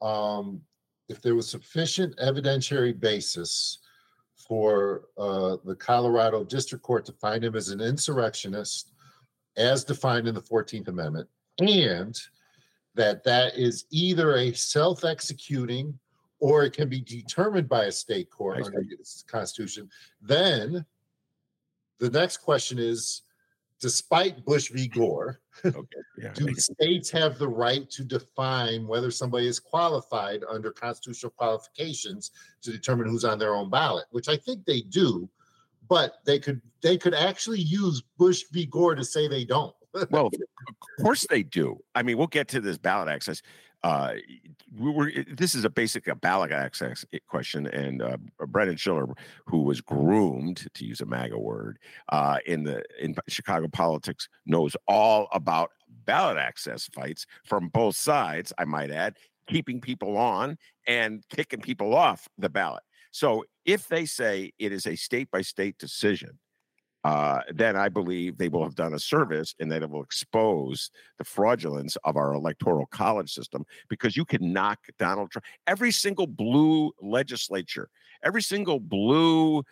um, 0.03 0.61
if 1.09 1.23
there 1.23 1.35
was 1.35 1.49
sufficient 1.49 2.17
evidentiary 2.19 2.99
basis 2.99 3.79
for 4.35 5.05
uh, 5.17 5.57
the 5.65 5.75
Colorado 5.77 6.45
District 6.45 6.83
Court 6.85 7.05
to 7.07 7.13
find 7.13 7.45
him 7.45 7.55
as 7.55 7.69
an 7.69 7.81
insurrectionist, 7.81 8.93
as 9.57 9.85
defined 9.85 10.29
in 10.29 10.35
the 10.35 10.43
14th 10.43 10.89
Amendment, 10.89 11.29
and 11.59 12.19
that 12.95 13.25
that 13.25 13.57
is 13.57 13.87
either 13.91 14.37
a 14.37 14.53
self-executing 14.53 15.99
or 16.39 16.65
it 16.65 16.73
can 16.73 16.89
be 16.89 17.01
determined 17.01 17.69
by 17.69 17.85
a 17.85 17.93
state 17.93 18.31
court 18.31 18.63
under 18.63 18.81
the 18.81 19.23
Constitution, 19.27 19.89
then 20.21 20.85
the 21.99 22.11
next 22.11 22.39
question 22.39 22.79
is 22.79 23.23
despite 23.81 24.45
Bush 24.45 24.71
v. 24.71 24.89
Gore, 24.89 25.41
Okay. 25.65 25.79
Yeah. 26.19 26.33
do 26.33 26.55
states 26.55 27.11
have 27.11 27.39
the 27.39 27.49
right 27.49 27.89
to 27.91 28.05
define 28.05 28.87
whether 28.87 29.11
somebody 29.11 29.47
is 29.47 29.59
qualified 29.59 30.43
under 30.51 30.71
constitutional 30.71 31.33
qualifications 31.37 32.31
to 32.63 32.71
determine 32.71 33.09
who's 33.09 33.25
on 33.25 33.39
their 33.39 33.55
own 33.55 33.71
ballot? 33.71 34.07
Which 34.11 34.29
I 34.29 34.37
think 34.37 34.65
they 34.65 34.81
do, 34.83 35.29
but 35.89 36.15
they 36.25 36.39
could 36.39 36.61
they 36.83 36.97
could 36.97 37.15
actually 37.15 37.61
use 37.61 38.03
Bush 38.19 38.45
v. 38.53 38.67
Gore 38.67 38.95
to 38.95 39.05
say 39.05 39.29
they 39.29 39.45
don't. 39.45 39.75
well, 40.11 40.27
of 40.27 41.03
course 41.03 41.27
they 41.29 41.43
do. 41.43 41.79
I 41.95 42.03
mean, 42.03 42.19
we'll 42.19 42.27
get 42.27 42.49
to 42.49 42.61
this 42.61 42.79
ballot 42.79 43.09
access. 43.09 43.43
Uh, 43.83 44.15
we 44.79 44.91
were, 44.91 45.13
this 45.31 45.55
is 45.55 45.65
a 45.65 45.71
basic 45.71 46.09
a 46.09 46.15
ballot 46.15 46.51
access 46.51 47.05
question, 47.29 47.67
and 47.69 48.03
uh, 48.03 48.17
Brendan 48.49 48.77
Shiller, 48.77 49.07
who 49.47 49.63
was 49.63 49.81
groomed 49.81 50.67
to 50.75 50.85
use 50.85 51.01
a 51.01 51.07
MAGA 51.07 51.39
word 51.39 51.79
uh, 52.09 52.39
in 52.47 52.65
the 52.65 52.83
in 53.01 53.15
Chicago 53.29 53.69
politics, 53.69 54.29
knows 54.45 54.77
all 54.89 55.29
about 55.33 55.71
ballot 56.05 56.37
access 56.37 56.89
fights 56.93 57.27
from 57.45 57.69
both 57.69 57.97
sides. 57.97 58.53
I 58.59 58.65
might 58.65 58.91
add, 58.91 59.17
keeping 59.47 59.81
people 59.81 60.17
on 60.17 60.59
and 60.87 61.23
kicking 61.31 61.61
people 61.61 61.95
off 61.95 62.29
the 62.39 62.49
ballot. 62.49 62.83
So 63.17 63.45
if 63.65 63.89
they 63.89 64.05
say 64.05 64.53
it 64.59 64.73
is 64.73 64.87
a 64.87 64.95
state 64.95 65.31
by 65.31 65.41
state 65.41 65.79
decision, 65.79 66.39
uh, 67.03 67.41
then 67.49 67.75
I 67.75 67.89
believe 67.89 68.37
they 68.37 68.51
will 68.51 68.63
have 68.63 68.75
done 68.75 68.93
a 68.93 68.99
service 68.99 69.55
and 69.59 69.73
that 69.73 69.83
it 69.83 69.89
will 69.89 70.03
expose 70.03 70.91
the 71.17 71.25
fraudulence 71.25 71.97
of 72.05 72.19
our 72.19 72.35
electoral 72.35 72.85
college 72.91 73.33
system 73.33 73.65
because 73.89 74.19
you 74.19 74.27
can 74.27 74.53
knock 74.53 74.81
Donald 74.99 75.31
Trump. 75.31 75.47
Every 75.67 75.93
single 75.93 76.27
blue 76.27 76.93
legislature, 77.01 77.89
every 78.23 78.43
single 78.43 78.81
blue, 78.81 79.63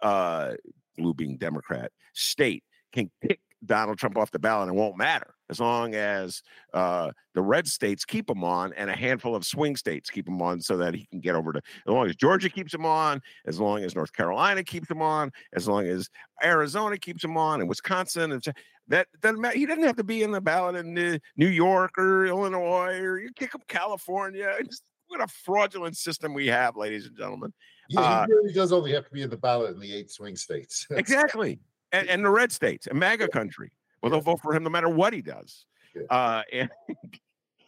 uh, 0.00 0.54
blue 0.96 1.12
being 1.12 1.36
Democrat 1.36 1.92
state 2.14 2.64
can 2.94 3.10
kick 3.22 3.40
Donald 3.66 3.98
Trump 3.98 4.16
off 4.16 4.30
the 4.30 4.38
ballot 4.38 4.70
and 4.70 4.78
it 4.78 4.80
won't 4.80 4.96
matter 4.96 5.34
as 5.50 5.60
long 5.60 5.94
as 5.94 6.42
uh, 6.74 7.10
the 7.34 7.42
red 7.42 7.66
states 7.66 8.04
keep 8.04 8.28
him 8.28 8.44
on 8.44 8.72
and 8.74 8.90
a 8.90 8.96
handful 8.96 9.34
of 9.34 9.44
swing 9.44 9.76
states 9.76 10.10
keep 10.10 10.28
him 10.28 10.40
on 10.42 10.60
so 10.60 10.76
that 10.76 10.94
he 10.94 11.06
can 11.06 11.20
get 11.20 11.34
over 11.34 11.52
to 11.52 11.58
as 11.58 11.92
long 11.92 12.08
as 12.08 12.16
Georgia 12.16 12.48
keeps 12.48 12.72
him 12.72 12.86
on, 12.86 13.20
as 13.46 13.58
long 13.58 13.84
as 13.84 13.94
North 13.94 14.12
Carolina 14.12 14.62
keeps 14.62 14.90
him 14.90 15.02
on, 15.02 15.30
as 15.54 15.68
long 15.68 15.86
as 15.86 16.08
Arizona 16.42 16.96
keeps 16.96 17.22
him 17.22 17.36
on 17.36 17.60
and 17.60 17.68
Wisconsin 17.68 18.32
and 18.32 18.44
that 18.88 19.06
doesn't 19.20 19.40
matter. 19.40 19.58
He 19.58 19.66
doesn't 19.66 19.84
have 19.84 19.96
to 19.96 20.04
be 20.04 20.22
in 20.22 20.32
the 20.32 20.40
ballot 20.40 20.76
in 20.76 21.20
New 21.36 21.48
York 21.48 21.98
or 21.98 22.26
Illinois 22.26 22.98
or 22.98 23.18
you 23.18 23.30
kick 23.34 23.54
him 23.54 23.62
California. 23.68 24.54
It's, 24.60 24.82
what 25.10 25.22
a 25.22 25.26
fraudulent 25.26 25.96
system 25.96 26.34
we 26.34 26.48
have, 26.48 26.76
ladies 26.76 27.06
and 27.06 27.16
gentlemen. 27.16 27.50
Yeah, 27.88 28.00
uh, 28.00 28.26
he 28.26 28.32
really 28.34 28.52
does 28.52 28.72
only 28.72 28.92
have 28.92 29.06
to 29.06 29.10
be 29.10 29.22
in 29.22 29.30
the 29.30 29.38
ballot 29.38 29.70
in 29.70 29.80
the 29.80 29.90
eight 29.90 30.10
swing 30.10 30.36
states. 30.36 30.86
exactly 30.90 31.60
and, 31.92 32.08
and 32.08 32.24
the 32.24 32.30
red 32.30 32.52
states 32.52 32.86
and 32.86 32.98
MAGA 32.98 33.28
country. 33.28 33.72
Well, 34.02 34.10
they'll 34.10 34.20
vote 34.20 34.40
for 34.40 34.54
him 34.54 34.62
no 34.62 34.70
matter 34.70 34.88
what 34.88 35.12
he 35.12 35.22
does. 35.22 35.66
Uh, 36.10 36.42
and 36.52 36.70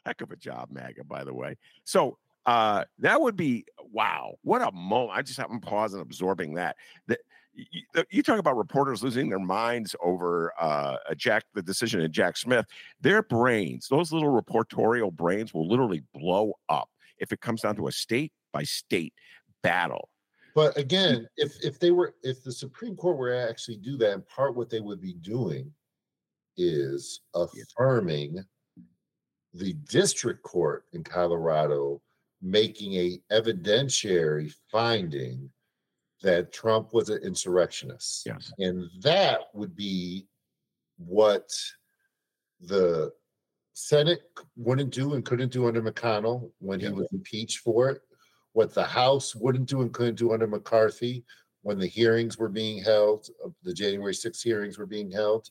heck 0.07 0.21
of 0.21 0.31
a 0.31 0.37
job, 0.37 0.69
MAGA, 0.71 1.05
by 1.05 1.25
the 1.25 1.35
way. 1.35 1.57
So 1.85 2.19
uh, 2.47 2.85
that 2.99 3.21
would 3.21 3.37
be 3.37 3.65
wow, 3.93 4.35
what 4.43 4.63
a 4.63 4.73
moment! 4.73 5.19
I 5.19 5.23
just 5.23 5.39
have 5.39 5.51
to 5.51 5.59
pause 5.59 5.93
and 5.93 6.03
absorbing 6.03 6.55
that. 6.55 6.77
That 7.09 7.21
you, 7.53 7.83
you, 8.11 8.23
talk 8.23 8.39
about 8.39 8.57
reporters 8.57 9.03
losing 9.03 9.29
their 9.29 9.41
minds 9.41 9.95
over 10.03 10.53
uh, 10.59 10.97
Jack 11.17 11.45
the 11.55 11.63
decision 11.63 12.01
of 12.01 12.11
Jack 12.11 12.37
Smith. 12.37 12.65
Their 13.01 13.23
brains, 13.23 13.89
those 13.89 14.13
little 14.13 14.31
reportorial 14.31 15.13
brains, 15.13 15.53
will 15.53 15.69
literally 15.69 16.03
blow 16.15 16.55
up 16.69 16.89
if 17.19 17.33
it 17.33 17.41
comes 17.41 17.63
down 17.63 17.77
to 17.77 17.89
a 17.89 17.93
state 17.93 18.33
by 18.53 18.63
state 18.63 19.13
battle 19.63 20.09
but 20.55 20.77
again, 20.77 21.29
if 21.37 21.63
if 21.65 21.79
they 21.79 21.91
were 21.91 22.15
if 22.23 22.43
the 22.43 22.53
Supreme 22.53 22.97
Court 22.97 23.17
were 23.17 23.31
to 23.31 23.49
actually 23.49 23.77
do 23.77 23.97
that, 23.99 24.13
in 24.13 24.23
part 24.23 24.57
what 24.57 24.71
they 24.71 24.81
would 24.81 25.01
be 25.01 25.15
doing 25.15 25.73
is 26.57 27.21
affirming 27.35 28.45
the 29.55 29.73
district 29.89 30.43
court 30.43 30.85
in 30.93 31.03
Colorado 31.03 32.01
making 32.43 32.95
a 32.95 33.21
evidentiary 33.33 34.53
finding 34.71 35.51
that 36.23 36.53
Trump 36.53 36.93
was 36.93 37.09
an 37.09 37.23
insurrectionist. 37.23 38.25
Yes. 38.27 38.53
And 38.59 38.89
that 39.03 39.41
would 39.55 39.75
be 39.75 40.27
what 40.99 41.49
the 42.61 43.11
Senate 43.73 44.23
wouldn't 44.57 44.91
do 44.91 45.15
and 45.15 45.25
couldn't 45.25 45.53
do 45.53 45.67
under 45.67 45.83
McConnell 45.83 46.51
when 46.59 46.79
he 46.79 46.89
was 46.89 47.09
impeached 47.13 47.59
for 47.59 47.89
it 47.89 48.03
what 48.53 48.75
the 48.75 48.85
House 48.85 49.35
wouldn't 49.35 49.69
do 49.69 49.83
and 49.83 49.93
couldn't 49.93 50.17
do 50.17 50.33
under 50.33 50.47
McCarthy, 50.47 51.25
when 51.63 51.79
the 51.79 51.87
hearings 51.87 52.39
were 52.39 52.49
being 52.49 52.83
held, 52.83 53.29
uh, 53.45 53.51
the 53.63 53.75
January 53.75 54.15
6th 54.15 54.43
hearings 54.43 54.79
were 54.79 54.87
being 54.87 55.11
held. 55.11 55.49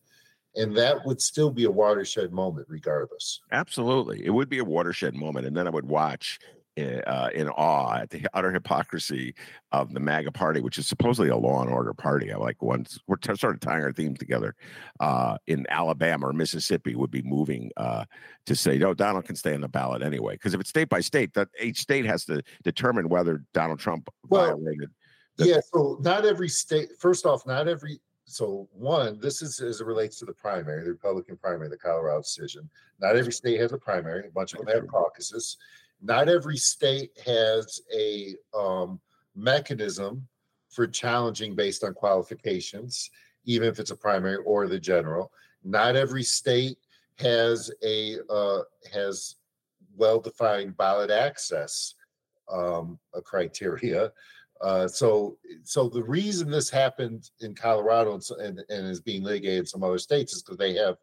And 0.56 0.76
that 0.78 1.06
would 1.06 1.22
still 1.22 1.52
be 1.52 1.66
a 1.66 1.72
watershed 1.72 2.32
moment, 2.32 2.68
regardless. 2.70 3.40
Absolutely. 3.52 4.26
It 4.26 4.32
would 4.32 4.50
be 4.50 4.60
a 4.60 4.66
watershed 4.66 5.16
moment. 5.16 5.46
And 5.46 5.56
then 5.56 5.68
I 5.68 5.70
would 5.70 5.88
watch 5.88 6.40
uh, 6.80 7.30
in 7.34 7.50
awe 7.50 7.98
at 7.98 8.10
the 8.10 8.26
utter 8.34 8.52
hypocrisy 8.52 9.36
of 9.72 9.94
the 9.94 10.00
MAGA 10.00 10.32
party, 10.32 10.62
which 10.62 10.78
is 10.78 10.88
supposedly 10.88 11.30
a 11.30 11.36
law 11.36 11.62
and 11.62 11.70
order 11.70 11.94
party. 11.94 12.32
I 12.32 12.38
like 12.38 12.62
once 12.62 13.00
we're 13.08 13.18
t- 13.18 13.36
sort 13.36 13.56
of 13.56 13.60
tying 13.60 13.84
our 13.84 13.92
themes 13.92 14.20
together. 14.20 14.56
Uh, 15.00 15.38
in 15.48 15.66
Alabama 15.70 16.28
or 16.28 16.34
Mississippi, 16.34 16.96
would 16.96 17.12
be 17.12 17.22
moving 17.22 17.72
uh, 17.78 18.06
to 18.46 18.56
say, 18.56 18.78
no, 18.78 18.94
Donald 18.94 19.26
can 19.26 19.36
stay 19.36 19.54
on 19.54 19.62
the 19.62 19.68
ballot 19.68 20.02
anyway. 20.02 20.36
Because 20.36 20.54
if 20.54 20.62
it's 20.62 20.70
state 20.70 20.90
by 20.90 21.02
state, 21.02 21.34
that 21.34 21.50
each 21.62 21.80
state 21.80 22.06
has 22.06 22.26
to 22.26 22.42
determine 22.64 23.10
whether 23.10 23.44
Donald 23.54 23.80
Trump 23.80 24.10
well, 24.30 24.46
violated. 24.48 24.90
The- 25.38 25.48
yeah. 25.48 25.60
So 25.74 25.98
not 26.02 26.26
every 26.26 26.50
state. 26.50 26.90
First 27.00 27.26
off, 27.26 27.46
not 27.46 27.68
every 27.68 28.00
so 28.30 28.68
one, 28.72 29.20
this 29.20 29.42
is 29.42 29.60
as 29.60 29.82
it 29.82 29.88
relates 29.88 30.20
to 30.20 30.26
the 30.26 30.34
primary, 30.34 30.84
the 30.84 30.92
Republican 30.92 31.38
primary, 31.38 31.70
the 31.70 31.78
Colorado 31.78 32.22
decision. 32.22 32.70
Not 33.00 33.16
every 33.16 33.32
state 33.32 33.60
has 33.60 33.72
a 33.72 33.78
primary. 33.78 34.28
A 34.28 34.32
bunch 34.32 34.54
of 34.54 34.60
them 34.60 34.68
have 34.68 34.88
caucuses 34.88 35.58
not 36.02 36.30
every 36.30 36.58
state 36.58 37.12
has 37.26 37.82
a 37.94 38.36
um, 38.58 39.00
mechanism 39.36 40.28
for 40.70 40.88
challenging 40.88 41.56
based 41.56 41.84
on 41.84 41.94
qualifications, 41.94 43.10
even 43.46 43.68
if 43.68 43.80
it's 43.80 43.92
a 43.92 43.96
primary 43.96 44.38
or 44.46 44.68
the 44.68 44.80
general. 44.80 45.32
Not 45.64 45.96
every 45.96 46.24
state 46.24 46.78
has 47.18 47.70
a 47.84 48.18
uh, 48.30 48.62
has 48.94 49.36
well-defined 49.98 50.78
ballot 50.78 51.12
access 51.12 51.96
um, 52.50 52.98
a 53.14 53.22
criteria. 53.22 54.12
Uh, 54.62 54.88
so, 54.88 55.38
so 55.64 55.88
the 55.88 56.04
reason 56.04 56.50
this 56.50 56.70
happened 56.70 57.30
in 57.42 57.56
Colorado 57.56 58.14
and, 58.14 58.30
and, 58.40 58.60
and 58.70 58.88
is 58.88 59.00
being 59.00 59.24
litigated 59.24 59.60
in 59.60 59.66
some 59.66 59.84
other 59.84 59.98
states 59.98 60.34
is 60.34 60.44
because 60.44 60.58
they 60.58 60.74
have 60.74 60.98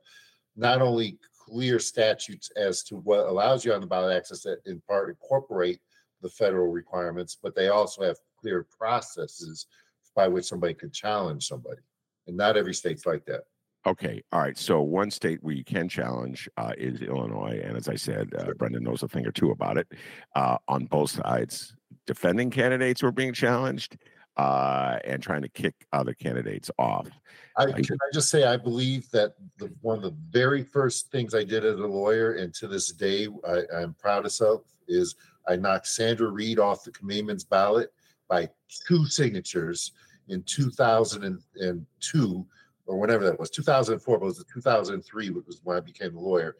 not 0.56 0.82
only 0.82 1.18
clear 1.38 1.78
statutes 1.78 2.50
as 2.56 2.82
to 2.82 2.96
what 2.96 3.26
allows 3.26 3.64
you 3.64 3.72
on 3.72 3.80
the 3.80 3.86
ballot 3.86 4.16
access 4.16 4.42
that 4.42 4.58
in 4.66 4.80
part 4.88 5.08
incorporate 5.08 5.80
the 6.22 6.28
federal 6.28 6.68
requirements, 6.68 7.38
but 7.40 7.54
they 7.54 7.68
also 7.68 8.02
have 8.02 8.16
clear 8.40 8.66
processes 8.78 9.66
by 10.14 10.28
which 10.28 10.46
somebody 10.46 10.74
could 10.74 10.92
challenge 10.92 11.46
somebody. 11.46 11.80
And 12.26 12.36
not 12.36 12.56
every 12.56 12.74
state's 12.74 13.06
like 13.06 13.24
that. 13.26 13.42
Okay. 13.86 14.20
All 14.32 14.40
right. 14.40 14.58
So 14.58 14.80
one 14.80 15.12
state 15.12 15.38
where 15.42 15.54
you 15.54 15.62
can 15.62 15.88
challenge 15.88 16.48
uh, 16.56 16.72
is 16.76 17.00
Illinois. 17.02 17.60
And 17.62 17.76
as 17.76 17.88
I 17.88 17.94
said, 17.94 18.32
uh, 18.36 18.52
Brendan 18.58 18.82
knows 18.82 19.04
a 19.04 19.08
thing 19.08 19.24
or 19.24 19.30
two 19.30 19.52
about 19.52 19.78
it 19.78 19.86
uh, 20.34 20.56
on 20.66 20.86
both 20.86 21.10
sides. 21.10 21.75
Defending 22.06 22.50
candidates 22.50 23.02
were 23.02 23.12
being 23.12 23.32
challenged 23.32 23.96
uh, 24.36 24.98
and 25.04 25.22
trying 25.22 25.42
to 25.42 25.48
kick 25.48 25.74
other 25.92 26.14
candidates 26.14 26.70
off. 26.78 27.08
I, 27.56 27.72
can 27.72 27.84
I 27.84 28.12
just 28.12 28.28
say 28.28 28.44
I 28.44 28.56
believe 28.56 29.10
that 29.10 29.34
the, 29.58 29.72
one 29.80 29.96
of 29.96 30.02
the 30.02 30.14
very 30.30 30.62
first 30.62 31.10
things 31.10 31.34
I 31.34 31.42
did 31.42 31.64
as 31.64 31.78
a 31.78 31.86
lawyer, 31.86 32.34
and 32.34 32.52
to 32.54 32.68
this 32.68 32.92
day 32.92 33.28
I, 33.48 33.62
I'm 33.74 33.94
proudest 33.94 34.42
of, 34.42 34.62
is 34.88 35.14
I 35.48 35.56
knocked 35.56 35.86
Sandra 35.86 36.28
Reed 36.28 36.58
off 36.58 36.84
the 36.84 36.90
committeeman's 36.90 37.44
ballot 37.44 37.92
by 38.28 38.48
two 38.86 39.06
signatures 39.06 39.92
in 40.28 40.42
2002 40.42 42.46
or 42.86 42.98
whatever 42.98 43.24
that 43.24 43.38
was 43.38 43.50
2004 43.50 44.18
but 44.18 44.24
it 44.24 44.26
was 44.26 44.44
2003 44.52 45.30
which 45.30 45.46
was 45.46 45.60
when 45.64 45.76
i 45.76 45.80
became 45.80 46.16
a 46.16 46.20
lawyer 46.20 46.56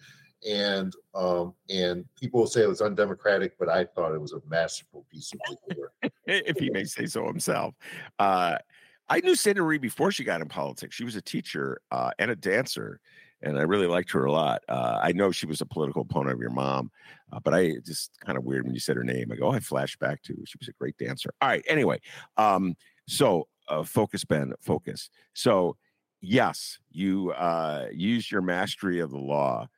and 0.49 0.93
um, 1.15 1.55
and 1.71 2.05
people 2.19 2.41
will 2.41 2.47
say 2.47 2.63
it 2.63 2.69
was 2.69 2.81
undemocratic, 2.81 3.59
but 3.59 3.69
I 3.69 3.85
thought 3.85 4.15
it 4.15 4.21
was 4.21 4.33
a 4.33 4.41
masterful 4.49 5.05
piece 5.11 5.33
of 5.33 5.41
work. 5.77 5.93
if 6.27 6.59
he 6.59 6.71
may 6.71 6.85
say 6.85 7.07
so 7.07 7.27
himself. 7.27 7.75
Uh, 8.19 8.57
I 9.09 9.21
knew 9.21 9.37
Sandra 9.37 9.65
Reed 9.65 9.81
before 9.81 10.11
she 10.11 10.25
got 10.25 10.41
in 10.41 10.49
politics. 10.49 10.97
She 10.97 11.05
was 11.05 11.15
a 11.15 11.23
teacher 11.23 11.81
uh, 11.93 12.11
and 12.19 12.31
a 12.31 12.37
dancer, 12.37 13.01
and 13.41 13.59
I 13.59 13.63
really 13.63 13.87
liked 13.87 14.11
her 14.13 14.25
a 14.25 14.33
lot. 14.33 14.63
Uh, 14.69 14.99
I 15.01 15.13
know 15.13 15.31
she 15.31 15.47
was 15.47 15.61
a 15.61 15.67
political 15.67 16.03
opponent 16.03 16.35
of 16.35 16.41
your 16.41 16.51
mom, 16.51 16.91
uh, 17.33 17.39
but 17.43 17.55
I 17.55 17.75
just 17.85 18.11
kind 18.25 18.37
of 18.37 18.45
weird 18.45 18.65
when 18.65 18.75
you 18.75 18.81
said 18.81 18.97
her 18.97 19.05
name. 19.05 19.31
I 19.31 19.37
go, 19.37 19.47
oh, 19.47 19.53
I 19.53 19.61
flashed 19.61 20.01
back 20.01 20.23
to 20.23 20.35
she 20.45 20.59
was 20.59 20.69
a 20.69 20.73
great 20.73 20.97
dancer. 20.99 21.31
All 21.41 21.49
right. 21.49 21.65
Anyway, 21.69 22.01
um, 22.37 22.75
so 23.07 23.47
uh, 23.69 23.85
focus, 23.85 24.25
Ben, 24.25 24.53
focus. 24.61 25.11
So 25.35 25.77
yes, 26.21 26.79
you 26.91 27.31
uh, 27.33 27.87
used 27.93 28.31
your 28.31 28.43
mastery 28.43 29.01
of 29.01 29.11
the 29.11 29.19
law 29.19 29.69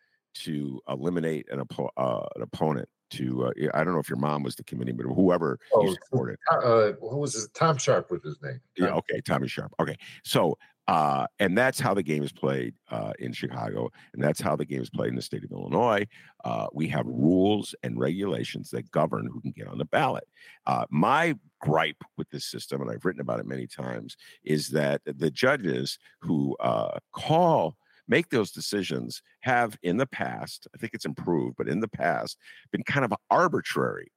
to 0.43 0.80
eliminate 0.89 1.47
an, 1.51 1.61
oppo- 1.61 1.91
uh, 1.97 2.26
an 2.36 2.43
opponent. 2.43 2.89
To 3.12 3.47
uh, 3.47 3.53
I 3.72 3.84
don't 3.84 3.95
know 3.95 4.01
if 4.01 4.11
your 4.11 4.18
mom 4.18 4.43
was 4.43 4.55
the 4.55 4.64
committee, 4.64 4.93
but 4.93 5.07
whoever 5.07 5.59
oh, 5.72 5.82
you 5.82 5.97
supported. 6.05 6.36
Uh, 6.53 6.93
who 7.01 7.16
was 7.16 7.32
his? 7.32 7.49
Tom 7.55 7.78
Sharp 7.78 8.11
was 8.11 8.22
his 8.22 8.36
name. 8.43 8.61
Tom. 8.78 8.86
Yeah. 8.86 8.95
Okay. 8.97 9.22
Tommy 9.22 9.49
Sharp. 9.49 9.72
Okay. 9.80 9.97
So 10.24 10.59
uh, 10.89 11.26
and 11.39 11.57
that's 11.57 11.78
how 11.78 11.93
the 11.93 12.03
game 12.03 12.22
is 12.22 12.32
played 12.32 12.74
uh, 12.91 13.12
in 13.18 13.30
Chicago, 13.30 13.91
and 14.14 14.24
that's 14.24 14.41
how 14.41 14.57
the 14.57 14.64
game 14.64 14.80
is 14.80 14.89
played 14.89 15.11
in 15.11 15.16
the 15.16 15.22
state 15.22 15.45
of 15.45 15.53
Illinois. 15.53 16.07
Uh, 16.45 16.66
we 16.72 16.89
have 16.89 17.07
rules 17.07 17.74
and 17.82 18.01
regulations 18.01 18.70
that 18.70 18.91
govern 18.91 19.28
who 19.30 19.39
can 19.43 19.51
get 19.51 19.68
on 19.68 19.76
the 19.76 19.84
ballot. 19.84 20.26
Uh, 20.66 20.86
my 20.89 21.36
gripe 21.61 22.03
with 22.16 22.28
this 22.30 22.47
system, 22.47 22.80
and 22.80 22.91
I've 22.91 23.05
written 23.05 23.20
about 23.20 23.39
it 23.39 23.47
many 23.47 23.66
times, 23.66 24.16
is 24.45 24.68
that 24.68 25.03
the 25.05 25.30
judges 25.30 25.99
who 26.20 26.57
uh, 26.57 26.99
call 27.12 27.76
make 28.09 28.31
those 28.31 28.51
decisions 28.51 29.23
have 29.41 29.79
in 29.83 29.97
the 29.97 30.07
past, 30.07 30.67
I 30.75 30.79
think 30.79 30.95
it's 30.95 31.05
improved, 31.05 31.57
but 31.57 31.69
in 31.69 31.81
the 31.81 31.89
past, 31.89 32.39
been 32.73 32.83
kind 32.83 33.05
of 33.05 33.13
arbitrary 33.31 34.11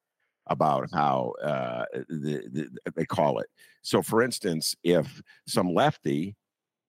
about 0.47 0.89
how 0.91 1.33
uh, 1.43 1.85
the, 2.09 2.43
the, 2.51 2.91
they 2.95 3.05
call 3.05 3.39
it. 3.39 3.47
So, 3.83 4.01
for 4.01 4.21
instance, 4.21 4.75
if 4.83 5.21
some 5.47 5.73
lefty 5.73 6.35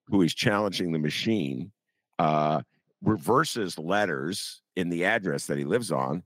who 0.07 0.23
is 0.23 0.35
challenging 0.35 0.93
the 0.93 0.99
machine 0.99 1.73
uh, 2.19 2.63
reverses 3.03 3.79
letters 3.79 4.63
in 4.77 4.89
the 4.89 5.05
address 5.05 5.47
that 5.47 5.59
he 5.59 5.65
lives 5.65 5.93
on, 5.93 6.23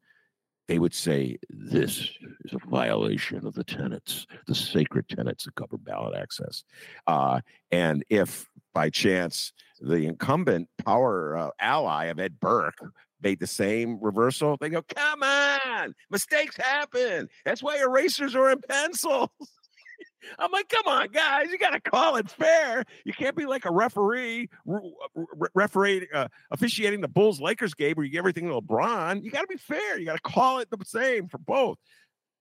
they 0.69 0.79
would 0.79 0.95
say 0.95 1.39
this 1.49 2.11
is 2.45 2.53
a 2.53 2.69
violation 2.69 3.47
of 3.47 3.55
the 3.55 3.65
tenets, 3.65 4.27
the 4.47 4.55
sacred 4.55 5.09
tenets 5.09 5.47
of 5.47 5.55
government 5.55 5.85
ballot 5.85 6.17
access. 6.17 6.65
Uh, 7.07 7.41
and 7.71 8.05
if 8.09 8.49
by 8.75 8.91
chance 8.91 9.53
the 9.81 10.07
incumbent 10.07 10.69
power 10.85 11.37
uh, 11.37 11.51
ally 11.61 12.07
of 12.07 12.19
Ed 12.19 12.41
Burke 12.41 12.79
made 13.23 13.41
the 13.41 13.47
same 13.47 13.99
reversal, 14.01 14.57
they 14.61 14.69
go, 14.69 14.83
come 14.83 15.23
on, 15.23 15.95
mistakes 16.11 16.57
happen. 16.57 17.29
That's 17.45 17.63
why 17.63 17.79
erasers 17.79 18.35
are 18.35 18.51
in 18.51 18.61
pencils. 18.69 19.31
I'm 20.39 20.51
like, 20.51 20.69
come 20.69 20.87
on, 20.87 21.09
guys, 21.09 21.51
you 21.51 21.59
got 21.59 21.71
to 21.71 21.81
call 21.81 22.17
it 22.17 22.29
fair. 22.29 22.85
You 23.05 23.13
can't 23.13 23.37
be 23.37 23.47
like 23.47 23.65
a 23.65 23.71
referee, 23.71 24.49
re- 24.65 25.49
referee 25.55 26.09
uh, 26.13 26.29
officiating 26.51 27.01
the 27.01 27.09
Bulls 27.09 27.41
Lakers 27.41 27.75
game 27.75 27.95
where 27.95 28.05
you 28.05 28.13
get 28.13 28.19
everything 28.19 28.49
to 28.49 28.61
LeBron. 28.61 29.23
You 29.23 29.31
got 29.31 29.43
to 29.43 29.47
be 29.47 29.57
fair. 29.57 29.99
You 29.99 30.07
got 30.07 30.17
to 30.17 30.23
call 30.23 30.59
it 30.59 30.69
the 30.71 30.79
same 30.85 31.29
for 31.29 31.39
both. 31.39 31.79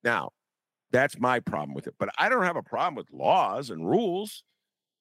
Now, 0.04 0.32
that's 0.92 1.20
my 1.20 1.40
problem 1.40 1.74
with 1.74 1.88
it. 1.88 1.96
But 2.00 2.10
I 2.18 2.30
don't 2.30 2.44
have 2.44 2.56
a 2.56 2.64
problem 2.64 2.96
with 2.96 3.12
laws 3.12 3.70
and 3.70 3.88
rules. 3.88 4.44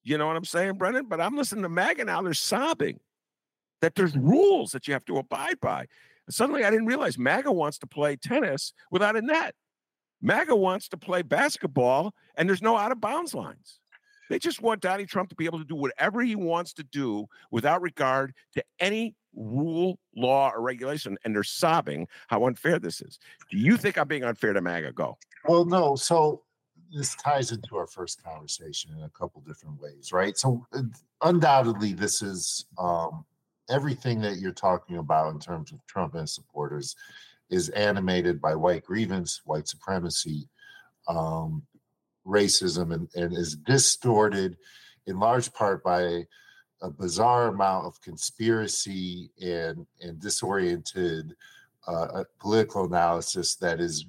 You 0.05 0.19
know 0.19 0.27
what 0.27 0.37
I'm 0.37 0.45
saying, 0.45 0.75
Brendan? 0.75 1.07
But 1.09 1.21
I'm 1.21 1.37
listening 1.37 1.63
to 1.63 1.69
MAGA 1.69 2.05
now. 2.05 2.23
They're 2.23 2.35
sobbing 2.35 3.01
that 3.81 3.95
there's 3.95 4.17
rules 4.17 4.73
that 4.73 4.87
you 4.87 4.93
have 4.93 5.05
to 5.07 5.17
abide 5.17 5.59
by. 5.61 5.87
Suddenly, 6.31 6.65
I 6.65 6.71
didn't 6.71 6.87
realize 6.87 7.19
MAGA 7.19 7.51
wants 7.51 7.79
to 7.79 7.87
play 7.87 8.17
tennis 8.17 8.73
without 8.91 9.17
a 9.17 9.23
net. 9.23 9.55
MAGA 10.23 10.57
wants 10.57 10.89
to 10.89 10.97
play 10.97 11.23
basketball, 11.23 12.15
and 12.37 12.49
there's 12.49 12.63
no 12.63 12.77
out 12.77 12.93
of 12.93 13.01
bounds 13.01 13.35
lines. 13.35 13.81
They 14.31 14.39
just 14.39 14.63
want 14.63 14.81
Donnie 14.81 15.05
Trump 15.05 15.29
to 15.31 15.35
be 15.35 15.45
able 15.45 15.59
to 15.59 15.67
do 15.67 15.75
whatever 15.75 16.23
he 16.23 16.35
wants 16.35 16.73
to 16.75 16.83
do 16.85 17.27
without 17.51 17.83
regard 17.83 18.33
to 18.55 18.65
any 18.81 19.15
rule, 19.35 19.99
law, 20.17 20.51
or 20.51 20.63
regulation. 20.63 21.19
And 21.25 21.35
they're 21.35 21.43
sobbing 21.43 22.09
how 22.29 22.47
unfair 22.47 22.79
this 22.79 23.03
is. 23.03 23.19
Do 23.51 23.59
you 23.59 23.77
think 23.77 23.99
I'm 23.99 24.09
being 24.09 24.25
unfair 24.25 24.55
to 24.55 24.63
MAGA? 24.63 24.93
Go. 24.93 25.19
Well, 25.47 25.67
no. 25.67 25.95
So 25.95 26.44
this 26.95 27.15
ties 27.17 27.51
into 27.51 27.77
our 27.77 27.87
first 27.87 28.23
conversation 28.23 28.93
in 28.97 29.03
a 29.03 29.11
couple 29.11 29.43
different 29.47 29.81
ways, 29.81 30.13
right? 30.13 30.37
So 30.39 30.67
uh, 30.73 30.83
undoubtedly, 31.23 31.93
this 31.93 32.23
is 32.23 32.67
um, 32.79 33.25
everything 33.69 34.21
that 34.21 34.39
you're 34.39 34.53
talking 34.53 34.99
about 34.99 35.33
in 35.33 35.41
terms 35.41 35.73
of 35.73 35.85
Trump 35.87 36.15
and 36.15 36.29
supporters 36.29 36.95
is 37.51 37.69
animated 37.71 38.41
by 38.41 38.55
white 38.55 38.85
grievance, 38.85 39.43
white 39.45 39.69
supremacy, 39.69 40.49
um, 41.09 41.63
racism, 42.27 42.95
and, 42.95 43.09
and 43.17 43.37
is 43.37 43.57
distorted 43.57 44.57
in 45.07 45.19
large 45.19 45.53
part 45.53 45.83
by 45.83 46.25
a 46.83 46.91
bizarre 46.91 47.49
amount 47.49 47.87
of 47.87 48.01
conspiracy 48.01 49.31
and, 49.43 49.87
and 50.01 50.21
disoriented 50.21 51.35
uh, 51.87 52.25
political 52.39 52.85
analysis 52.85 53.57
that 53.57 53.81
is 53.81 54.07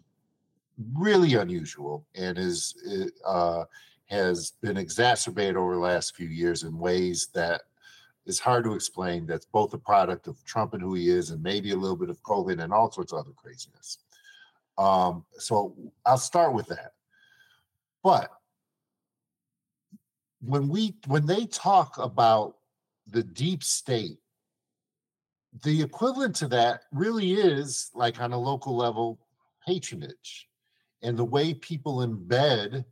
really 0.94 1.36
unusual 1.36 2.06
and 2.16 2.38
is 2.38 2.76
uh, 3.26 3.64
has 4.08 4.52
been 4.62 4.78
exacerbated 4.78 5.58
over 5.58 5.74
the 5.74 5.80
last 5.80 6.16
few 6.16 6.28
years 6.28 6.64
in 6.64 6.78
ways 6.78 7.30
that 7.34 7.62
is 8.26 8.40
hard 8.40 8.64
to 8.64 8.74
explain. 8.74 9.26
That's 9.26 9.46
both 9.46 9.74
a 9.74 9.78
product 9.78 10.28
of 10.28 10.44
Trump 10.46 10.74
and 10.74 10.82
who 10.82 10.94
he 10.94 11.10
is, 11.10 11.32
and 11.32 11.42
maybe 11.42 11.72
a 11.72 11.78
little 11.78 11.98
bit 11.98 12.10
of 12.10 12.22
COVID 12.24 12.62
and 12.62 12.74
all 12.74 12.92
sorts 12.92 13.14
of 13.14 13.20
other 13.20 13.32
craziness. 13.36 14.00
Um, 14.78 15.26
so 15.38 15.76
I'll 16.06 16.18
start 16.18 16.54
with 16.54 16.68
that. 16.68 16.94
But 18.04 18.30
when 20.42 20.68
we 20.68 20.96
when 21.08 21.26
they 21.26 21.46
talk 21.46 21.98
about 21.98 22.58
the 23.08 23.24
deep 23.24 23.64
state, 23.64 24.20
the 25.64 25.82
equivalent 25.82 26.36
to 26.38 26.48
that 26.50 26.82
really 26.92 27.34
is 27.34 27.90
like 27.96 28.20
on 28.22 28.34
a 28.34 28.38
local 28.38 28.76
level 28.76 29.20
patronage 29.66 30.48
and 31.06 31.16
the 31.16 31.24
way 31.24 31.54
people 31.54 31.98
embed 31.98 32.84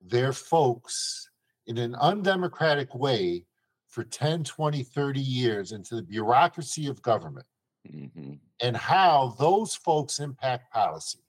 their 0.00 0.32
folks 0.32 1.30
in 1.68 1.78
an 1.78 1.94
undemocratic 1.94 2.92
way 2.94 3.46
for 3.86 4.02
10, 4.02 4.42
20, 4.42 4.82
30 4.82 5.20
years 5.20 5.72
into 5.72 5.94
the 5.94 6.02
bureaucracy 6.02 6.88
of 6.88 7.00
government 7.00 7.46
mm-hmm. 7.88 8.32
and 8.60 8.76
how 8.76 9.36
those 9.38 9.76
folks 9.76 10.18
impact 10.18 10.72
policy. 10.72 11.20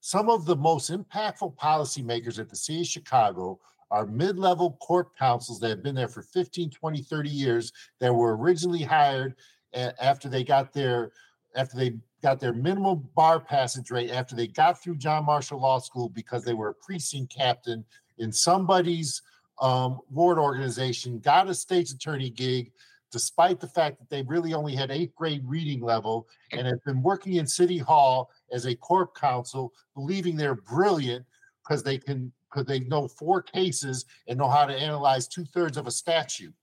Some 0.00 0.28
of 0.28 0.44
the 0.44 0.56
most 0.56 0.90
impactful 0.90 1.56
policymakers 1.56 2.40
at 2.40 2.48
the 2.50 2.56
city 2.56 2.80
of 2.80 2.86
Chicago 2.88 3.60
are 3.92 4.06
mid 4.06 4.38
level 4.38 4.76
corp 4.82 5.16
counsels 5.16 5.60
that 5.60 5.70
have 5.70 5.84
been 5.84 5.94
there 5.94 6.08
for 6.08 6.22
15, 6.22 6.68
20, 6.70 7.00
30 7.00 7.30
years 7.30 7.72
that 8.00 8.12
were 8.12 8.36
originally 8.36 8.82
hired 8.82 9.36
after 9.72 10.28
they 10.28 10.42
got 10.42 10.72
their 10.72 11.12
after 11.56 11.76
they 11.76 11.94
got 12.22 12.40
their 12.40 12.52
minimum 12.52 13.08
bar 13.14 13.38
passage 13.38 13.90
rate 13.90 14.10
after 14.10 14.34
they 14.34 14.46
got 14.46 14.82
through 14.82 14.96
John 14.96 15.26
Marshall 15.26 15.60
Law 15.60 15.78
School 15.78 16.08
because 16.08 16.42
they 16.42 16.54
were 16.54 16.70
a 16.70 16.74
precinct 16.74 17.34
captain 17.34 17.84
in 18.18 18.32
somebody's 18.32 19.20
um, 19.60 20.00
ward 20.10 20.38
organization, 20.38 21.18
got 21.18 21.48
a 21.48 21.54
state's 21.54 21.92
attorney 21.92 22.30
gig, 22.30 22.72
despite 23.12 23.60
the 23.60 23.68
fact 23.68 23.98
that 23.98 24.10
they 24.10 24.22
really 24.22 24.54
only 24.54 24.74
had 24.74 24.90
eighth 24.90 25.14
grade 25.14 25.42
reading 25.44 25.80
level 25.80 26.26
and 26.50 26.66
have 26.66 26.82
been 26.84 27.02
working 27.02 27.34
in 27.34 27.46
City 27.46 27.78
Hall 27.78 28.30
as 28.52 28.66
a 28.66 28.74
corp 28.74 29.14
counsel, 29.14 29.72
believing 29.94 30.36
they're 30.36 30.56
brilliant 30.56 31.24
because 31.62 31.82
they 31.82 31.98
can 31.98 32.32
because 32.50 32.66
they 32.66 32.80
know 32.80 33.08
four 33.08 33.42
cases 33.42 34.04
and 34.28 34.38
know 34.38 34.48
how 34.48 34.64
to 34.64 34.74
analyze 34.74 35.26
two 35.26 35.44
thirds 35.44 35.76
of 35.76 35.86
a 35.86 35.90
statute, 35.90 36.54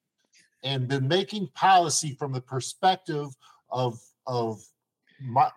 and 0.63 0.87
been 0.87 1.07
making 1.07 1.47
policy 1.53 2.15
from 2.15 2.31
the 2.31 2.41
perspective 2.41 3.27
of 3.69 3.99
of 4.27 4.61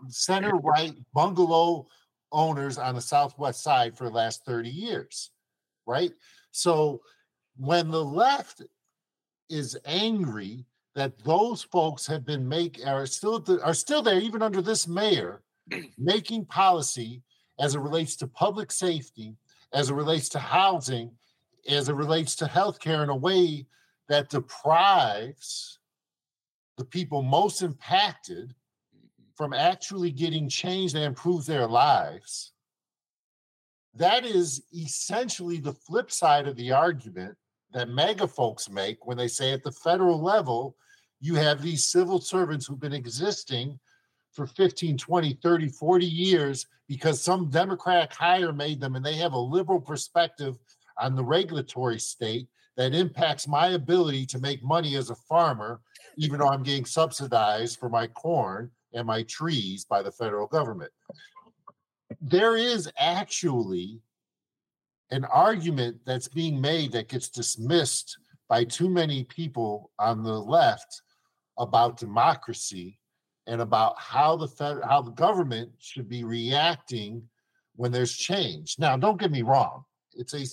center 0.09 0.57
right 0.57 0.95
bungalow 1.12 1.87
owners 2.33 2.79
on 2.79 2.95
the 2.95 3.01
southwest 3.01 3.62
side 3.62 3.97
for 3.97 4.05
the 4.05 4.15
last 4.15 4.45
30 4.45 4.69
years 4.69 5.31
right? 5.87 6.12
So 6.51 7.01
when 7.57 7.91
the 7.91 8.05
left 8.05 8.62
is 9.51 9.77
angry 9.85 10.65
that 10.95 11.19
those 11.25 11.62
folks 11.62 12.07
have 12.07 12.25
been 12.25 12.49
make 12.49 12.81
are 12.87 13.07
still 13.07 13.45
are 13.62 13.75
still 13.75 14.03
there 14.03 14.19
even 14.19 14.43
under 14.43 14.62
this 14.62 14.89
mayor 14.89 15.43
making 15.99 16.47
policy 16.47 17.23
as 17.61 17.75
it 17.75 17.81
relates 17.81 18.17
to 18.17 18.27
public 18.27 18.73
safety 18.73 19.37
as 19.73 19.91
it 19.91 19.95
relates 19.95 20.29
to 20.31 20.39
housing 20.39 21.11
as 21.69 21.89
it 21.89 21.95
relates 21.95 22.35
to 22.37 22.47
healthcare 22.47 23.03
in 23.03 23.11
a 23.11 23.17
way 23.17 23.67
that 24.09 24.31
deprives 24.31 25.79
the 26.79 26.85
people 26.85 27.23
most 27.23 27.62
impacted 27.62 28.55
from 29.37 29.53
actually 29.53 30.11
getting 30.11 30.49
change 30.49 30.93
that 30.93 31.03
improves 31.03 31.47
their 31.47 31.66
lives. 31.66 32.53
That 33.95 34.24
is 34.24 34.62
essentially 34.72 35.59
the 35.59 35.72
flip 35.72 36.11
side 36.11 36.49
of 36.49 36.57
the 36.57 36.72
argument 36.72 37.37
that 37.72 37.89
MAGA 37.89 38.28
folks 38.28 38.68
make 38.68 39.07
when 39.07 39.16
they 39.16 39.28
say 39.28 39.53
at 39.53 39.62
the 39.62 39.72
federal 39.72 40.22
level, 40.22 40.76
you 41.20 41.35
have 41.35 41.62
these 41.62 41.85
civil 41.85 42.20
servants 42.20 42.66
who've 42.66 42.80
been 42.80 42.93
existing 42.93 43.78
for 44.32 44.47
15, 44.47 44.99
20, 44.99 45.39
30, 45.43 45.68
40 45.68 46.07
years 46.07 46.66
because 46.89 47.22
some 47.22 47.51
Democratic 47.51 48.12
hire 48.12 48.53
made 48.53 48.80
them 48.80 48.97
and 48.97 49.05
they 49.05 49.14
have 49.16 49.32
a 49.32 49.39
liberal 49.39 49.80
perspective 49.80 50.57
on 50.99 51.14
the 51.14 51.24
regulatory 51.24 51.99
state 51.99 52.49
that 52.76 52.95
impacts 52.95 53.47
my 53.47 53.68
ability 53.68 54.26
to 54.26 54.39
make 54.39 54.62
money 54.62 54.97
as 54.97 55.11
a 55.11 55.14
farmer, 55.14 55.80
even 56.16 56.41
though 56.41 56.49
I'm 56.49 56.62
getting 56.62 56.85
subsidized 56.85 57.78
for 57.78 57.89
my 57.89 58.09
corn 58.09 58.70
and 58.95 59.07
my 59.07 59.22
trees 59.24 59.84
by 59.84 60.03
the 60.03 60.12
federal 60.12 60.47
government. 60.47 60.92
There 62.20 62.57
is 62.57 62.90
actually 62.99 64.01
an 65.11 65.24
argument 65.26 65.99
that's 66.07 66.28
being 66.28 66.61
made 66.61 66.92
that 66.92 67.09
gets 67.09 67.28
dismissed 67.28 68.16
by 68.49 68.64
too 68.64 68.88
many 68.88 69.24
people 69.24 69.90
on 69.99 70.22
the 70.22 70.38
left 70.38 71.03
about 71.59 71.99
democracy 71.99 72.99
and 73.47 73.61
about 73.61 73.99
how 73.99 74.36
the 74.36 74.49
fed, 74.49 74.78
how 74.84 75.03
the 75.03 75.11
government 75.11 75.70
should 75.78 76.09
be 76.09 76.24
reacting 76.24 77.22
when 77.76 77.92
there's 77.92 78.16
change. 78.16 78.76
Now, 78.78 78.97
don't 78.97 79.20
get 79.20 79.30
me 79.30 79.42
wrong; 79.42 79.84
it's 80.14 80.34
a 80.34 80.45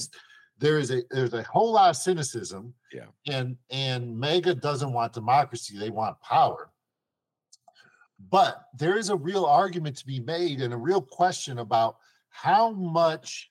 there 0.57 0.77
is 0.77 0.91
a 0.91 1.03
there's 1.09 1.33
a 1.33 1.43
whole 1.43 1.71
lot 1.71 1.91
of 1.91 1.97
cynicism. 1.97 2.73
Yeah, 2.91 3.05
and 3.27 3.55
and 3.69 4.17
MAGA 4.17 4.55
doesn't 4.55 4.91
want 4.91 5.13
democracy; 5.13 5.77
they 5.77 5.89
want 5.89 6.19
power. 6.21 6.70
But 8.30 8.67
there 8.78 8.97
is 8.97 9.09
a 9.09 9.15
real 9.15 9.45
argument 9.45 9.97
to 9.97 10.05
be 10.05 10.19
made 10.19 10.61
and 10.61 10.74
a 10.74 10.78
real 10.78 11.01
question 11.01 11.59
about 11.59 11.97
how 12.30 12.72
much 12.72 13.49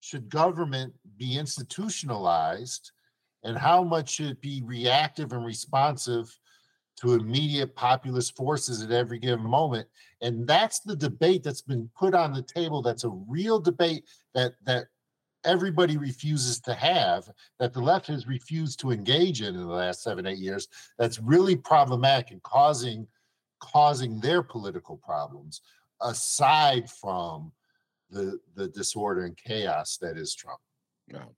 should 0.00 0.28
government 0.28 0.92
be 1.16 1.38
institutionalized 1.38 2.92
and 3.44 3.56
how 3.56 3.82
much 3.82 4.10
should 4.10 4.30
it 4.30 4.40
be 4.40 4.62
reactive 4.64 5.32
and 5.32 5.44
responsive 5.44 6.36
to 7.00 7.14
immediate 7.14 7.76
populist 7.76 8.36
forces 8.36 8.82
at 8.82 8.90
every 8.90 9.18
given 9.18 9.48
moment. 9.48 9.86
And 10.20 10.46
that's 10.46 10.80
the 10.80 10.96
debate 10.96 11.44
that's 11.44 11.62
been 11.62 11.88
put 11.96 12.14
on 12.14 12.32
the 12.32 12.42
table. 12.42 12.82
That's 12.82 13.04
a 13.04 13.10
real 13.10 13.60
debate 13.60 14.04
that 14.34 14.54
that 14.64 14.86
everybody 15.44 15.96
refuses 15.96 16.60
to 16.60 16.74
have 16.74 17.30
that 17.60 17.72
the 17.72 17.80
left 17.80 18.08
has 18.08 18.26
refused 18.26 18.80
to 18.80 18.90
engage 18.90 19.40
in 19.40 19.54
in 19.54 19.60
the 19.60 19.72
last 19.72 20.02
seven 20.02 20.26
eight 20.26 20.38
years 20.38 20.66
that's 20.98 21.20
really 21.20 21.54
problematic 21.54 22.32
and 22.32 22.42
causing 22.42 23.06
causing 23.60 24.20
their 24.20 24.42
political 24.42 24.96
problems 24.96 25.60
aside 26.00 26.88
from 26.90 27.52
the 28.10 28.38
the 28.54 28.68
disorder 28.68 29.24
and 29.24 29.36
chaos 29.36 29.98
that 30.00 30.16
is 30.16 30.34
Trump. 30.34 30.60
No. 31.08 31.34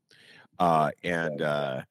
Uh, 0.58 0.90
and 1.02 1.40
uh, 1.40 1.82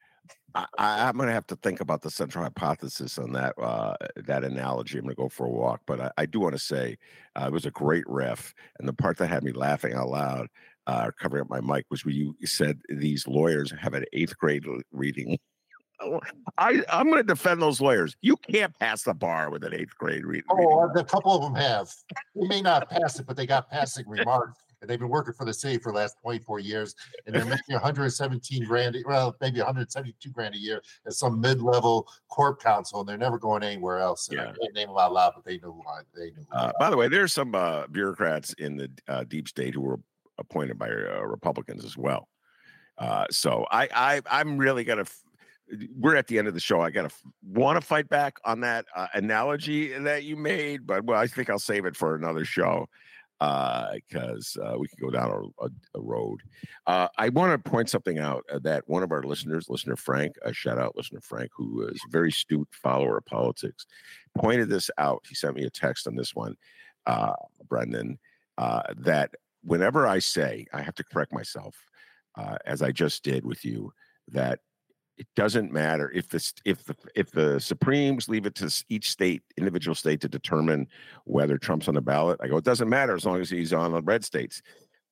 I, 0.56 1.10
am 1.10 1.18
going 1.18 1.28
to 1.28 1.34
have 1.34 1.48
to 1.48 1.56
think 1.58 1.80
about 1.80 2.02
the 2.02 2.10
central 2.10 2.44
hypothesis 2.44 3.18
on 3.18 3.32
that 3.34 3.54
uh, 3.60 3.96
that 4.16 4.44
analogy. 4.44 4.98
I'm 4.98 5.06
going 5.06 5.16
to 5.16 5.22
go 5.22 5.30
for 5.30 5.46
a 5.46 5.50
walk, 5.50 5.82
but 5.86 6.00
I, 6.00 6.12
I 6.20 6.26
do 6.26 6.40
want 6.40 6.54
to 6.54 6.60
say 6.60 6.98
uh, 7.36 7.46
it 7.48 7.52
was 7.52 7.66
a 7.66 7.72
great 7.72 8.08
riff, 8.08 8.54
and 8.80 8.88
the 8.88 8.94
part 8.94 9.18
that 9.18 9.28
had 9.28 9.44
me 9.44 9.52
laughing 9.52 9.94
out 9.94 10.10
loud, 10.10 10.48
uh, 10.88 11.12
covering 11.20 11.42
up 11.42 11.50
my 11.50 11.62
mic, 11.62 11.86
was 11.90 12.06
when 12.06 12.16
you 12.16 12.36
said 12.46 12.80
these 12.90 13.28
lawyers 13.28 13.74
have 13.80 13.94
an 13.94 14.06
eighth 14.14 14.38
grade 14.38 14.66
reading. 14.92 15.38
Oh, 16.02 16.20
I, 16.58 16.82
I'm 16.90 17.08
going 17.08 17.18
to 17.18 17.24
defend 17.24 17.62
those 17.62 17.82
lawyers. 17.82 18.16
You 18.22 18.38
can't 18.38 18.78
pass 18.80 19.04
the 19.04 19.14
bar 19.14 19.50
with 19.50 19.64
an 19.64 19.74
eighth 19.74 19.98
grade 19.98 20.26
reading. 20.26 20.46
Oh, 20.50 20.90
a 20.96 21.04
couple 21.04 21.36
of 21.36 21.42
them 21.42 21.56
have. 21.56 21.90
They 22.36 22.48
may 22.48 22.62
not 22.62 22.90
pass 22.90 23.20
it, 23.20 23.28
but 23.28 23.36
they 23.36 23.46
got 23.46 23.70
passing 23.70 24.08
remarks 24.08 24.58
and 24.82 24.90
they've 24.90 25.00
been 25.00 25.10
working 25.10 25.34
for 25.34 25.46
the 25.46 25.54
city 25.54 25.78
for 25.78 25.92
the 25.92 25.98
last 25.98 26.18
24 26.22 26.60
years, 26.60 26.96
and 27.26 27.36
they're 27.36 27.46
making 27.46 27.74
117 27.74 28.64
grand, 28.66 28.96
well, 29.06 29.36
maybe 29.42 29.60
172 29.60 30.30
grand 30.30 30.56
a 30.56 30.58
year 30.58 30.82
as 31.06 31.18
some 31.18 31.42
mid-level 31.42 32.08
corp 32.30 32.62
counsel, 32.62 33.02
and 33.02 33.10
they're 33.10 33.18
never 33.18 33.38
going 33.38 33.64
anywhere 33.64 34.00
else. 34.00 34.30
And 34.30 34.38
yeah. 34.38 34.44
I 34.44 34.46
can't 34.46 34.74
name 34.74 34.88
them 34.88 34.98
out 34.98 35.14
loud, 35.14 35.34
but 35.36 35.44
they 35.44 35.58
know 35.58 35.74
who 35.74 35.84
they 36.16 36.32
know. 36.32 36.44
Uh, 36.52 36.72
by 36.80 36.90
the 36.90 36.98
way, 36.98 37.08
there's 37.08 37.34
some 37.34 37.56
uh, 37.56 37.88
bureaucrats 37.88 38.54
in 38.54 38.78
the 38.78 38.90
uh, 39.08 39.24
deep 39.26 39.48
state 39.48 39.74
who 39.74 39.82
were 39.82 40.00
appointed 40.38 40.78
by 40.78 40.90
uh, 40.90 41.22
Republicans 41.24 41.84
as 41.84 41.98
well. 41.98 42.30
Uh, 42.98 43.26
so 43.32 43.66
I, 43.72 43.88
I 43.94 44.22
I'm 44.30 44.58
really 44.58 44.84
gonna. 44.84 45.02
F- 45.02 45.24
we're 45.98 46.16
at 46.16 46.28
the 46.28 46.40
end 46.40 46.48
of 46.48 46.54
the 46.54 46.60
show. 46.60 46.82
I 46.82 46.90
gotta 46.90 47.14
want 47.44 47.80
to 47.80 47.86
fight 47.86 48.10
back 48.10 48.38
on 48.46 48.62
that 48.62 48.86
uh, 48.96 49.08
analogy 49.14 49.98
that 49.98 50.24
you 50.24 50.36
made, 50.36 50.88
but 50.88 51.04
well, 51.04 51.20
I 51.20 51.28
think 51.28 51.50
I'll 51.50 51.60
save 51.60 51.86
it 51.86 51.96
for 51.96 52.16
another 52.16 52.46
show 52.46 52.88
because 53.40 54.58
uh, 54.62 54.74
uh, 54.74 54.78
we 54.78 54.88
can 54.88 54.98
go 55.00 55.10
down 55.10 55.32
a, 55.32 55.66
a, 55.66 55.70
a 55.96 56.02
road. 56.02 56.42
Uh, 56.86 57.08
I 57.18 57.30
want 57.30 57.64
to 57.64 57.70
point 57.70 57.90
something 57.90 58.20
out 58.20 58.44
uh, 58.52 58.60
that 58.64 58.84
one 58.88 59.02
of 59.02 59.12
our 59.14 59.24
listeners, 59.24 59.70
listener 59.70 59.96
Frank, 59.96 60.36
a 60.44 60.52
shout 60.52 60.78
out 60.78 60.98
listener 60.98 61.22
Frank, 61.22 61.50
who 61.56 61.88
is 61.88 62.02
a 62.06 62.12
very 62.12 62.30
astute 62.30 62.68
follower 62.72 63.18
of 63.18 63.26
politics, 63.26 63.86
pointed 64.38 64.70
this 64.70 64.92
out. 64.98 65.24
He 65.28 65.36
sent 65.36 65.56
me 65.56 65.64
a 65.64 65.70
text 65.70 66.06
on 66.06 66.16
this 66.16 66.36
one, 66.36 66.56
uh, 67.06 67.34
Brendan, 67.70 68.20
uh, 68.58 68.84
that 68.98 69.32
whenever 69.64 70.06
I 70.06 70.20
say, 70.20 70.66
I 70.74 70.82
have 70.82 70.96
to 70.96 71.04
correct 71.04 71.34
myself, 71.34 71.76
as 72.66 72.82
I 72.82 72.92
just 72.92 73.24
did 73.24 73.46
with 73.46 73.66
you, 73.66 73.92
that 74.30 74.60
it 75.20 75.28
doesn't 75.36 75.72
matter 75.72 76.10
if 76.16 76.30
the 76.30 76.54
if 76.64 76.86
the 76.86 76.96
if 77.14 77.30
the 77.30 77.60
Supremes 77.60 78.30
leave 78.30 78.46
it 78.46 78.56
to 78.56 78.84
each 78.88 79.12
state, 79.12 79.44
individual 79.58 79.94
state, 79.94 80.22
to 80.22 80.30
determine 80.30 80.88
whether 81.26 81.58
Trump's 81.58 81.90
on 81.90 81.96
the 81.96 82.02
ballot. 82.02 82.40
I 82.42 82.48
go, 82.48 82.58
it 82.58 82.64
doesn't 82.64 82.88
matter 82.88 83.16
as 83.16 83.26
long 83.26 83.42
as 83.42 83.50
he's 83.50 83.74
on 83.74 83.92
the 83.92 84.02
red 84.02 84.24
states. 84.24 84.62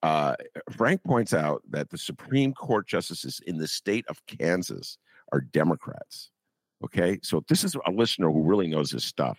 Uh, 0.01 0.35
Frank 0.71 1.03
points 1.03 1.33
out 1.33 1.61
that 1.69 1.89
the 1.89 1.97
Supreme 1.97 2.53
Court 2.53 2.87
justices 2.87 3.41
in 3.47 3.57
the 3.57 3.67
state 3.67 4.05
of 4.07 4.25
Kansas 4.27 4.97
are 5.33 5.41
Democrats. 5.41 6.31
Okay, 6.85 7.19
so 7.21 7.43
this 7.49 7.65
is 7.65 7.75
a 7.85 7.91
listener 7.91 8.31
who 8.31 8.43
really 8.43 8.67
knows 8.67 8.91
his 8.91 9.03
stuff. 9.03 9.37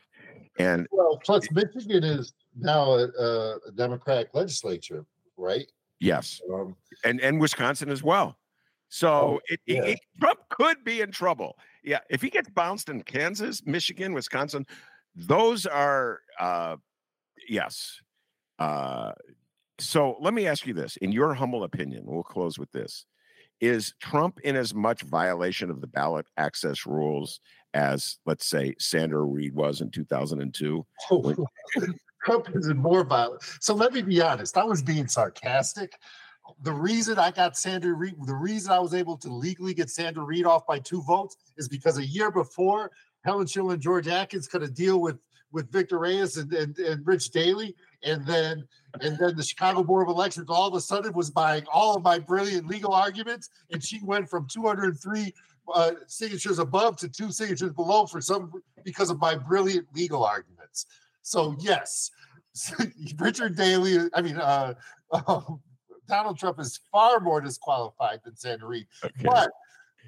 And 0.58 0.86
well, 0.90 1.18
plus 1.24 1.50
Michigan 1.50 2.04
is 2.04 2.34
now 2.58 2.92
a, 2.92 3.04
a 3.06 3.72
Democratic 3.74 4.34
legislature, 4.34 5.06
right? 5.38 5.66
Yes, 5.98 6.42
um, 6.52 6.76
and 7.04 7.20
and 7.22 7.40
Wisconsin 7.40 7.88
as 7.88 8.02
well. 8.02 8.37
So 8.88 9.40
it, 9.48 9.60
yeah. 9.66 9.84
it, 9.84 10.00
Trump 10.20 10.40
could 10.48 10.82
be 10.84 11.00
in 11.00 11.10
trouble. 11.10 11.58
Yeah, 11.82 12.00
if 12.10 12.22
he 12.22 12.30
gets 12.30 12.48
bounced 12.48 12.88
in 12.88 13.02
Kansas, 13.02 13.64
Michigan, 13.66 14.12
Wisconsin, 14.12 14.66
those 15.14 15.66
are 15.66 16.20
uh, 16.40 16.76
yes. 17.48 18.00
Uh, 18.58 19.12
so 19.78 20.16
let 20.20 20.34
me 20.34 20.46
ask 20.46 20.66
you 20.66 20.74
this: 20.74 20.96
in 20.98 21.12
your 21.12 21.34
humble 21.34 21.64
opinion, 21.64 22.04
we'll 22.06 22.22
close 22.22 22.58
with 22.58 22.72
this: 22.72 23.04
Is 23.60 23.94
Trump 24.00 24.40
in 24.40 24.56
as 24.56 24.74
much 24.74 25.02
violation 25.02 25.70
of 25.70 25.80
the 25.80 25.86
ballot 25.86 26.26
access 26.36 26.86
rules 26.86 27.40
as, 27.74 28.18
let's 28.26 28.46
say, 28.46 28.74
Sandra 28.78 29.22
Reid 29.22 29.54
was 29.54 29.80
in 29.80 29.90
2002? 29.90 30.86
Oh, 31.10 31.34
Trump 32.24 32.48
is 32.54 32.68
more 32.74 33.04
violent. 33.04 33.42
So 33.60 33.74
let 33.74 33.92
me 33.92 34.02
be 34.02 34.20
honest. 34.20 34.56
I 34.56 34.64
was 34.64 34.82
being 34.82 35.06
sarcastic. 35.06 35.92
The 36.62 36.72
reason 36.72 37.18
I 37.18 37.30
got 37.30 37.56
Sandra 37.56 37.92
Reid, 37.92 38.14
the 38.24 38.34
reason 38.34 38.72
I 38.72 38.78
was 38.78 38.94
able 38.94 39.16
to 39.18 39.28
legally 39.32 39.74
get 39.74 39.90
Sandra 39.90 40.24
Reed 40.24 40.46
off 40.46 40.66
by 40.66 40.78
two 40.78 41.02
votes 41.02 41.36
is 41.56 41.68
because 41.68 41.98
a 41.98 42.06
year 42.06 42.30
before, 42.30 42.90
Helen 43.24 43.46
Schill 43.46 43.70
and 43.70 43.82
George 43.82 44.08
Atkins 44.08 44.48
cut 44.48 44.62
a 44.62 44.68
deal 44.68 45.00
with 45.00 45.18
with 45.50 45.72
Victor 45.72 45.98
Reyes 45.98 46.36
and, 46.36 46.52
and, 46.52 46.78
and 46.78 47.06
Rich 47.06 47.30
Daley. 47.30 47.74
And 48.04 48.24
then 48.26 48.66
and 49.00 49.18
then 49.18 49.36
the 49.36 49.42
Chicago 49.42 49.82
Board 49.82 50.08
of 50.08 50.14
Elections 50.14 50.46
all 50.48 50.68
of 50.68 50.74
a 50.74 50.80
sudden 50.80 51.12
was 51.12 51.30
buying 51.30 51.64
all 51.72 51.96
of 51.96 52.02
my 52.02 52.18
brilliant 52.18 52.66
legal 52.66 52.92
arguments. 52.92 53.50
And 53.70 53.82
she 53.82 54.00
went 54.02 54.28
from 54.28 54.46
203 54.46 55.34
uh, 55.74 55.90
signatures 56.06 56.58
above 56.58 56.96
to 56.98 57.08
two 57.08 57.30
signatures 57.30 57.72
below 57.72 58.06
for 58.06 58.20
some 58.20 58.52
because 58.84 59.10
of 59.10 59.20
my 59.20 59.34
brilliant 59.34 59.86
legal 59.94 60.24
arguments. 60.24 60.86
So 61.22 61.56
yes, 61.58 62.10
Richard 63.18 63.56
Daley, 63.56 64.08
I 64.14 64.22
mean 64.22 64.36
uh, 64.36 64.74
um, 65.26 65.60
Donald 66.08 66.38
Trump 66.38 66.58
is 66.58 66.80
far 66.90 67.20
more 67.20 67.40
disqualified 67.40 68.20
than 68.24 68.36
Sandra 68.36 68.68
Reid. 68.68 68.86
Okay. 69.04 69.24
But 69.24 69.50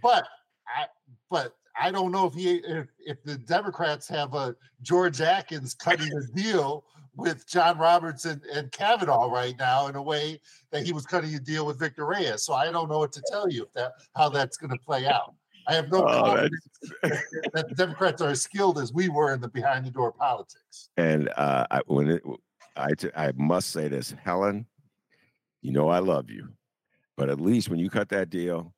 but 0.03 0.27
I 0.67 0.87
but 1.31 1.55
I 1.81 1.91
don't 1.91 2.11
know 2.11 2.27
if 2.27 2.35
he 2.35 2.57
if, 2.57 2.89
if 2.99 3.23
the 3.23 3.37
Democrats 3.37 4.09
have 4.09 4.35
a 4.35 4.57
George 4.83 5.21
Atkins 5.21 5.75
cutting 5.75 6.11
a 6.13 6.37
deal 6.37 6.85
with 7.17 7.47
John 7.49 7.77
Roberts 7.79 8.25
and, 8.25 8.41
and 8.45 8.71
Kavanaugh 8.73 9.31
right 9.31 9.57
now 9.59 9.89
in 9.89 9.97
a 9.97 10.03
way 10.03 10.41
that 10.71 10.85
he 10.85 10.93
was 10.93 11.05
cutting 11.07 11.35
a 11.35 11.41
deal 11.41 11.67
with 11.67 11.79
Victor 11.79 12.07
Reyes. 12.07 12.45
So 12.45 12.55
I 12.55 12.71
don't 12.71 12.89
know 12.89 12.99
what 12.99 13.13
to 13.13 13.23
tell 13.31 13.51
you 13.51 13.65
if 13.65 13.73
that 13.75 13.93
how 14.17 14.29
that's 14.29 14.57
going 14.57 14.71
to 14.71 14.79
play 14.85 15.07
out. 15.07 15.35
I 15.69 15.75
have 15.75 15.91
no 15.91 16.03
Oh, 16.03 16.25
confidence 16.25 16.67
that 17.53 17.69
the 17.69 17.75
Democrats 17.77 18.23
are 18.23 18.31
as 18.31 18.41
skilled 18.43 18.79
as 18.79 18.93
we 18.93 19.09
were 19.09 19.35
in 19.35 19.41
the 19.41 19.49
behind 19.49 19.85
the 19.85 19.91
door 19.91 20.11
politics. 20.11 20.89
And 20.97 21.29
uh, 21.37 21.67
I, 21.71 21.81
when 21.87 22.11
it, 22.13 22.23
I, 22.77 22.91
I 23.15 23.33
must 23.37 23.71
say 23.71 23.87
this, 23.87 24.15
Helen, 24.25 24.67
you 25.63 25.73
know 25.73 25.89
I 25.89 25.99
love 25.99 26.31
you, 26.31 26.49
but 27.17 27.29
at 27.29 27.41
least 27.41 27.69
when 27.69 27.79
you 27.79 27.91
cut 27.91 28.09
that 28.11 28.31
deal, 28.31 28.75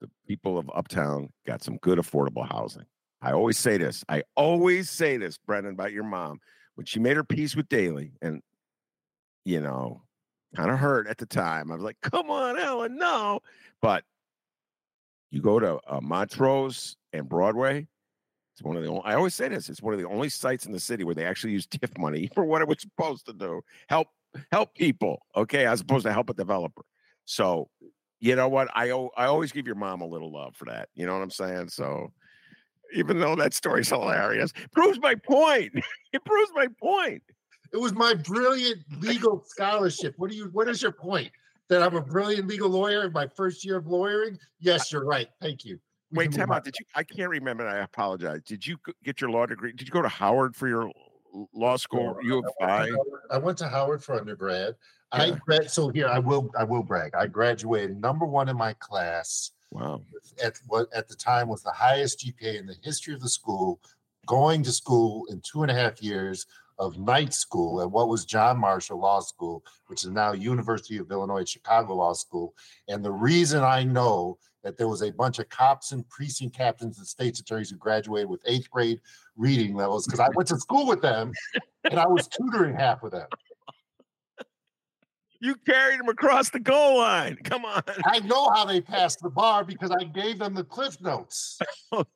the 0.00 0.08
people 0.26 0.58
of 0.58 0.70
Uptown 0.74 1.30
got 1.46 1.62
some 1.62 1.78
good 1.78 1.98
affordable 1.98 2.46
housing. 2.48 2.86
I 3.22 3.32
always 3.32 3.58
say 3.58 3.78
this. 3.78 4.04
I 4.08 4.22
always 4.36 4.90
say 4.90 5.16
this, 5.16 5.38
Brendan, 5.38 5.72
about 5.72 5.92
your 5.92 6.04
mom 6.04 6.38
when 6.74 6.84
she 6.86 7.00
made 7.00 7.16
her 7.16 7.24
peace 7.24 7.56
with 7.56 7.68
Daley, 7.68 8.12
and 8.22 8.42
you 9.44 9.60
know, 9.60 10.02
kind 10.54 10.70
of 10.70 10.78
hurt 10.78 11.06
at 11.08 11.18
the 11.18 11.26
time. 11.26 11.70
I 11.70 11.74
was 11.74 11.84
like, 11.84 12.00
"Come 12.02 12.30
on, 12.30 12.58
Ellen, 12.58 12.96
no!" 12.96 13.40
But 13.80 14.04
you 15.30 15.40
go 15.40 15.58
to 15.58 15.80
uh, 15.86 16.00
Montrose 16.00 16.96
and 17.12 17.28
Broadway. 17.28 17.86
It's 18.54 18.62
one 18.62 18.76
of 18.76 18.82
the 18.82 18.88
only, 18.88 19.02
I 19.04 19.14
always 19.14 19.34
say 19.34 19.48
this. 19.48 19.68
It's 19.68 19.82
one 19.82 19.92
of 19.92 20.00
the 20.00 20.08
only 20.08 20.30
sites 20.30 20.64
in 20.64 20.72
the 20.72 20.80
city 20.80 21.04
where 21.04 21.14
they 21.14 21.26
actually 21.26 21.52
use 21.52 21.66
TIF 21.66 21.98
money 21.98 22.30
for 22.34 22.44
what 22.44 22.62
it 22.62 22.68
was 22.68 22.80
supposed 22.80 23.26
to 23.26 23.34
do. 23.34 23.60
Help 23.88 24.08
help 24.52 24.74
people, 24.74 25.20
okay, 25.34 25.66
as 25.66 25.80
opposed 25.80 26.06
to 26.06 26.12
help 26.12 26.30
a 26.30 26.34
developer. 26.34 26.82
So, 27.24 27.68
you 28.20 28.36
know 28.36 28.48
what? 28.48 28.68
I 28.74 28.90
I 29.16 29.26
always 29.26 29.52
give 29.52 29.66
your 29.66 29.76
mom 29.76 30.00
a 30.00 30.06
little 30.06 30.32
love 30.32 30.56
for 30.56 30.64
that. 30.66 30.88
You 30.94 31.06
know 31.06 31.14
what 31.14 31.22
I'm 31.22 31.30
saying? 31.30 31.68
So, 31.68 32.12
even 32.94 33.18
though 33.18 33.36
that 33.36 33.54
story's 33.54 33.88
hilarious, 33.90 34.52
proves 34.72 34.98
my 35.00 35.14
point. 35.14 35.72
it 36.12 36.24
proves 36.24 36.50
my 36.54 36.68
point. 36.80 37.22
It 37.72 37.78
was 37.78 37.94
my 37.94 38.14
brilliant 38.14 38.78
legal 39.00 39.44
scholarship. 39.46 40.14
What 40.16 40.30
do 40.30 40.36
you 40.36 40.48
what 40.52 40.68
is 40.68 40.80
your 40.80 40.92
point? 40.92 41.30
That 41.68 41.82
I'm 41.82 41.96
a 41.96 42.00
brilliant 42.00 42.46
legal 42.46 42.70
lawyer 42.70 43.04
in 43.04 43.12
my 43.12 43.26
first 43.26 43.64
year 43.64 43.76
of 43.76 43.88
lawyering? 43.88 44.38
Yes, 44.60 44.92
you're 44.92 45.04
right. 45.04 45.28
Thank 45.40 45.64
you. 45.64 45.80
We 46.12 46.18
Wait, 46.18 46.32
time 46.32 46.52
out. 46.52 46.64
Did 46.64 46.76
you? 46.78 46.86
I 46.94 47.02
can't 47.02 47.28
remember. 47.28 47.66
I 47.66 47.78
apologize. 47.78 48.42
Did 48.44 48.64
you 48.64 48.76
get 49.02 49.20
your 49.20 49.30
law 49.30 49.46
degree? 49.46 49.72
Did 49.72 49.88
you 49.88 49.92
go 49.92 50.02
to 50.02 50.08
Howard 50.08 50.54
for 50.54 50.68
your 50.68 50.92
law 51.52 51.76
school? 51.76 52.16
U 52.22 52.38
of 52.38 52.46
I. 52.60 52.90
I 53.30 53.38
went 53.38 53.58
to 53.58 53.68
Howard 53.68 54.02
for 54.02 54.14
undergrad. 54.14 54.74
I 55.12 55.26
Yeah. 55.26 55.36
grad 55.44 55.70
so 55.70 55.88
here 55.88 56.08
I 56.08 56.18
will 56.18 56.50
I 56.58 56.64
will 56.64 56.82
brag. 56.82 57.14
I 57.14 57.26
graduated 57.26 58.00
number 58.00 58.26
one 58.26 58.48
in 58.48 58.56
my 58.56 58.72
class 58.74 59.52
Wow. 59.70 60.02
at 60.42 60.58
what 60.66 60.88
at 60.94 61.08
the 61.08 61.14
time 61.14 61.48
was 61.48 61.62
the 61.62 61.72
highest 61.72 62.20
GPA 62.20 62.58
in 62.58 62.66
the 62.66 62.76
history 62.82 63.14
of 63.14 63.20
the 63.20 63.28
school, 63.28 63.80
going 64.26 64.62
to 64.64 64.72
school 64.72 65.24
in 65.30 65.40
two 65.40 65.62
and 65.62 65.70
a 65.70 65.74
half 65.74 66.02
years 66.02 66.46
of 66.78 66.98
night 66.98 67.32
school 67.32 67.80
at 67.80 67.90
what 67.90 68.08
was 68.08 68.24
John 68.26 68.58
Marshall 68.58 68.98
Law 69.00 69.20
School, 69.20 69.64
which 69.86 70.04
is 70.04 70.10
now 70.10 70.32
University 70.32 70.98
of 70.98 71.10
Illinois 71.10 71.48
Chicago 71.48 71.94
Law 71.94 72.12
School. 72.12 72.54
And 72.88 73.02
the 73.04 73.12
reason 73.12 73.62
I 73.62 73.82
know 73.84 74.38
that 74.66 74.76
there 74.76 74.88
was 74.88 75.02
a 75.02 75.12
bunch 75.12 75.38
of 75.38 75.48
cops 75.48 75.92
and 75.92 76.06
precinct 76.08 76.56
captains 76.56 76.98
and 76.98 77.06
state's 77.06 77.38
attorneys 77.38 77.70
who 77.70 77.76
graduated 77.76 78.28
with 78.28 78.42
eighth 78.46 78.68
grade 78.68 79.00
reading 79.36 79.76
levels 79.76 80.06
because 80.06 80.18
I 80.18 80.28
went 80.34 80.48
to 80.48 80.58
school 80.58 80.88
with 80.88 81.00
them 81.00 81.32
and 81.84 82.00
I 82.00 82.06
was 82.08 82.26
tutoring 82.26 82.74
half 82.74 83.04
of 83.04 83.12
them. 83.12 83.28
You 85.40 85.54
carried 85.54 86.00
him 86.00 86.08
across 86.08 86.50
the 86.50 86.60
goal 86.60 86.98
line. 86.98 87.36
Come 87.44 87.64
on. 87.64 87.82
I 88.06 88.20
know 88.20 88.50
how 88.50 88.64
they 88.64 88.80
passed 88.96 89.20
the 89.20 89.30
bar 89.30 89.64
because 89.64 89.90
I 89.90 90.04
gave 90.04 90.38
them 90.38 90.54
the 90.54 90.64
cliff 90.64 91.00
notes. 91.00 91.58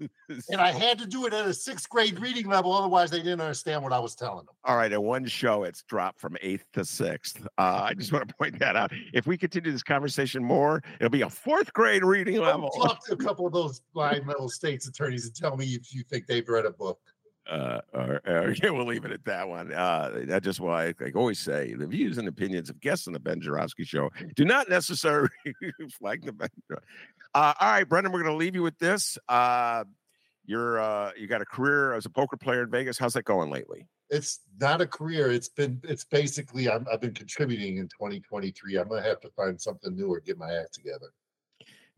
And 0.48 0.60
I 0.60 0.70
had 0.70 0.98
to 0.98 1.06
do 1.06 1.26
it 1.26 1.32
at 1.32 1.46
a 1.46 1.52
sixth 1.52 1.88
grade 1.88 2.20
reading 2.20 2.48
level, 2.48 2.72
otherwise 2.72 3.10
they 3.10 3.18
didn't 3.18 3.40
understand 3.40 3.82
what 3.82 3.92
I 3.92 3.98
was 3.98 4.14
telling 4.14 4.46
them. 4.46 4.54
All 4.64 4.76
right, 4.76 4.92
in 4.92 5.02
one 5.02 5.26
show, 5.26 5.64
it's 5.64 5.82
dropped 5.82 6.20
from 6.20 6.36
eighth 6.40 6.66
to 6.74 6.84
sixth. 6.84 7.44
Uh, 7.58 7.80
I 7.84 7.94
just 7.94 8.12
want 8.12 8.28
to 8.28 8.34
point 8.38 8.58
that 8.60 8.76
out. 8.76 8.92
If 9.12 9.26
we 9.26 9.36
continue 9.36 9.72
this 9.72 9.82
conversation 9.82 10.44
more, 10.44 10.82
it'll 11.00 11.10
be 11.10 11.22
a 11.22 11.30
fourth 11.30 11.72
grade 11.72 12.04
reading 12.04 12.40
level. 12.40 12.70
Talk 12.70 13.04
to 13.06 13.14
a 13.14 13.16
couple 13.16 13.46
of 13.46 13.52
those 13.52 13.82
line 13.94 14.24
level 14.26 14.48
states 14.48 14.86
attorneys 14.86 15.26
and 15.26 15.34
tell 15.34 15.56
me 15.56 15.66
if 15.66 15.92
you 15.92 16.04
think 16.04 16.26
they've 16.26 16.48
read 16.48 16.64
a 16.64 16.70
book. 16.70 17.00
Uh, 17.50 17.80
or, 17.92 18.20
or 18.26 18.54
yeah, 18.62 18.70
we'll 18.70 18.86
leave 18.86 19.04
it 19.04 19.10
at 19.10 19.24
that 19.24 19.48
one. 19.48 19.72
Uh, 19.72 20.22
that's 20.26 20.44
just 20.44 20.60
why 20.60 20.86
I, 20.86 20.94
I 21.04 21.10
always 21.16 21.40
say 21.40 21.74
the 21.74 21.86
views 21.86 22.16
and 22.16 22.28
opinions 22.28 22.70
of 22.70 22.80
guests 22.80 23.08
on 23.08 23.12
the 23.12 23.18
Ben 23.18 23.40
Joravsky 23.40 23.84
Show 23.84 24.10
do 24.36 24.44
not 24.44 24.68
necessarily 24.68 25.30
reflect 25.78 26.26
the 26.26 26.32
Ben. 26.32 26.48
Uh, 26.70 26.76
all 27.34 27.54
right, 27.60 27.88
Brendan, 27.88 28.12
we're 28.12 28.22
going 28.22 28.32
to 28.32 28.38
leave 28.38 28.54
you 28.54 28.62
with 28.62 28.78
this. 28.78 29.18
Uh, 29.28 29.84
you're 30.46 30.80
uh, 30.80 31.10
you 31.16 31.26
got 31.26 31.42
a 31.42 31.44
career 31.44 31.94
as 31.94 32.06
a 32.06 32.10
poker 32.10 32.36
player 32.36 32.62
in 32.62 32.70
Vegas. 32.70 32.98
How's 32.98 33.14
that 33.14 33.24
going 33.24 33.50
lately? 33.50 33.86
It's 34.10 34.40
not 34.60 34.80
a 34.80 34.86
career. 34.86 35.30
It's 35.30 35.48
been, 35.48 35.80
it's 35.84 36.04
basically, 36.04 36.68
I'm, 36.68 36.84
I've 36.92 37.00
been 37.00 37.14
contributing 37.14 37.76
in 37.76 37.84
2023. 37.84 38.76
I'm 38.76 38.88
to 38.88 39.00
have 39.00 39.20
to 39.20 39.30
find 39.30 39.60
something 39.60 39.94
new 39.94 40.08
or 40.08 40.20
get 40.20 40.36
my 40.36 40.52
act 40.52 40.74
together. 40.74 41.12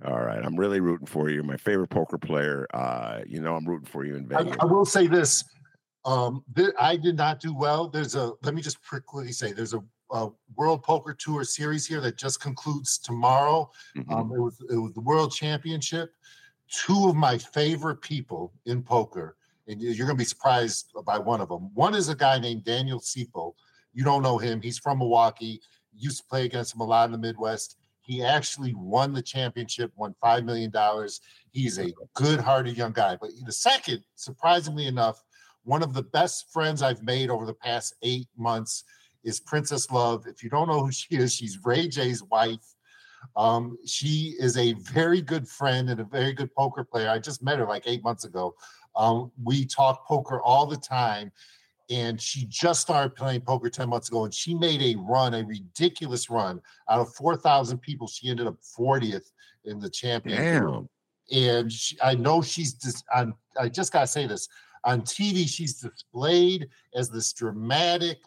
All 0.05 0.21
right, 0.21 0.45
I'm 0.45 0.57
really 0.57 0.81
rooting 0.81 1.07
for 1.07 1.31
you. 1.31 1.43
My 1.43 1.57
favorite 1.57 1.89
poker 1.91 2.19
player. 2.19 2.67
Uh, 2.75 3.21
you 3.27 3.41
know, 3.41 3.55
I'm 3.55 3.65
rooting 3.67 3.87
for 3.87 4.05
you 4.05 4.17
in 4.17 4.27
Vegas. 4.27 4.57
I 4.61 4.65
will 4.65 4.85
say 4.85 5.07
this. 5.07 5.45
Um, 6.05 6.43
th- 6.57 6.71
I 6.81 6.97
did 6.97 7.17
not 7.17 7.39
do 7.39 7.55
well. 7.55 7.89
There's 7.89 8.17
a, 8.17 8.33
let 8.43 8.55
me 8.55 8.63
just 8.63 8.85
quickly 8.87 9.31
say, 9.31 9.53
there's 9.53 9.75
a, 9.75 9.83
a 10.11 10.29
World 10.57 10.83
Poker 10.83 11.15
Tour 11.15 11.45
series 11.45 11.87
here 11.87 12.01
that 12.01 12.17
just 12.17 12.41
concludes 12.41 12.99
tomorrow. 12.99 13.71
Mhm. 13.97 14.13
Um, 14.13 14.33
it 14.33 14.41
was 14.41 14.59
it 14.71 14.77
was 14.77 14.93
the 14.95 15.01
World 15.01 15.33
Championship. 15.33 16.13
Two 16.87 17.09
of 17.09 17.15
my 17.15 17.39
favorite 17.39 18.01
people 18.01 18.53
in 18.67 18.83
poker, 18.83 19.37
and 19.69 19.81
you- 19.81 19.91
you're 19.91 20.07
gonna 20.07 20.17
be 20.19 20.25
surprised 20.25 20.93
by 21.07 21.19
one 21.19 21.41
of 21.41 21.49
them. 21.49 21.73
One 21.75 21.95
is 21.95 22.09
a 22.09 22.17
guy 22.17 22.39
named 22.41 22.65
Daniel 22.65 22.99
Sepiol. 22.99 23.55
You 23.95 24.03
don't 24.05 24.23
know 24.23 24.39
him. 24.39 24.61
He's 24.61 24.79
from 24.79 24.99
Milwaukee. 24.99 25.61
Used 25.95 26.19
to 26.23 26.25
play 26.25 26.47
against 26.47 26.75
him 26.75 26.81
a 26.81 26.85
lot 26.85 27.05
in 27.07 27.13
the 27.13 27.19
Midwest. 27.19 27.77
He 28.03 28.23
actually 28.23 28.75
won 28.75 29.13
the 29.13 29.23
championship, 29.23 29.93
won 29.97 30.15
five 30.21 30.45
million 30.45 30.71
dollars. 30.71 31.21
He's 31.53 31.79
a 31.79 31.93
good-hearted 32.15 32.77
young 32.77 32.93
guy. 32.93 33.17
But 33.21 33.31
the 33.45 33.53
second, 33.53 34.03
surprisingly 34.17 34.87
enough, 34.87 35.23
one 35.65 35.83
of 35.83 35.95
the 35.95 36.03
best 36.03 36.53
friends 36.53 36.83
I've 36.83 37.03
made 37.03 37.31
over 37.31 37.47
the 37.47 37.55
past 37.55 37.95
eight 38.03 38.27
months 38.37 38.85
is 39.23 39.39
Princess 39.39 39.91
Love. 39.91 40.27
If 40.27 40.43
you 40.43 40.51
don't 40.51 40.69
know 40.69 40.85
who 40.85 40.91
she 40.91 41.15
is, 41.15 41.33
she's 41.33 41.59
Ray 41.65 41.87
J's 41.89 42.23
wife. 42.25 42.75
Um, 43.37 43.79
she 43.87 44.35
is 44.39 44.57
a 44.57 44.73
very 44.73 45.23
good 45.23 45.47
friend 45.47 45.89
and 45.91 46.01
a 46.01 46.05
very 46.05 46.33
good 46.33 46.53
poker 46.55 46.83
player. 46.83 47.09
I 47.09 47.21
just 47.21 47.43
met 47.43 47.59
her 47.59 47.67
like 47.67 47.85
eight 47.87 48.03
months 48.03 48.25
ago. 48.25 48.57
Um, 48.97 49.31
we 49.43 49.65
talk 49.65 50.07
poker 50.07 50.43
all 50.43 50.67
the 50.67 50.77
time, 50.77 51.31
and 51.91 52.21
she 52.21 52.47
just 52.47 52.81
started 52.81 53.15
playing 53.15 53.43
poker 53.43 53.69
10 53.69 53.89
months 53.89 54.09
ago, 54.09 54.25
and 54.25 54.33
she 54.33 54.55
made 54.55 54.83
a 54.83 54.99
run, 55.01 55.35
a 55.35 55.45
ridiculous 55.45 56.31
run. 56.31 56.61
Out 56.89 57.01
of 57.01 57.15
4,000 57.15 57.79
people, 57.79 58.07
she 58.07 58.29
ended 58.29 58.47
up 58.47 58.57
40th 58.79 59.31
in 59.65 59.79
the 59.79 59.91
championship 59.91 60.65
Damn. 60.65 60.89
and 61.33 61.73
she, 61.73 61.97
I 62.03 62.15
know 62.15 62.43
she's 62.43 62.75
just 62.75 63.05
on. 63.15 63.35
I 63.59 63.69
just 63.69 63.93
gotta 63.93 64.07
say 64.07 64.27
this 64.27 64.49
on 64.85 65.03
TV. 65.03 65.49
She's 65.49 65.81
displayed 65.81 66.69
as 66.95 67.09
this 67.11 67.33
dramatic, 67.33 68.19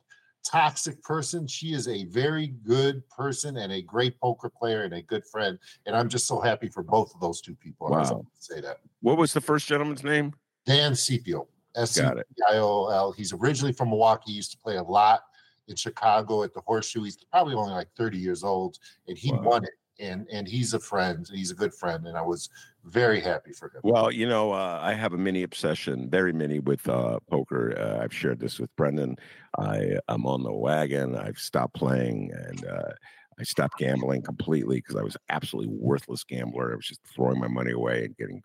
toxic 0.46 1.02
person. 1.04 1.48
She 1.48 1.74
is 1.74 1.88
a 1.88 2.06
very 2.06 2.48
good 2.48 3.08
person 3.10 3.58
and 3.58 3.74
a 3.74 3.82
great 3.82 4.20
poker 4.20 4.50
player 4.50 4.84
and 4.84 4.94
a 4.94 5.02
good 5.02 5.26
friend. 5.26 5.58
And 5.86 5.96
I'm 5.96 6.10
just 6.10 6.28
so 6.28 6.40
happy 6.40 6.70
for 6.70 6.84
both 6.84 7.14
of 7.14 7.20
those 7.20 7.42
two 7.42 7.56
people. 7.56 7.90
Wow. 7.90 8.26
say 8.40 8.62
that. 8.62 8.80
What 9.02 9.18
was 9.18 9.34
the 9.34 9.42
first 9.42 9.68
gentleman's 9.68 10.04
name? 10.04 10.34
Dan 10.66 10.94
Sepiol, 10.94 11.48
S 11.76 11.92
C 11.92 12.02
Got 12.02 12.18
it. 12.18 12.28
P 12.36 12.44
I 12.50 12.58
O 12.58 12.88
L. 12.88 13.12
He's 13.12 13.34
originally 13.34 13.74
from 13.74 13.90
Milwaukee. 13.90 14.32
He 14.32 14.34
used 14.34 14.52
to 14.52 14.58
play 14.58 14.78
a 14.78 14.84
lot 14.84 15.22
in 15.68 15.76
Chicago 15.76 16.44
at 16.44 16.54
the 16.54 16.62
Horseshoe. 16.62 17.04
He's 17.04 17.18
probably 17.32 17.56
only 17.56 17.74
like 17.74 17.90
30 17.98 18.18
years 18.18 18.44
old, 18.44 18.78
and 19.08 19.18
he 19.18 19.32
Wow. 19.32 19.42
won 19.42 19.64
it. 19.64 19.72
And 19.98 20.28
and 20.30 20.46
he's 20.46 20.74
a 20.74 20.80
friend. 20.80 21.26
He's 21.34 21.52
a 21.52 21.56
good 21.56 21.74
friend, 21.74 22.06
and 22.06 22.18
I 22.18 22.22
was 22.22 22.50
very 22.84 23.22
happy 23.22 23.54
for 23.54 23.70
him. 23.70 23.80
Well, 23.84 24.12
you 24.12 24.28
know, 24.28 24.52
uh, 24.52 24.80
I 24.82 24.94
have 24.94 25.14
a 25.14 25.18
mini 25.18 25.44
obsession, 25.44 26.10
very 26.10 26.34
mini 26.34 26.60
with 26.60 26.88
uh, 26.90 27.20
poker. 27.30 27.74
Uh, 27.80 28.04
I've 28.04 28.14
shared 28.14 28.40
this 28.40 28.60
with 28.60 28.76
Brendan. 28.76 29.16
I 29.58 29.98
am 30.10 30.26
on 30.26 30.44
the 30.44 30.52
wagon. 30.54 31.16
I've 31.16 31.38
stopped 31.40 31.76
playing 31.76 32.32
and 32.36 32.66
uh, 32.66 32.92
I 33.40 33.44
stopped 33.44 33.78
gambling 33.80 34.22
completely 34.22 34.78
because 34.78 34.96
I 34.98 35.02
was 35.02 35.18
absolutely 35.30 35.74
worthless 35.74 36.24
gambler. 36.24 36.74
I 36.74 36.76
was 36.76 36.88
just 36.88 37.02
throwing 37.08 37.40
my 37.40 37.48
money 37.48 37.72
away 37.72 38.06
and 38.06 38.18
getting 38.18 38.44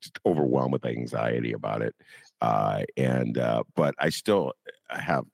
just 0.00 0.18
overwhelmed 0.24 0.72
with 0.72 0.84
anxiety 0.86 1.52
about 1.52 1.82
it. 1.82 1.94
Uh, 2.44 2.84
and 2.98 3.38
uh, 3.38 3.62
but 3.74 3.94
I 3.98 4.10
still 4.10 4.52
have. 4.90 5.24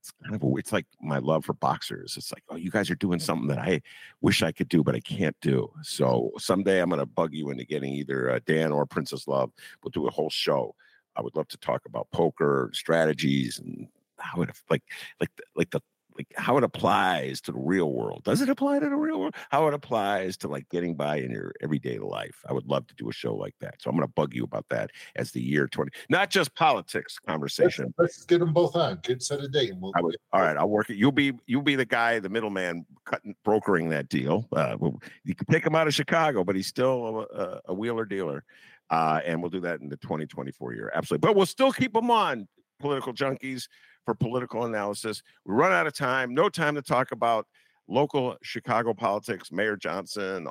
It's 0.00 0.12
kind 0.22 0.36
of 0.36 0.42
a, 0.42 0.56
it's 0.56 0.72
like 0.72 0.86
my 1.00 1.18
love 1.18 1.44
for 1.44 1.52
boxers. 1.52 2.16
It's 2.16 2.32
like, 2.32 2.44
oh, 2.48 2.56
you 2.56 2.70
guys 2.70 2.90
are 2.90 2.94
doing 2.94 3.18
something 3.18 3.48
that 3.48 3.58
I 3.58 3.82
wish 4.20 4.42
I 4.42 4.52
could 4.52 4.68
do, 4.68 4.84
but 4.84 4.94
I 4.94 5.00
can't 5.00 5.36
do. 5.42 5.68
So 5.82 6.30
someday 6.38 6.80
I'm 6.80 6.88
going 6.88 7.00
to 7.00 7.06
bug 7.06 7.34
you 7.34 7.50
into 7.50 7.64
getting 7.64 7.92
either 7.92 8.30
uh, 8.30 8.38
Dan 8.46 8.70
or 8.70 8.86
Princess 8.86 9.26
Love. 9.26 9.50
We'll 9.82 9.90
do 9.90 10.06
a 10.06 10.10
whole 10.10 10.30
show. 10.30 10.76
I 11.16 11.22
would 11.22 11.34
love 11.34 11.48
to 11.48 11.58
talk 11.58 11.82
about 11.86 12.06
poker 12.12 12.70
strategies 12.72 13.58
and 13.58 13.88
how 14.18 14.42
it 14.42 14.50
like 14.70 14.84
like 15.20 15.30
like 15.56 15.70
the 15.70 15.82
like 16.16 16.32
how 16.36 16.56
it 16.56 16.64
applies 16.64 17.40
to 17.42 17.52
the 17.52 17.58
real 17.58 17.92
world. 17.92 18.22
Does 18.24 18.40
it 18.40 18.48
apply 18.48 18.78
to 18.78 18.88
the 18.88 18.96
real 18.96 19.20
world? 19.20 19.34
How 19.50 19.66
it 19.68 19.74
applies 19.74 20.36
to 20.38 20.48
like 20.48 20.68
getting 20.70 20.94
by 20.94 21.16
in 21.16 21.30
your 21.30 21.52
everyday 21.62 21.98
life. 21.98 22.36
I 22.48 22.52
would 22.52 22.66
love 22.66 22.86
to 22.88 22.94
do 22.94 23.08
a 23.08 23.12
show 23.12 23.34
like 23.34 23.54
that. 23.60 23.76
So 23.80 23.90
I'm 23.90 23.96
going 23.96 24.06
to 24.06 24.12
bug 24.12 24.34
you 24.34 24.44
about 24.44 24.66
that 24.70 24.90
as 25.16 25.32
the 25.32 25.40
year 25.40 25.66
20, 25.68 25.90
not 26.08 26.30
just 26.30 26.54
politics 26.54 27.18
Let's, 27.18 27.32
conversation. 27.32 27.94
let's 27.98 28.24
get 28.24 28.40
them 28.40 28.52
both 28.52 28.76
on. 28.76 28.98
Get 29.02 29.22
set 29.22 29.40
a 29.40 29.48
date, 29.48 29.70
and 29.70 29.80
we'll. 29.80 29.92
Would, 30.00 30.16
all 30.32 30.40
right, 30.42 30.56
I'll 30.56 30.68
work 30.68 30.90
it. 30.90 30.96
You'll 30.96 31.12
be 31.12 31.32
you'll 31.46 31.62
be 31.62 31.76
the 31.76 31.84
guy, 31.84 32.18
the 32.18 32.28
middleman, 32.28 32.86
cutting 33.04 33.34
brokering 33.44 33.90
that 33.90 34.08
deal. 34.08 34.46
Uh, 34.52 34.76
you 35.24 35.34
can 35.34 35.46
take 35.46 35.66
him 35.66 35.74
out 35.74 35.86
of 35.86 35.94
Chicago, 35.94 36.44
but 36.44 36.56
he's 36.56 36.66
still 36.66 37.26
a, 37.32 37.38
a, 37.38 37.60
a 37.66 37.74
wheeler 37.74 38.04
dealer, 38.04 38.44
uh, 38.90 39.20
and 39.24 39.40
we'll 39.40 39.50
do 39.50 39.60
that 39.60 39.80
in 39.80 39.88
the 39.88 39.96
2024 39.98 40.74
year, 40.74 40.90
absolutely. 40.94 41.26
But 41.26 41.36
we'll 41.36 41.46
still 41.46 41.72
keep 41.72 41.94
him 41.94 42.10
on 42.10 42.48
political 42.78 43.12
junkies 43.12 43.68
for 44.06 44.14
political 44.14 44.64
analysis. 44.64 45.22
We 45.44 45.54
run 45.54 45.72
out 45.72 45.86
of 45.86 45.94
time. 45.94 46.32
No 46.32 46.48
time 46.48 46.76
to 46.76 46.82
talk 46.82 47.12
about 47.12 47.46
local 47.88 48.36
Chicago 48.42 48.94
politics, 48.94 49.52
Mayor 49.52 49.76
Johnson, 49.76 50.46
uh, 50.46 50.50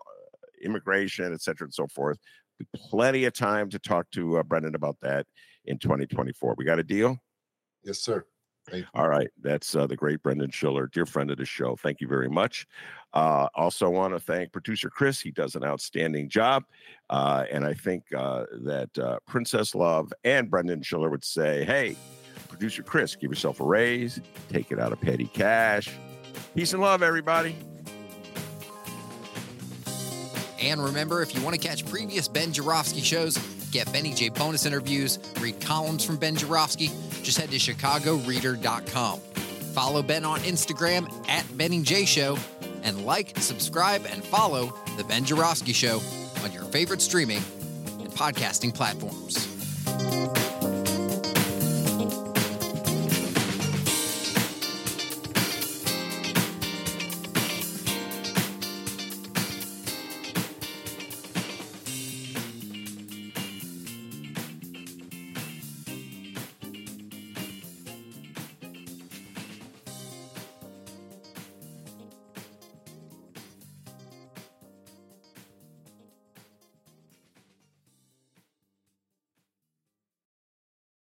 immigration, 0.64 1.34
et 1.34 1.41
cetera, 1.41 1.66
and 1.66 1.74
so 1.74 1.88
forth. 1.88 2.20
Plenty 2.76 3.26
of 3.26 3.34
time 3.34 3.70
to 3.72 3.80
talk 3.80 4.12
to 4.12 4.38
uh, 4.38 4.43
Brendan 4.43 4.76
about 4.76 4.97
that 5.01 5.26
in 5.66 5.80
2024. 5.80 6.56
We 6.58 6.66
got 6.66 6.80
a 6.80 6.84
deal. 6.84 7.18
Yes, 7.84 7.99
sir. 7.99 8.26
All 8.95 9.08
right. 9.08 9.30
That's 9.41 9.76
uh, 9.76 9.86
the 9.86 9.95
great 9.95 10.24
Brendan 10.24 10.49
Shiller, 10.49 10.88
dear 10.88 11.06
friend 11.06 11.30
of 11.30 11.38
the 11.38 11.45
show. 11.45 11.76
Thank 11.76 12.01
you 12.01 12.08
very 12.08 12.30
much. 12.30 12.66
Uh, 13.14 13.47
also, 13.53 13.89
want 13.89 14.14
to 14.14 14.20
thank 14.20 14.51
producer 14.51 14.89
Chris. 14.89 15.22
He 15.22 15.32
does 15.32 15.56
an 15.56 15.64
outstanding 15.64 16.30
job. 16.30 16.64
Uh, 17.10 17.45
and 17.51 17.64
I 17.64 17.74
think 17.74 18.03
uh, 18.16 18.45
that 18.64 18.97
uh, 18.97 19.20
Princess 19.28 19.76
Love 19.76 20.12
and 20.24 20.49
Brendan 20.49 20.82
Shiller 20.82 21.10
would 21.10 21.24
say, 21.24 21.64
hey, 21.64 21.95
producer 22.56 22.84
Chris, 22.84 23.16
give 23.16 23.30
yourself 23.30 23.60
a 23.60 23.64
raise, 23.64 24.22
take 24.49 24.72
it 24.72 24.80
out 24.80 24.93
of 24.93 25.01
petty 25.01 25.26
cash. 25.26 25.91
Peace 26.56 26.72
and 26.72 26.82
love, 26.82 27.03
everybody. 27.03 27.56
And 30.62 30.82
remember, 30.82 31.22
if 31.22 31.36
you 31.36 31.41
want 31.41 31.53
to 31.53 31.68
catch 31.68 31.86
previous 31.86 32.28
Ben 32.30 32.53
Joravsky 32.53 33.01
shows, 33.01 33.38
get 33.72 33.91
Benny 33.91 34.14
J 34.14 34.30
bonus 34.30 34.66
interviews, 34.66 35.20
read 35.41 35.60
columns 35.60 36.06
from 36.06 36.16
Ben 36.16 36.38
Joravsky, 36.38 36.89
just 37.24 37.38
head 37.38 37.51
to 37.51 37.58
chicagoreader.com. 37.58 39.20
Follow 39.20 40.01
Ben 40.01 40.24
on 40.24 40.39
Instagram 40.39 41.12
at 41.28 41.45
Benny 41.58 41.82
J 41.82 42.06
Show, 42.06 42.38
and 42.84 43.06
like, 43.06 43.38
subscribe, 43.38 44.06
and 44.10 44.24
follow 44.24 44.74
The 44.97 45.03
Ben 45.03 45.26
Joravsky 45.26 45.74
Show 45.74 46.01
on 46.41 46.53
your 46.53 46.64
favorite 46.64 47.01
streaming 47.01 47.41
and 47.99 48.10
podcasting 48.10 48.74
platforms. 48.74 50.45